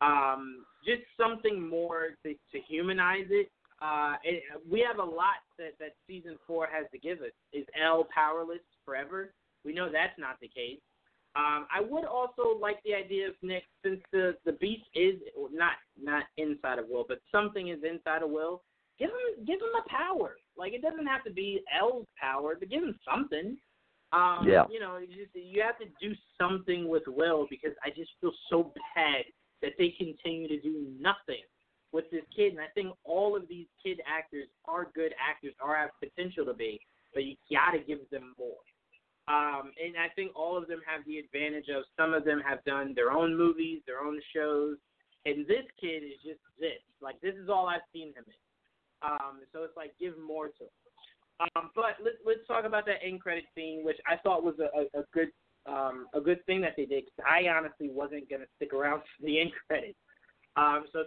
[0.00, 3.50] Um, just something more to, to humanize it.
[3.80, 4.42] Uh, it.
[4.70, 7.32] We have a lot that, that season four has to give us.
[7.52, 9.32] Is El powerless forever?
[9.64, 10.80] We know that's not the case.
[11.36, 15.16] Um, I would also like the idea of Nick, since the the beast is
[15.52, 18.62] not not inside of Will, but something is inside of Will.
[18.98, 20.36] Give him give him a power.
[20.56, 23.56] Like it doesn't have to be El's power, but give him something.
[24.12, 24.64] Um, Yeah.
[24.70, 28.32] You know, you just you have to do something with Will because I just feel
[28.48, 29.24] so bad
[29.60, 31.42] that they continue to do nothing
[31.90, 32.52] with this kid.
[32.52, 36.54] And I think all of these kid actors are good actors or have potential to
[36.54, 36.80] be,
[37.12, 38.62] but you got to give them more.
[39.26, 42.62] Um, and I think all of them have the advantage of some of them have
[42.64, 44.76] done their own movies, their own shows,
[45.24, 46.80] and this kid is just this.
[47.00, 48.40] Like this is all I've seen him in.
[49.02, 51.48] Um, so it's like give more to him.
[51.56, 54.68] Um, but let's let's talk about that end credit scene, which I thought was a,
[54.76, 55.28] a, a good
[55.66, 57.04] um, a good thing that they did.
[57.04, 59.98] Cause I honestly wasn't gonna stick around for the end credits.
[60.56, 61.04] Um, so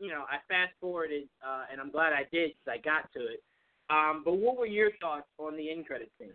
[0.00, 3.20] you know, I fast forwarded, uh, and I'm glad I did because I got to
[3.20, 3.42] it.
[3.90, 6.32] Um, but what were your thoughts on the end credit scene?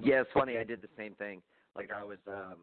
[0.00, 0.58] Yeah, it's funny.
[0.58, 1.42] I did the same thing.
[1.74, 2.56] Like I was, um,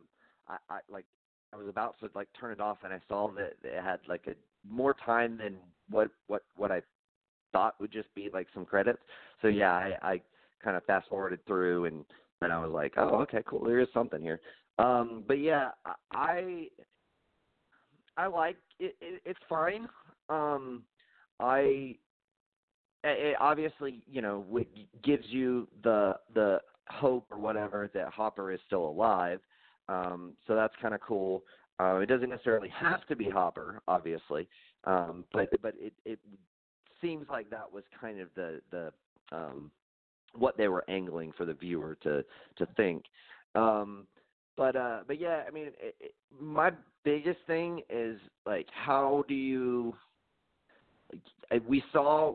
[0.47, 1.05] I, I like
[1.53, 4.25] I was about to like turn it off, and I saw that it had like
[4.27, 4.33] a
[4.67, 5.55] more time than
[5.89, 6.81] what what what I
[7.51, 8.99] thought would just be like some credits.
[9.41, 10.21] So yeah, I, I
[10.63, 12.05] kind of fast forwarded through, and
[12.41, 13.63] then I was like, oh, okay, cool.
[13.63, 14.41] There is something here.
[14.79, 15.69] Um, but yeah,
[16.11, 16.67] I
[18.17, 18.95] I like it.
[19.01, 19.87] it it's fine.
[20.29, 20.83] Um,
[21.39, 21.95] I
[23.03, 24.45] it obviously you know
[25.03, 29.39] gives you the the hope or whatever that Hopper is still alive.
[29.89, 31.43] Um, so that's kind of cool.
[31.79, 34.47] Uh, it doesn't necessarily have to be Hopper, obviously,
[34.85, 36.19] um, but but it it
[37.01, 38.91] seems like that was kind of the the
[39.31, 39.71] um,
[40.35, 42.23] what they were angling for the viewer to
[42.57, 43.03] to think.
[43.55, 44.07] Um,
[44.55, 46.71] but uh, but yeah, I mean, it, it, my
[47.03, 49.95] biggest thing is like, how do you?
[51.51, 52.33] Like, we saw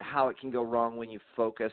[0.00, 1.72] how it can go wrong when you focus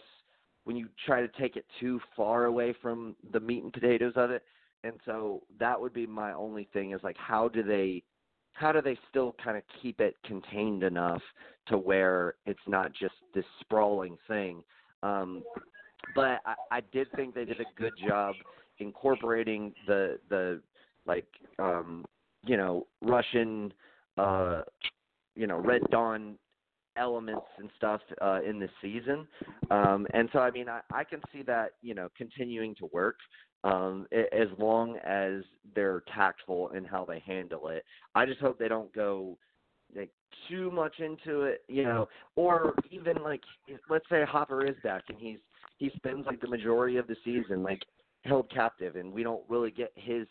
[0.65, 4.31] when you try to take it too far away from the meat and potatoes of
[4.31, 4.43] it.
[4.83, 8.03] And so that would be my only thing is like how do they
[8.53, 11.21] how do they still kind of keep it contained enough
[11.67, 14.63] to where it's not just this sprawling thing.
[15.01, 15.43] Um
[16.13, 18.35] but I, I did think they did a good job
[18.79, 20.61] incorporating the the
[21.05, 21.27] like
[21.59, 22.05] um
[22.45, 23.71] you know Russian
[24.17, 24.61] uh
[25.35, 26.37] you know Red Dawn
[26.97, 29.27] elements and stuff uh, in this season.
[29.71, 33.17] Um, and so, I mean, I, I can see that you know continuing to work
[33.63, 35.43] um, as long as
[35.73, 37.83] they're tactful in how they handle it.
[38.13, 39.37] I just hope they don't go
[39.95, 40.11] like
[40.49, 43.41] too much into it, you know, or even like
[43.89, 45.39] let's say Hopper is back and he's
[45.77, 47.81] he spends like the majority of the season like
[48.23, 50.27] held captive, and we don't really get his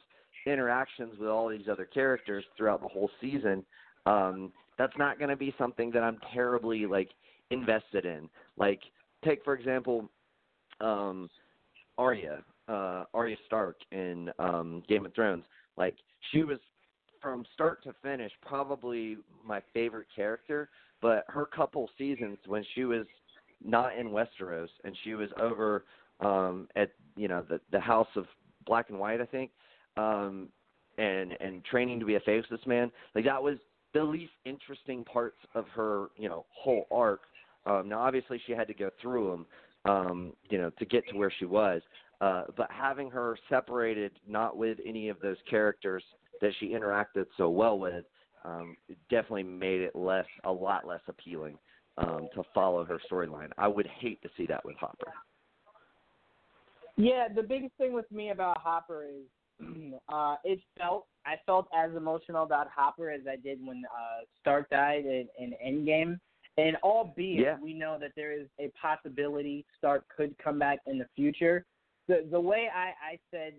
[0.47, 3.65] interactions with all these other characters throughout the whole season.
[4.07, 7.11] Um, that's not going to be something that I'm terribly like
[7.51, 8.29] invested in.
[8.57, 8.81] Like
[9.25, 10.09] take for example,
[10.81, 11.29] um
[11.99, 15.45] Arya, uh Arya Stark in um Game of Thrones.
[15.77, 15.95] Like
[16.33, 16.59] she was
[17.21, 20.69] from start to finish probably my favorite character,
[21.01, 23.07] but her couple seasons when she was
[23.65, 25.85] not in Westeros and she was over
[26.21, 28.27] um at you know the the House of
[28.67, 29.51] Black and White I think
[29.97, 30.49] um
[30.99, 33.59] and and training to be a faceless man like that was
[33.95, 37.21] the least interesting parts of her you know whole arc.
[37.67, 39.47] Um now obviously she had to go through them
[39.93, 41.81] um you know to get to where she was.
[42.21, 46.03] Uh but having her separated not with any of those characters
[46.41, 48.05] that she interacted so well with
[48.45, 48.77] um
[49.09, 51.57] definitely made it less a lot less appealing
[51.97, 53.51] um to follow her storyline.
[53.57, 55.13] I would hate to see that with hopper.
[56.97, 59.25] Yeah, the biggest thing with me about Hopper is
[60.09, 64.69] uh it felt I felt as emotional about Hopper as I did when uh Stark
[64.71, 66.19] died in, in Endgame.
[66.57, 67.57] And albeit Yeah.
[67.61, 71.65] we know that there is a possibility Stark could come back in the future,
[72.09, 73.55] the the way I, I said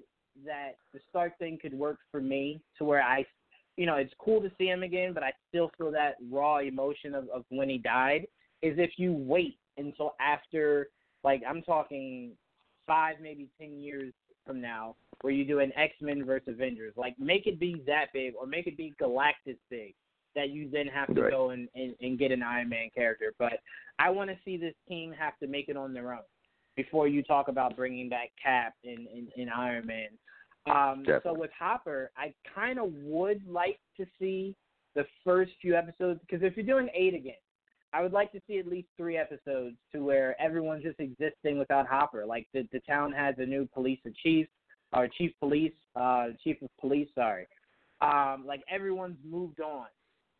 [0.45, 3.25] that the Stark thing could work for me to where I
[3.77, 7.13] you know, it's cool to see him again, but I still feel that raw emotion
[7.13, 8.25] of, of when he died
[8.61, 10.87] is if you wait until after
[11.23, 12.31] like I'm talking
[12.87, 14.13] five, maybe ten years
[14.45, 16.93] from now, where you do an X Men versus Avengers.
[16.95, 19.93] Like make it be that big, or make it be Galactus big,
[20.35, 21.31] that you then have to Right.
[21.31, 23.33] go and, and and get an Iron Man character.
[23.39, 23.59] But
[23.99, 26.23] I want to see this team have to make it on their own
[26.75, 30.09] before you talk about bringing back Cap and and, and Iron Man.
[30.67, 34.55] Um, so with Hopper, I kind of would like to see
[34.95, 37.33] the first few episodes because if you're doing eight again,
[37.95, 41.87] I would like to see at least three episodes to where everyone's just existing without
[41.87, 42.25] Hopper.
[42.25, 44.47] Like the the town has a new police chief,
[44.91, 47.07] or chief police, uh, chief of police.
[47.15, 47.47] Sorry,
[48.01, 49.85] um, like everyone's moved on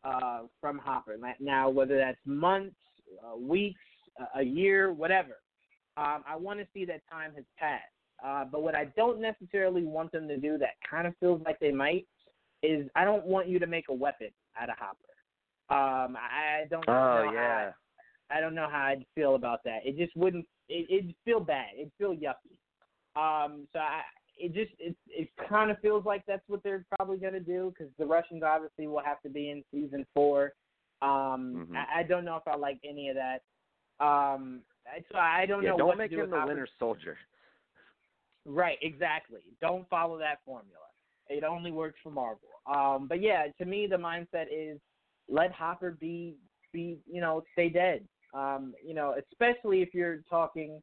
[0.04, 1.16] uh, from Hopper.
[1.40, 2.76] Now, whether that's months,
[3.24, 3.80] uh, weeks,
[4.34, 5.38] a year, whatever,
[5.96, 7.84] um, I want to see that time has passed.
[8.22, 11.58] Uh, but what I don't necessarily want them to do that kind of feels like
[11.60, 12.06] they might
[12.62, 14.28] is I don't want you to make a weapon
[14.60, 15.15] out of Hopper.
[15.68, 17.72] Um, I I don't know oh how yeah
[18.30, 19.80] I don't know how I'd feel about that.
[19.84, 20.46] It just wouldn't.
[20.68, 21.68] It, it'd feel bad.
[21.76, 22.58] It'd feel yucky.
[23.14, 24.02] Um, so I,
[24.38, 27.92] it just it it kind of feels like that's what they're probably gonna do because
[27.98, 30.52] the Russians obviously will have to be in season four.
[31.02, 31.76] Um, Mhm.
[31.76, 33.42] I, I don't know if I like any of that.
[34.04, 34.62] Um,
[35.10, 37.16] so I don't yeah know don't what make to do him the winter soldier
[38.44, 39.40] Right, exactly.
[39.60, 40.86] Don't follow that formula.
[41.28, 42.48] It only works for Marvel.
[42.66, 44.78] Um, but yeah, to me, the mindset is
[45.28, 46.36] let Hopper be,
[46.72, 48.06] be you know, stay dead.
[48.34, 50.82] Um, you know, especially if you're talking.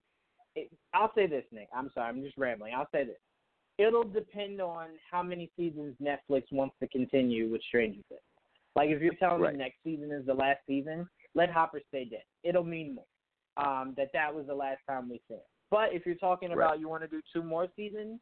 [0.55, 1.67] It, I'll say this, Nick.
[1.75, 2.73] I'm sorry, I'm just rambling.
[2.75, 3.17] I'll say this.
[3.79, 8.21] It'll depend on how many seasons Netflix wants to continue with Stranger Things.
[8.75, 9.53] Like if you're telling Right.
[9.53, 12.23] me next season is the last season, let Hopper stay dead.
[12.43, 13.05] It'll mean more.
[13.57, 15.39] Um, that that was the last time we saw.
[15.69, 16.65] But if you're talking Right.
[16.65, 18.19] about you want to do two more seasons,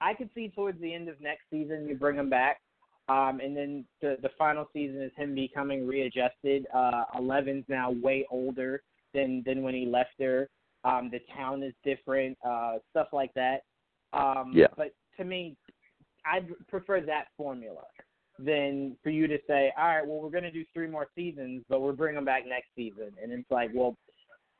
[0.00, 2.60] I could see towards the end of next season you bring him back,
[3.08, 6.66] um, and then the the final season is him becoming readjusted.
[6.74, 8.82] Uh, Eleven's now way older
[9.12, 10.48] than than when he left her.
[10.84, 13.62] Um, the town is different, uh, stuff like that.
[14.12, 14.66] Um, Yeah.
[14.76, 15.56] But to me,
[16.26, 17.84] I'd prefer that formula
[18.38, 21.64] than for you to say, all right, well, we're going to do three more seasons,
[21.68, 23.12] but we're bringing him back next season.
[23.22, 23.96] And it's like, well,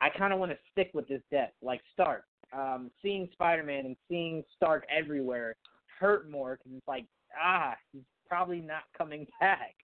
[0.01, 2.23] I kind of want to stick with this death, like Stark.
[2.53, 5.55] Um, seeing Spider-Man and seeing Stark everywhere
[5.99, 7.05] hurt more because it's like,
[7.39, 9.75] ah, he's probably not coming back.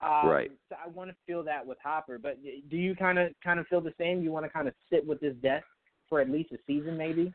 [0.00, 0.50] Um, Right.
[0.68, 2.18] So I want to feel that with Hopper.
[2.18, 4.22] But do you kind of kind of feel the same?
[4.22, 5.64] You want to kind of sit with this death
[6.08, 7.32] for at least a season, maybe?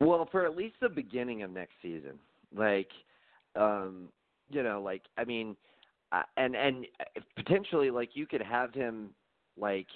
[0.00, 2.18] Well, for at least the beginning of next season,
[2.54, 2.90] like,
[3.56, 4.08] um,
[4.48, 5.56] you know, like I mean,
[6.12, 9.10] uh, and and uh, potentially like you could have him,
[9.58, 9.88] like,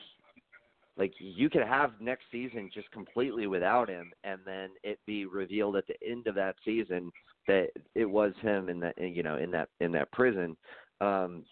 [0.99, 5.77] like you could have next season just completely without him, and then it be revealed
[5.77, 7.11] at the end of that season
[7.47, 10.57] that it was him in that you know in that in that prison,
[11.01, 11.45] um,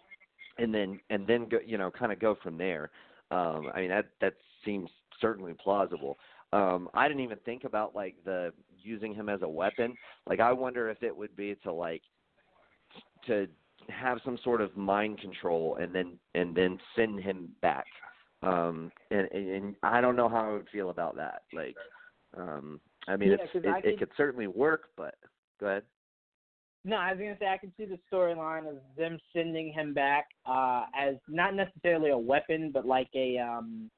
[0.59, 2.91] and then and then go you know kind of go from there.
[3.31, 4.35] Um, I mean that that
[4.65, 4.91] seems
[5.21, 6.19] certainly plausible.
[6.53, 8.53] Um, I didn't even think about like the
[8.83, 9.95] using him as a weapon.
[10.27, 12.03] Like I wonder if it would be to like
[13.27, 13.47] to
[13.89, 17.87] have some sort of mind control and then and then send him back.
[18.43, 21.43] Um, and, and I don't know how I would feel about that.
[21.53, 21.77] Like,
[22.37, 25.15] um, I mean, Yeah, it, I it could certainly work, but
[25.61, 25.83] go ahead.
[26.85, 30.29] No, I was gonna say I can see the storyline of them sending him back
[30.47, 33.91] uh, as not necessarily a weapon, but like a um,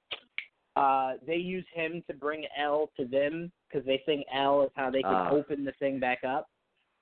[0.75, 4.91] uh, they use him to bring El to them because they think El is how
[4.91, 5.31] they can Ah.
[5.31, 6.49] open the thing back up.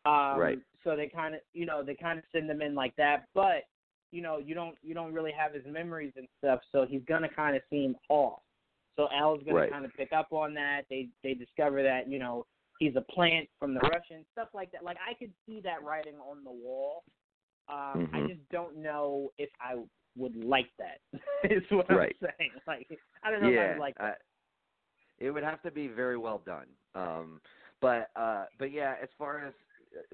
[0.05, 0.59] Um, Right.
[0.83, 3.65] So they kind of, you know, they kind of send him in like that, but
[4.13, 7.29] you know, you don't you don't really have his memories and stuff, so he's gonna
[7.29, 8.41] kind of seem off.
[8.97, 9.71] So El's gonna Right.
[9.71, 10.83] kind of pick up on that.
[10.91, 12.45] They they discover that you know
[12.81, 14.83] he's a plant from the Russians, stuff like that.
[14.83, 17.05] Like I could see that writing on the wall.
[17.69, 18.29] Um, I Mhm.
[18.29, 19.77] just don't know if I
[20.17, 21.01] would like that.
[21.45, 22.17] is what Right.
[22.21, 22.53] I'm saying.
[22.67, 22.89] Like
[23.23, 24.05] I don't know if I would like that.
[25.21, 26.67] I, it would have to be very well done.
[26.95, 27.41] Um,
[27.81, 29.55] but uh, but yeah, as far as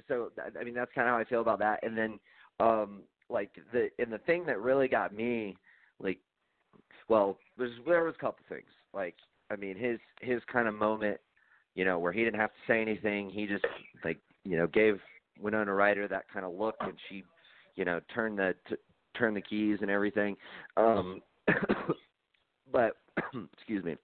[0.08, 1.80] so, I mean, that's kind of how I feel about that.
[1.82, 2.18] And then
[2.60, 5.56] um, like the and the thing that really got me,
[6.00, 6.18] like,
[7.08, 8.68] well, there's there was a couple things.
[8.92, 9.14] Like,
[9.50, 11.20] I mean, his his kind of moment,
[11.76, 13.30] you know, where he didn't have to say anything.
[13.30, 13.64] He just
[14.02, 14.98] like you know gave
[15.40, 17.22] Winona Ryder that kind of look, and she,
[17.76, 18.76] you know, turned the t-
[19.16, 20.36] turned the keys and everything.
[20.76, 21.20] Um,
[22.72, 22.96] but
[23.52, 23.96] excuse me.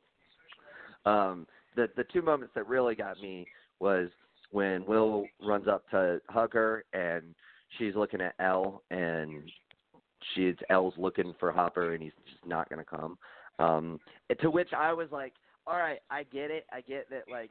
[1.06, 3.46] Um, the the two moments that really got me
[3.80, 4.08] was
[4.50, 7.34] when Will runs up to hug her and
[7.78, 9.42] she's looking at El and
[10.34, 13.16] she's El's looking for Hopper and he's just not gonna come.
[13.58, 13.98] Um,
[14.40, 15.32] to which I was like,
[15.66, 16.66] all right, I get it.
[16.72, 17.50] I get that like,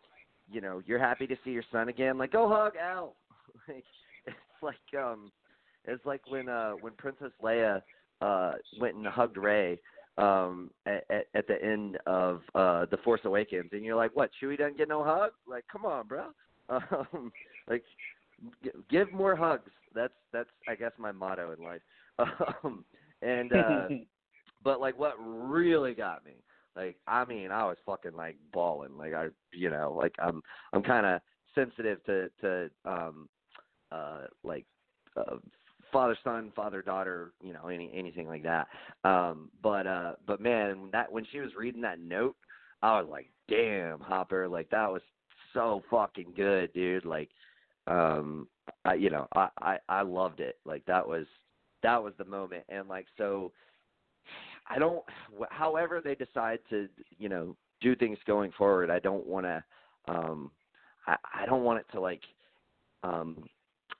[0.51, 2.17] you know, you're happy to see your son again.
[2.17, 3.15] Like, go hug El.
[3.67, 3.83] like,
[4.25, 5.31] it's like um,
[5.85, 7.81] it's like when uh when Princess Leia
[8.21, 9.79] uh went and hugged Rey
[10.17, 14.29] um at, at at the end of uh the Force Awakens and you're like what
[14.41, 16.25] Chewie doesn't get no hug like come on bro
[16.69, 17.31] um
[17.69, 17.83] like
[18.63, 21.81] g- give more hugs that's that's I guess my motto in life
[22.63, 22.83] um
[23.21, 23.87] and uh
[24.63, 26.33] but like what really got me
[26.75, 28.97] like I mean I was fucking like bawling.
[28.97, 30.41] Like I you know like I'm
[30.73, 31.21] I'm kind of
[31.55, 33.29] sensitive to to um
[33.91, 34.65] uh like
[35.17, 35.37] uh
[35.91, 38.67] father son father daughter you know any anything like that.
[39.03, 42.35] Um but uh but man that when she was reading that note
[42.81, 45.01] i was like damn hopper like that was
[45.53, 47.05] so fucking good dude.
[47.05, 47.29] Like
[47.87, 48.47] um
[48.85, 50.57] i you know i i i loved it.
[50.65, 51.25] Like that was
[51.83, 52.63] that was the moment.
[52.69, 53.51] And like so
[54.71, 55.03] i don't
[55.49, 56.87] however they decide to
[57.17, 59.63] you know do things going forward i don't want to
[60.07, 60.51] um
[61.07, 62.21] i i don't want it to like
[63.03, 63.43] um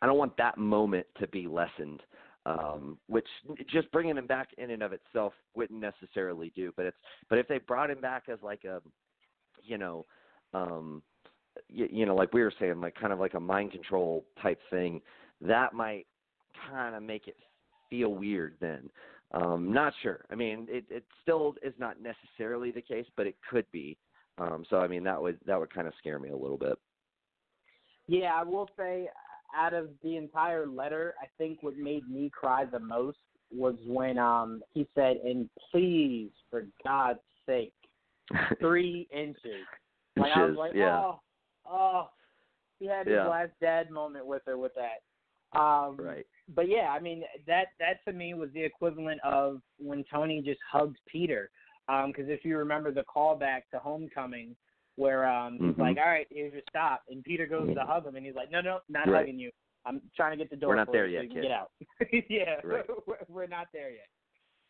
[0.01, 2.01] I don't want that moment to be lessened,
[2.45, 3.27] um, which
[3.69, 6.73] just bringing him back in and of itself wouldn't necessarily do.
[6.75, 6.97] But it's
[7.29, 8.81] but if they brought him back as like a,
[9.61, 10.05] you know,
[10.53, 11.03] um,
[11.67, 14.59] you, you know, like we were saying, like kind of like a mind control type
[14.69, 15.01] thing,
[15.41, 16.07] that might
[16.69, 17.35] kind of make it
[17.89, 18.55] feel weird.
[18.59, 18.89] Then,
[19.33, 20.25] um, not sure.
[20.31, 23.97] I mean, it it still is not necessarily the case, but it could be.
[24.37, 26.77] Um, so I mean, that would that would kind of scare me a little bit.
[28.07, 29.09] Yeah, I will say,
[29.55, 33.17] out of the entire letter, I think what made me cry the most
[33.53, 37.73] was when um he said, "And please, for God's sake,
[38.59, 39.65] three inches."
[40.17, 40.97] Like I was Inches, like, yeah.
[40.97, 41.19] "Oh,
[41.65, 42.09] oh."
[42.79, 43.27] He had his Yeah.
[43.27, 45.03] last dad moment with her with that.
[45.57, 46.25] Um, Right.
[46.55, 50.59] But yeah, I mean that that to me was the equivalent of when Tony just
[50.69, 51.49] hugged Peter.
[51.87, 54.55] Because if you remember the callback to Homecoming,
[54.95, 55.79] where um he's Mhm.
[55.79, 58.51] like, "All right, here's your stop," and Peter goes to hug him, and he's like,
[58.51, 59.21] "No, no, not Right.
[59.21, 59.51] hugging you.
[59.85, 60.69] I'm trying to get the door.
[60.69, 61.71] We're not there so yet, you can kid." Get out.
[62.29, 62.85] yeah, Right.
[63.07, 64.07] we're, we're not there yet.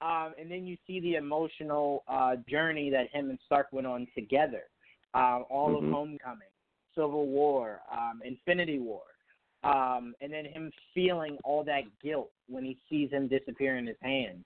[0.02, 4.08] Um, and then you see the emotional uh, journey that him and Stark went on
[4.16, 4.64] together.
[5.14, 5.88] Um, all Mhm.
[5.88, 6.48] of Homecoming,
[6.96, 9.04] Civil War, um, Infinity War,
[9.64, 13.98] um, and then him feeling all that guilt when he sees him disappear in his
[14.02, 14.44] hands.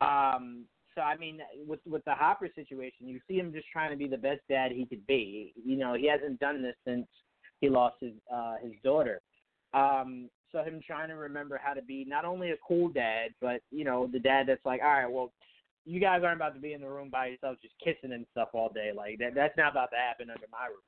[0.00, 0.64] Um,
[0.94, 4.08] so I mean, with with the Hopper situation, you see him just trying to be
[4.08, 5.52] the best dad he could be.
[5.64, 7.06] You know, he hasn't done this since
[7.60, 9.20] he lost his uh, his daughter.
[9.74, 13.60] Um, so him trying to remember how to be not only a cool dad, but
[13.70, 15.30] you know, the dad that's like, all right, well,
[15.84, 18.48] you guys aren't about to be in the room by yourselves just kissing and stuff
[18.52, 18.90] all day.
[18.94, 20.82] Like that that's not about to happen under my roof.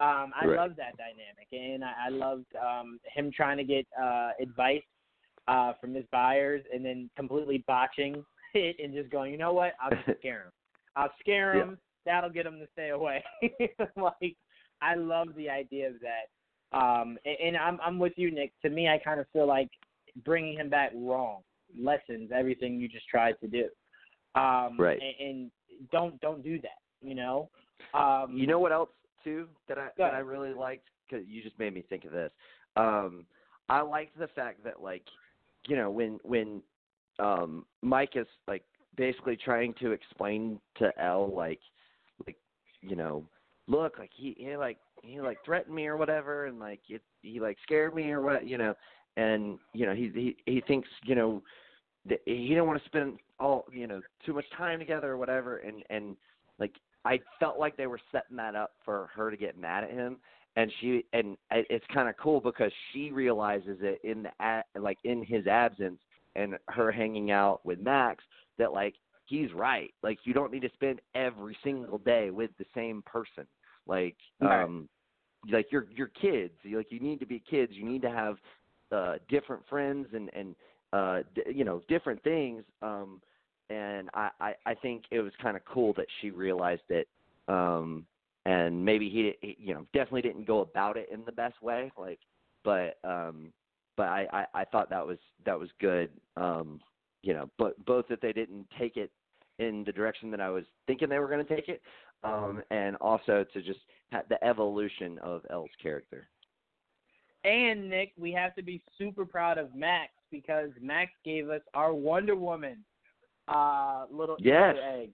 [0.00, 0.56] Um, I Right.
[0.56, 4.82] love that dynamic, and I, I loved um, him trying to get uh, advice
[5.48, 9.74] uh, from his Byers, and then completely botching it and just going, you know what?
[9.82, 10.52] I'll just scare him.
[10.96, 11.62] I'll scare Yeah.
[11.64, 11.78] him.
[12.06, 13.24] That'll get him to stay away.
[13.96, 14.36] like
[14.80, 16.28] I love the idea of that.
[16.76, 18.52] Um, and, and I'm I'm with you, Nick.
[18.62, 19.68] To me, I kind of feel like
[20.24, 21.42] bringing him back wrong
[21.78, 23.64] lessens everything you just tried to do.
[24.40, 25.00] Um, Right.
[25.02, 25.50] And, and
[25.92, 26.78] don't don't do that.
[27.02, 27.50] You know.
[27.94, 28.90] Um, You know what else
[29.24, 32.32] too that I that I really liked because you just made me think of this.
[32.76, 33.24] Um,
[33.68, 35.02] I liked the fact that like,
[35.66, 36.62] you know, when when
[37.18, 38.62] um Mike is like
[38.96, 41.60] basically trying to explain to El like
[42.26, 42.36] like
[42.80, 43.24] you know
[43.66, 47.40] look like he he like he like threatened me or whatever and like it, he
[47.40, 48.74] like scared me or what you know
[49.16, 51.42] and you know he he he thinks you know
[52.08, 55.58] that he don't want to spend all you know too much time together or whatever
[55.58, 56.16] and and
[56.58, 56.72] like
[57.04, 60.18] I felt like they were setting that up for her to get mad at him
[60.58, 65.24] and she and it's kind of cool because she realizes it in the like in
[65.24, 66.00] his absence
[66.34, 68.24] and her hanging out with Max
[68.58, 68.94] that like
[69.26, 69.94] he's right.
[70.02, 73.46] Like you don't need to spend every single day with the same person.
[73.86, 74.64] Like Right.
[74.64, 74.88] um
[75.50, 76.54] like you're you're kids.
[76.64, 77.72] Like you need to be kids.
[77.74, 78.36] You need to have
[78.90, 80.56] uh different friends and and
[80.92, 83.20] uh d- you know different things um
[83.70, 87.08] and I I I think it was kind of cool that she realized it
[87.48, 88.06] um
[88.46, 91.90] and maybe he, he you know definitely didn't go about it in the best way
[91.98, 92.20] like
[92.64, 93.52] but um
[93.96, 96.80] but I, I I thought that was that was good um
[97.22, 99.10] you know but both that they didn't take it
[99.58, 101.82] in the direction that I was thinking they were going to take it
[102.24, 103.80] um and also to just
[104.12, 106.28] ha- the evolution of El's character.
[107.44, 111.94] And Nick, we have to be super proud of Max because Max gave us our
[111.94, 112.84] Wonder Woman
[113.48, 114.74] uh little Yes.
[114.76, 115.10] Easter egg.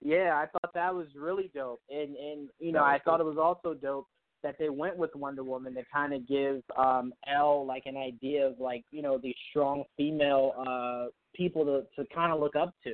[0.00, 1.80] Yeah, I thought that was really dope.
[1.90, 4.06] And and you know, I thought it was also dope
[4.44, 8.46] that they went with Wonder Woman to kind of give um El like an idea
[8.46, 12.74] of like, you know, these strong female uh people to to kind of look up
[12.84, 12.92] to.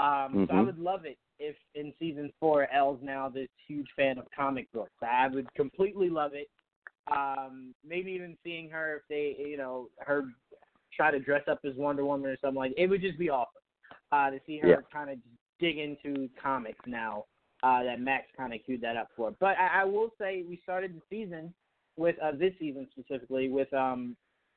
[0.00, 0.66] Um so I Mhm.
[0.66, 4.92] would love it if in season 4 El's now this huge fan of comic books.
[5.02, 6.48] I would completely love it
[7.10, 10.24] um maybe even seeing her if they you know her
[10.94, 13.59] try to dress up as Wonder Woman or something like it would just be awesome
[14.12, 14.76] uh to see her Yeah.
[14.92, 15.18] kind of
[15.58, 17.24] dig into comics now
[17.62, 20.60] uh that Max kind of cued that up for but I, I will say we
[20.62, 21.52] started the season
[21.96, 24.16] with uh this season specifically with um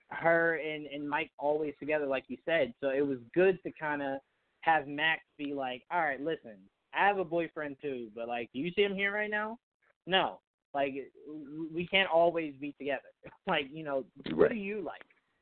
[0.09, 4.01] her and and Mike always together like you said so it was good to kind
[4.01, 4.19] of
[4.61, 6.57] have Max be like all right listen
[6.93, 9.57] I have a boyfriend too but like do you see him here right now
[10.05, 10.39] no
[10.73, 10.93] like
[11.73, 13.01] we can't always be together.
[13.45, 14.05] Like you know,
[14.35, 15.01] what do you like?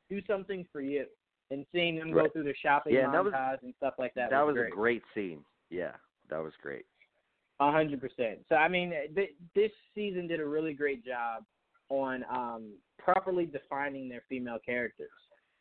[0.10, 1.06] Do something for you.
[1.52, 4.14] And seeing them go through the shopping Yeah, and that was- montage and stuff like
[4.15, 4.30] that.
[4.32, 5.91] that was was a great scene yeah
[6.30, 6.86] that was great
[7.60, 8.40] A hundred percent.
[8.49, 11.44] So I mean, th- this season did a really great job
[11.90, 15.11] on um, properly defining their female characters.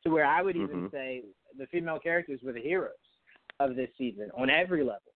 [0.04, 0.90] To where I would even Mhm.
[0.92, 1.24] say
[1.58, 2.94] the female characters were the heroes
[3.58, 5.12] of this season on every level.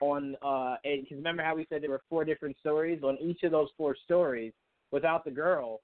[0.00, 3.02] On uh, because remember how we said there were four different stories.
[3.04, 4.52] On each of those four stories,
[4.90, 5.82] without the girl,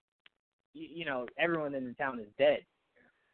[0.72, 2.64] you, you know, everyone in the town is dead.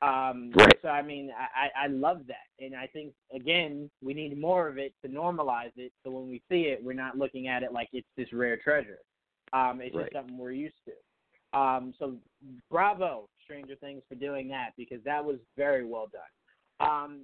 [0.03, 0.79] Um, Right.
[0.83, 4.69] So I mean, I, I I love that, and I think again we need more
[4.69, 5.93] of it to normalize it.
[6.05, 8.99] So when we see it, we're not looking at it like it's this rare treasure.
[9.53, 10.05] Um, it's Right.
[10.05, 11.59] just something we're used to.
[11.59, 12.17] Um, so
[12.71, 16.89] bravo, Stranger Things, for doing that because that was very well done.
[16.89, 17.21] Um,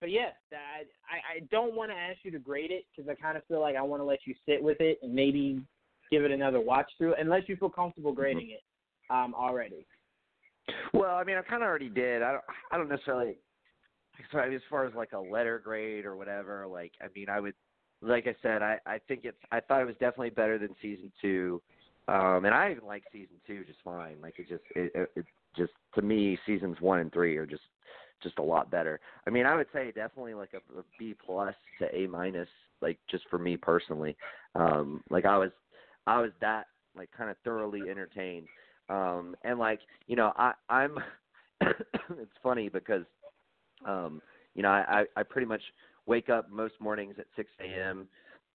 [0.00, 3.14] but yeah, that, I I don't want to ask you to grade it because I
[3.14, 5.62] kind of feel like I want to let you sit with it and maybe
[6.10, 8.62] give it another watch through, unless you feel comfortable grading it
[9.10, 9.86] um, already.
[10.92, 12.22] Well, I mean, I kind of already did.
[12.22, 12.44] I don't.
[12.72, 13.36] I don't necessarily.
[14.32, 17.54] So as far as like a letter grade or whatever, like I mean, I would,
[18.00, 19.36] like I said, I I think it's.
[19.52, 21.60] I thought it was definitely better than season two,
[22.08, 24.16] um, and I even like season two just fine.
[24.22, 25.26] Like it just, it, it,
[25.56, 27.62] just to me, seasons one and three are just,
[28.22, 29.00] just a lot better.
[29.26, 32.48] I mean, I would say definitely like a, a B plus to A minus,
[32.80, 34.16] like just for me personally.
[34.54, 35.50] Um, like I was,
[36.06, 36.66] I was that
[36.96, 38.46] like kind of thoroughly entertained
[38.88, 40.98] um and like you know i i'm
[41.60, 43.04] it's funny because
[43.86, 44.20] um
[44.54, 45.62] you know i i pretty much
[46.06, 48.08] wake up most mornings at six am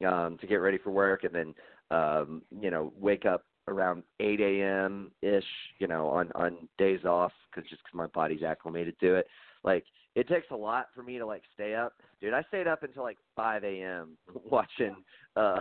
[0.06, 1.54] um to get ready for work and then
[1.92, 5.44] um you know wake up around eight am ish
[5.80, 9.28] you know on on days off because just because my body's acclimated to it.
[9.64, 9.86] Like
[10.16, 11.94] it takes a lot for me to like stay up.
[12.20, 14.18] Dude i stayed up until like five am
[14.50, 14.96] watching
[15.36, 15.60] uh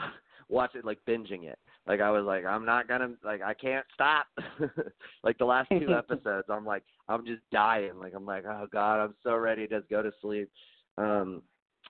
[0.49, 1.59] watching like binging it
[1.91, 4.27] like I was like, I'm not gonna like I can't stop.
[5.25, 7.99] like the last two episodes, I'm like I'm just dying.
[7.99, 10.49] Like I'm like, oh god, I'm so ready to just go to sleep.
[10.99, 11.43] Um,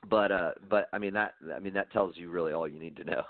[0.08, 2.96] but uh, but I mean that I mean that tells you really all you need
[2.96, 3.22] to know.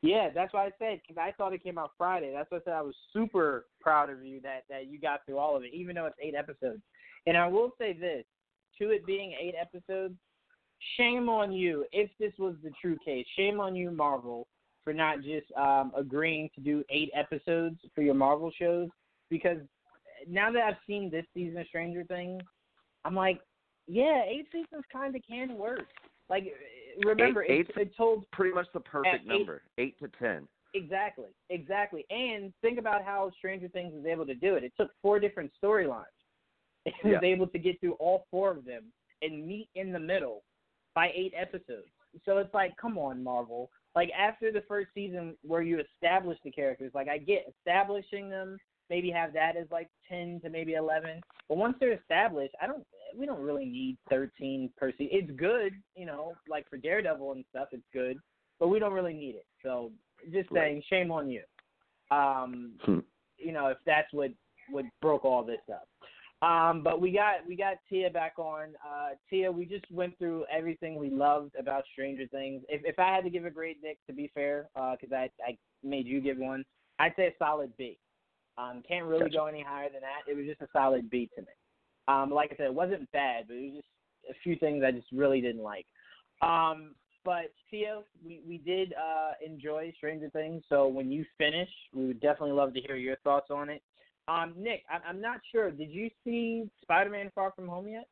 [0.00, 2.32] Yeah, that's why I said because I thought it came out Friday.
[2.34, 5.38] That's why I said I was super proud of you that that you got through
[5.38, 6.82] all of it, even though it's eight episodes.
[7.28, 8.24] And I will say this:
[8.80, 10.16] to it being eight episodes,
[10.96, 13.26] shame on you if this was the true case.
[13.36, 14.48] Shame on you, Marvel,
[14.84, 18.88] for not just um, agreeing to do eight episodes for your Marvel shows.
[19.30, 19.58] Because
[20.28, 22.42] now that I've seen this season of Stranger Things,
[23.04, 23.40] I'm like,
[23.86, 25.86] yeah, eight seasons kind of can work.
[26.28, 26.52] Like,
[27.04, 30.46] remember, Eight- it, it told Pretty much the perfect eight- number, eight to ten.
[30.74, 32.06] Exactly, exactly.
[32.08, 34.64] And think about how Stranger Things was able to do it.
[34.64, 36.04] It took four different storylines.
[36.86, 37.28] It was Yeah.
[37.28, 38.84] able to get through all four of them
[39.20, 40.42] and meet in the middle
[40.96, 41.86] by eight episodes.
[42.24, 43.70] So it's like, come on, Marvel.
[43.94, 48.58] Like after the first season where you establish the characters, like I get establishing them,
[48.88, 51.20] maybe have that as like ten to maybe eleven.
[51.48, 52.86] But once they're established, I don't
[53.16, 55.08] we don't really need thirteen per season.
[55.12, 58.18] It's good, you know, like for Daredevil and stuff, it's good.
[58.58, 59.46] But we don't really need it.
[59.62, 59.92] So
[60.32, 60.62] just Right.
[60.62, 61.42] saying, shame on you.
[62.10, 63.00] Um, Hmm.
[63.36, 64.30] you know, if that's what
[64.70, 65.88] what broke all this up.
[66.42, 68.70] Um, but we got we got Tia back on.
[68.84, 72.62] Uh, Tia, we just went through everything we loved about Stranger Things.
[72.68, 75.56] If if I had to give a grade, Nick, to be fair, because I I
[75.84, 76.64] made you give one,
[76.98, 77.98] I'd say a solid B.
[78.58, 79.36] Um, can't really Gotcha.
[79.36, 80.30] go any higher than that.
[80.30, 81.48] It was just a solid B to me.
[82.08, 83.88] Um, like I said, it wasn't bad, but it was just
[84.30, 85.86] a few things I just really didn't like.
[86.42, 90.64] Um, but Tia, we we did uh, enjoy Stranger Things.
[90.68, 93.80] So when you finish, we would definitely love to hear your thoughts on it.
[94.28, 95.70] Um, Nick, I, I'm not sure.
[95.70, 98.06] Did you see Spider-Man: Far From Home yet?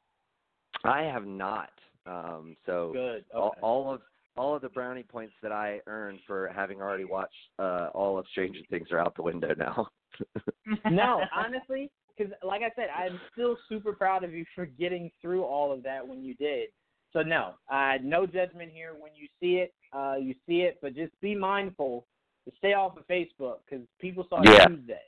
[0.84, 1.70] I have not.
[2.06, 3.24] Um, so Good.
[3.34, 4.00] all, all of
[4.36, 8.26] all of the brownie points that I earned for having already watched uh, all of
[8.30, 9.88] Stranger Things are out the window now.
[10.90, 15.44] no, honestly, because like I said, I'm still super proud of you for getting through
[15.44, 16.68] all of that when you did.
[17.12, 18.94] So no, uh, no judgment here.
[18.98, 22.06] When you see it, uh, you see it, but just be mindful
[22.46, 24.66] to stay off of Facebook because people saw Yeah.
[24.66, 25.02] Tuesday.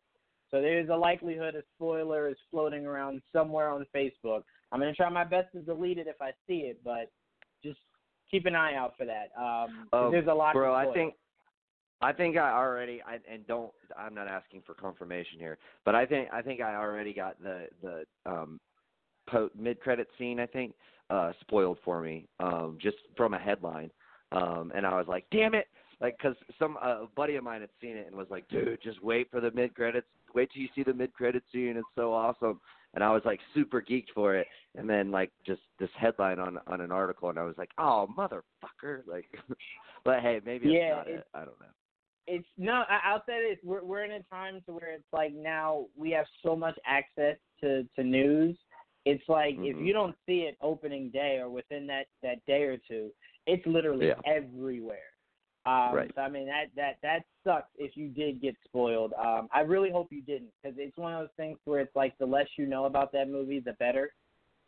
[0.52, 4.42] So there's a likelihood a spoiler is floating around somewhere on Facebook.
[4.70, 7.10] I'm gonna try my best to delete it if I see it, but
[7.64, 7.78] just
[8.30, 9.30] keep an eye out for that.
[9.40, 10.52] Um, Oh, there's a lot.
[10.52, 11.14] Bro, I think
[12.02, 16.04] I think I already I, and don't I'm not asking for confirmation here, but I
[16.04, 18.60] think I think I already got the the um
[19.26, 20.74] po- mid credit scene I think
[21.08, 23.90] uh spoiled for me um just from a headline.
[24.32, 25.68] Um and I was like, "Damn it."
[26.00, 28.82] Like cuz some uh, a buddy of mine had seen it and was like, "Dude,
[28.82, 30.08] just wait for the mid credits.
[30.34, 31.76] Wait till you see the mid credit scene.
[31.76, 32.60] It's so awesome."
[32.94, 34.46] And I was like super geeked for it.
[34.76, 38.08] And then like just this headline on on an article and I was like, "Oh,
[38.16, 39.26] motherfucker." Like
[40.04, 41.26] but hey, maybe it's not it-.
[41.34, 41.66] I don't know.
[42.26, 45.32] it's no I, i'll say this we're we're in a time to where it's like
[45.34, 48.56] now we have so much access to to news
[49.04, 49.86] it's like if Mhm.
[49.86, 53.10] you don't see it opening day or within that that day or two
[53.46, 54.20] it's literally Yeah.
[54.24, 55.10] everywhere
[55.64, 56.10] um Right.
[56.14, 59.12] so i mean that that that sucks if you did get spoiled.
[59.22, 62.16] Um i really hope you didn't because it's one of those things where it's like
[62.18, 64.12] the less you know about that movie the better.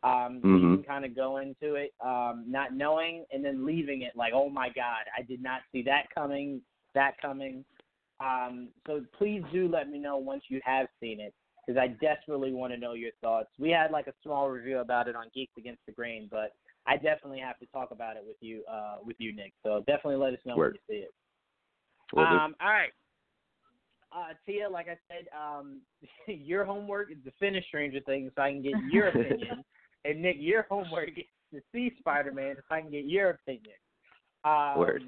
[0.03, 4.03] Um so you can kind of go into it um not knowing and then leaving
[4.03, 6.61] it like oh my god i did not see that coming
[6.95, 7.65] that coming.
[8.21, 11.35] Um so please do let me know once you have seen it
[11.67, 13.49] because i desperately want to know your thoughts.
[13.59, 16.53] We had like a small review about it on geeks against the grain but
[16.87, 20.17] i definitely have to talk about it with you uh with you nick so definitely
[20.17, 20.79] let us know Word.
[20.89, 21.15] when you see it
[22.17, 22.93] um, all right.
[24.13, 25.81] Uh, Tia, like I said, um,
[26.29, 29.65] your homework is to finish Stranger Things so I can get your opinion.
[30.05, 33.75] and Nick, your homework is to see Spider Man so I can get your opinion.
[34.45, 35.03] Um, Word.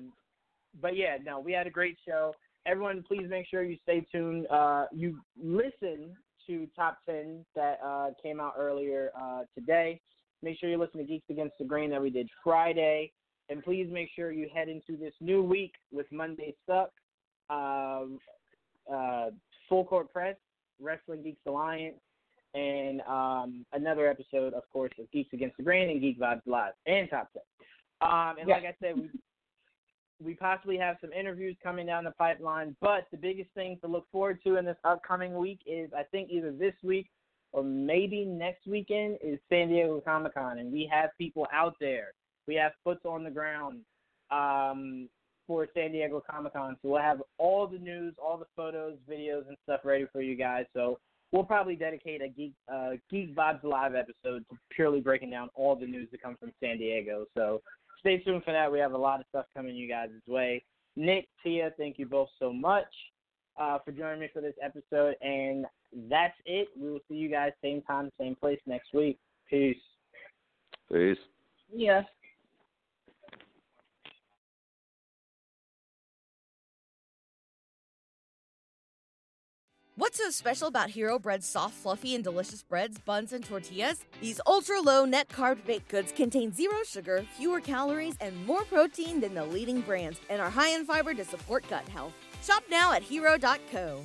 [0.81, 2.35] But yeah, no, we had a great show.
[2.67, 4.47] Everyone, please make sure you stay tuned.
[4.49, 6.17] Uh, you listen
[6.47, 10.01] to Top 10 that uh, came out earlier uh, today.
[10.43, 13.13] Make sure you listen to Geeks Against the Grain that we did Friday.
[13.49, 16.91] And please make sure you head into this new week with Monday Suck,
[17.49, 18.19] um,
[18.93, 19.31] uh,
[19.69, 20.37] Full Court Press,
[20.81, 21.97] Wrestling Geeks Alliance,
[22.55, 26.73] and um, another episode, of course, of Geeks Against the Grain and Geek Vibes Live
[26.87, 27.43] and Top 10.
[28.01, 28.57] Um, and Yeah.
[28.57, 29.11] like I said, we
[30.19, 34.07] we possibly have some interviews coming down the pipeline, but the biggest thing to look
[34.11, 37.11] forward to in this upcoming week is I think either this week
[37.53, 42.13] or maybe next weekend is San Diego Comic Con, and we have people out there.
[42.47, 43.81] We have foots on the ground
[44.31, 45.09] um,
[45.47, 49.49] for San Diego Comic Con, so we'll have all the news, all the photos, videos,
[49.49, 50.67] and stuff ready for you guys.
[50.75, 50.99] So
[51.33, 55.77] we'll probably dedicate a Geek uh, Geek Vibes Live episode to purely breaking down all
[55.77, 57.27] the news that comes from San Diego.
[57.37, 57.63] So
[58.01, 58.71] stay tuned for that.
[58.71, 60.65] We have a lot of stuff coming you guys' way.
[60.97, 62.87] Nick, Tia, thank you both so much
[63.59, 65.15] uh, for joining me for this episode.
[65.21, 65.67] And
[66.09, 66.69] that's it.
[66.79, 69.19] We will see you guys same time, same place next week.
[69.49, 69.77] Peace.
[70.93, 71.19] Peace.
[71.75, 72.03] Yeah.
[79.99, 84.05] What's so special about Hero Bread's soft, fluffy, and delicious breads, buns, and tortillas?
[84.21, 89.21] These ultra low net carb baked goods contain zero sugar, fewer calories, and more protein
[89.21, 92.13] than the leading brands, and are high in fiber to support gut health.
[92.43, 94.03] Shop now at hero.co.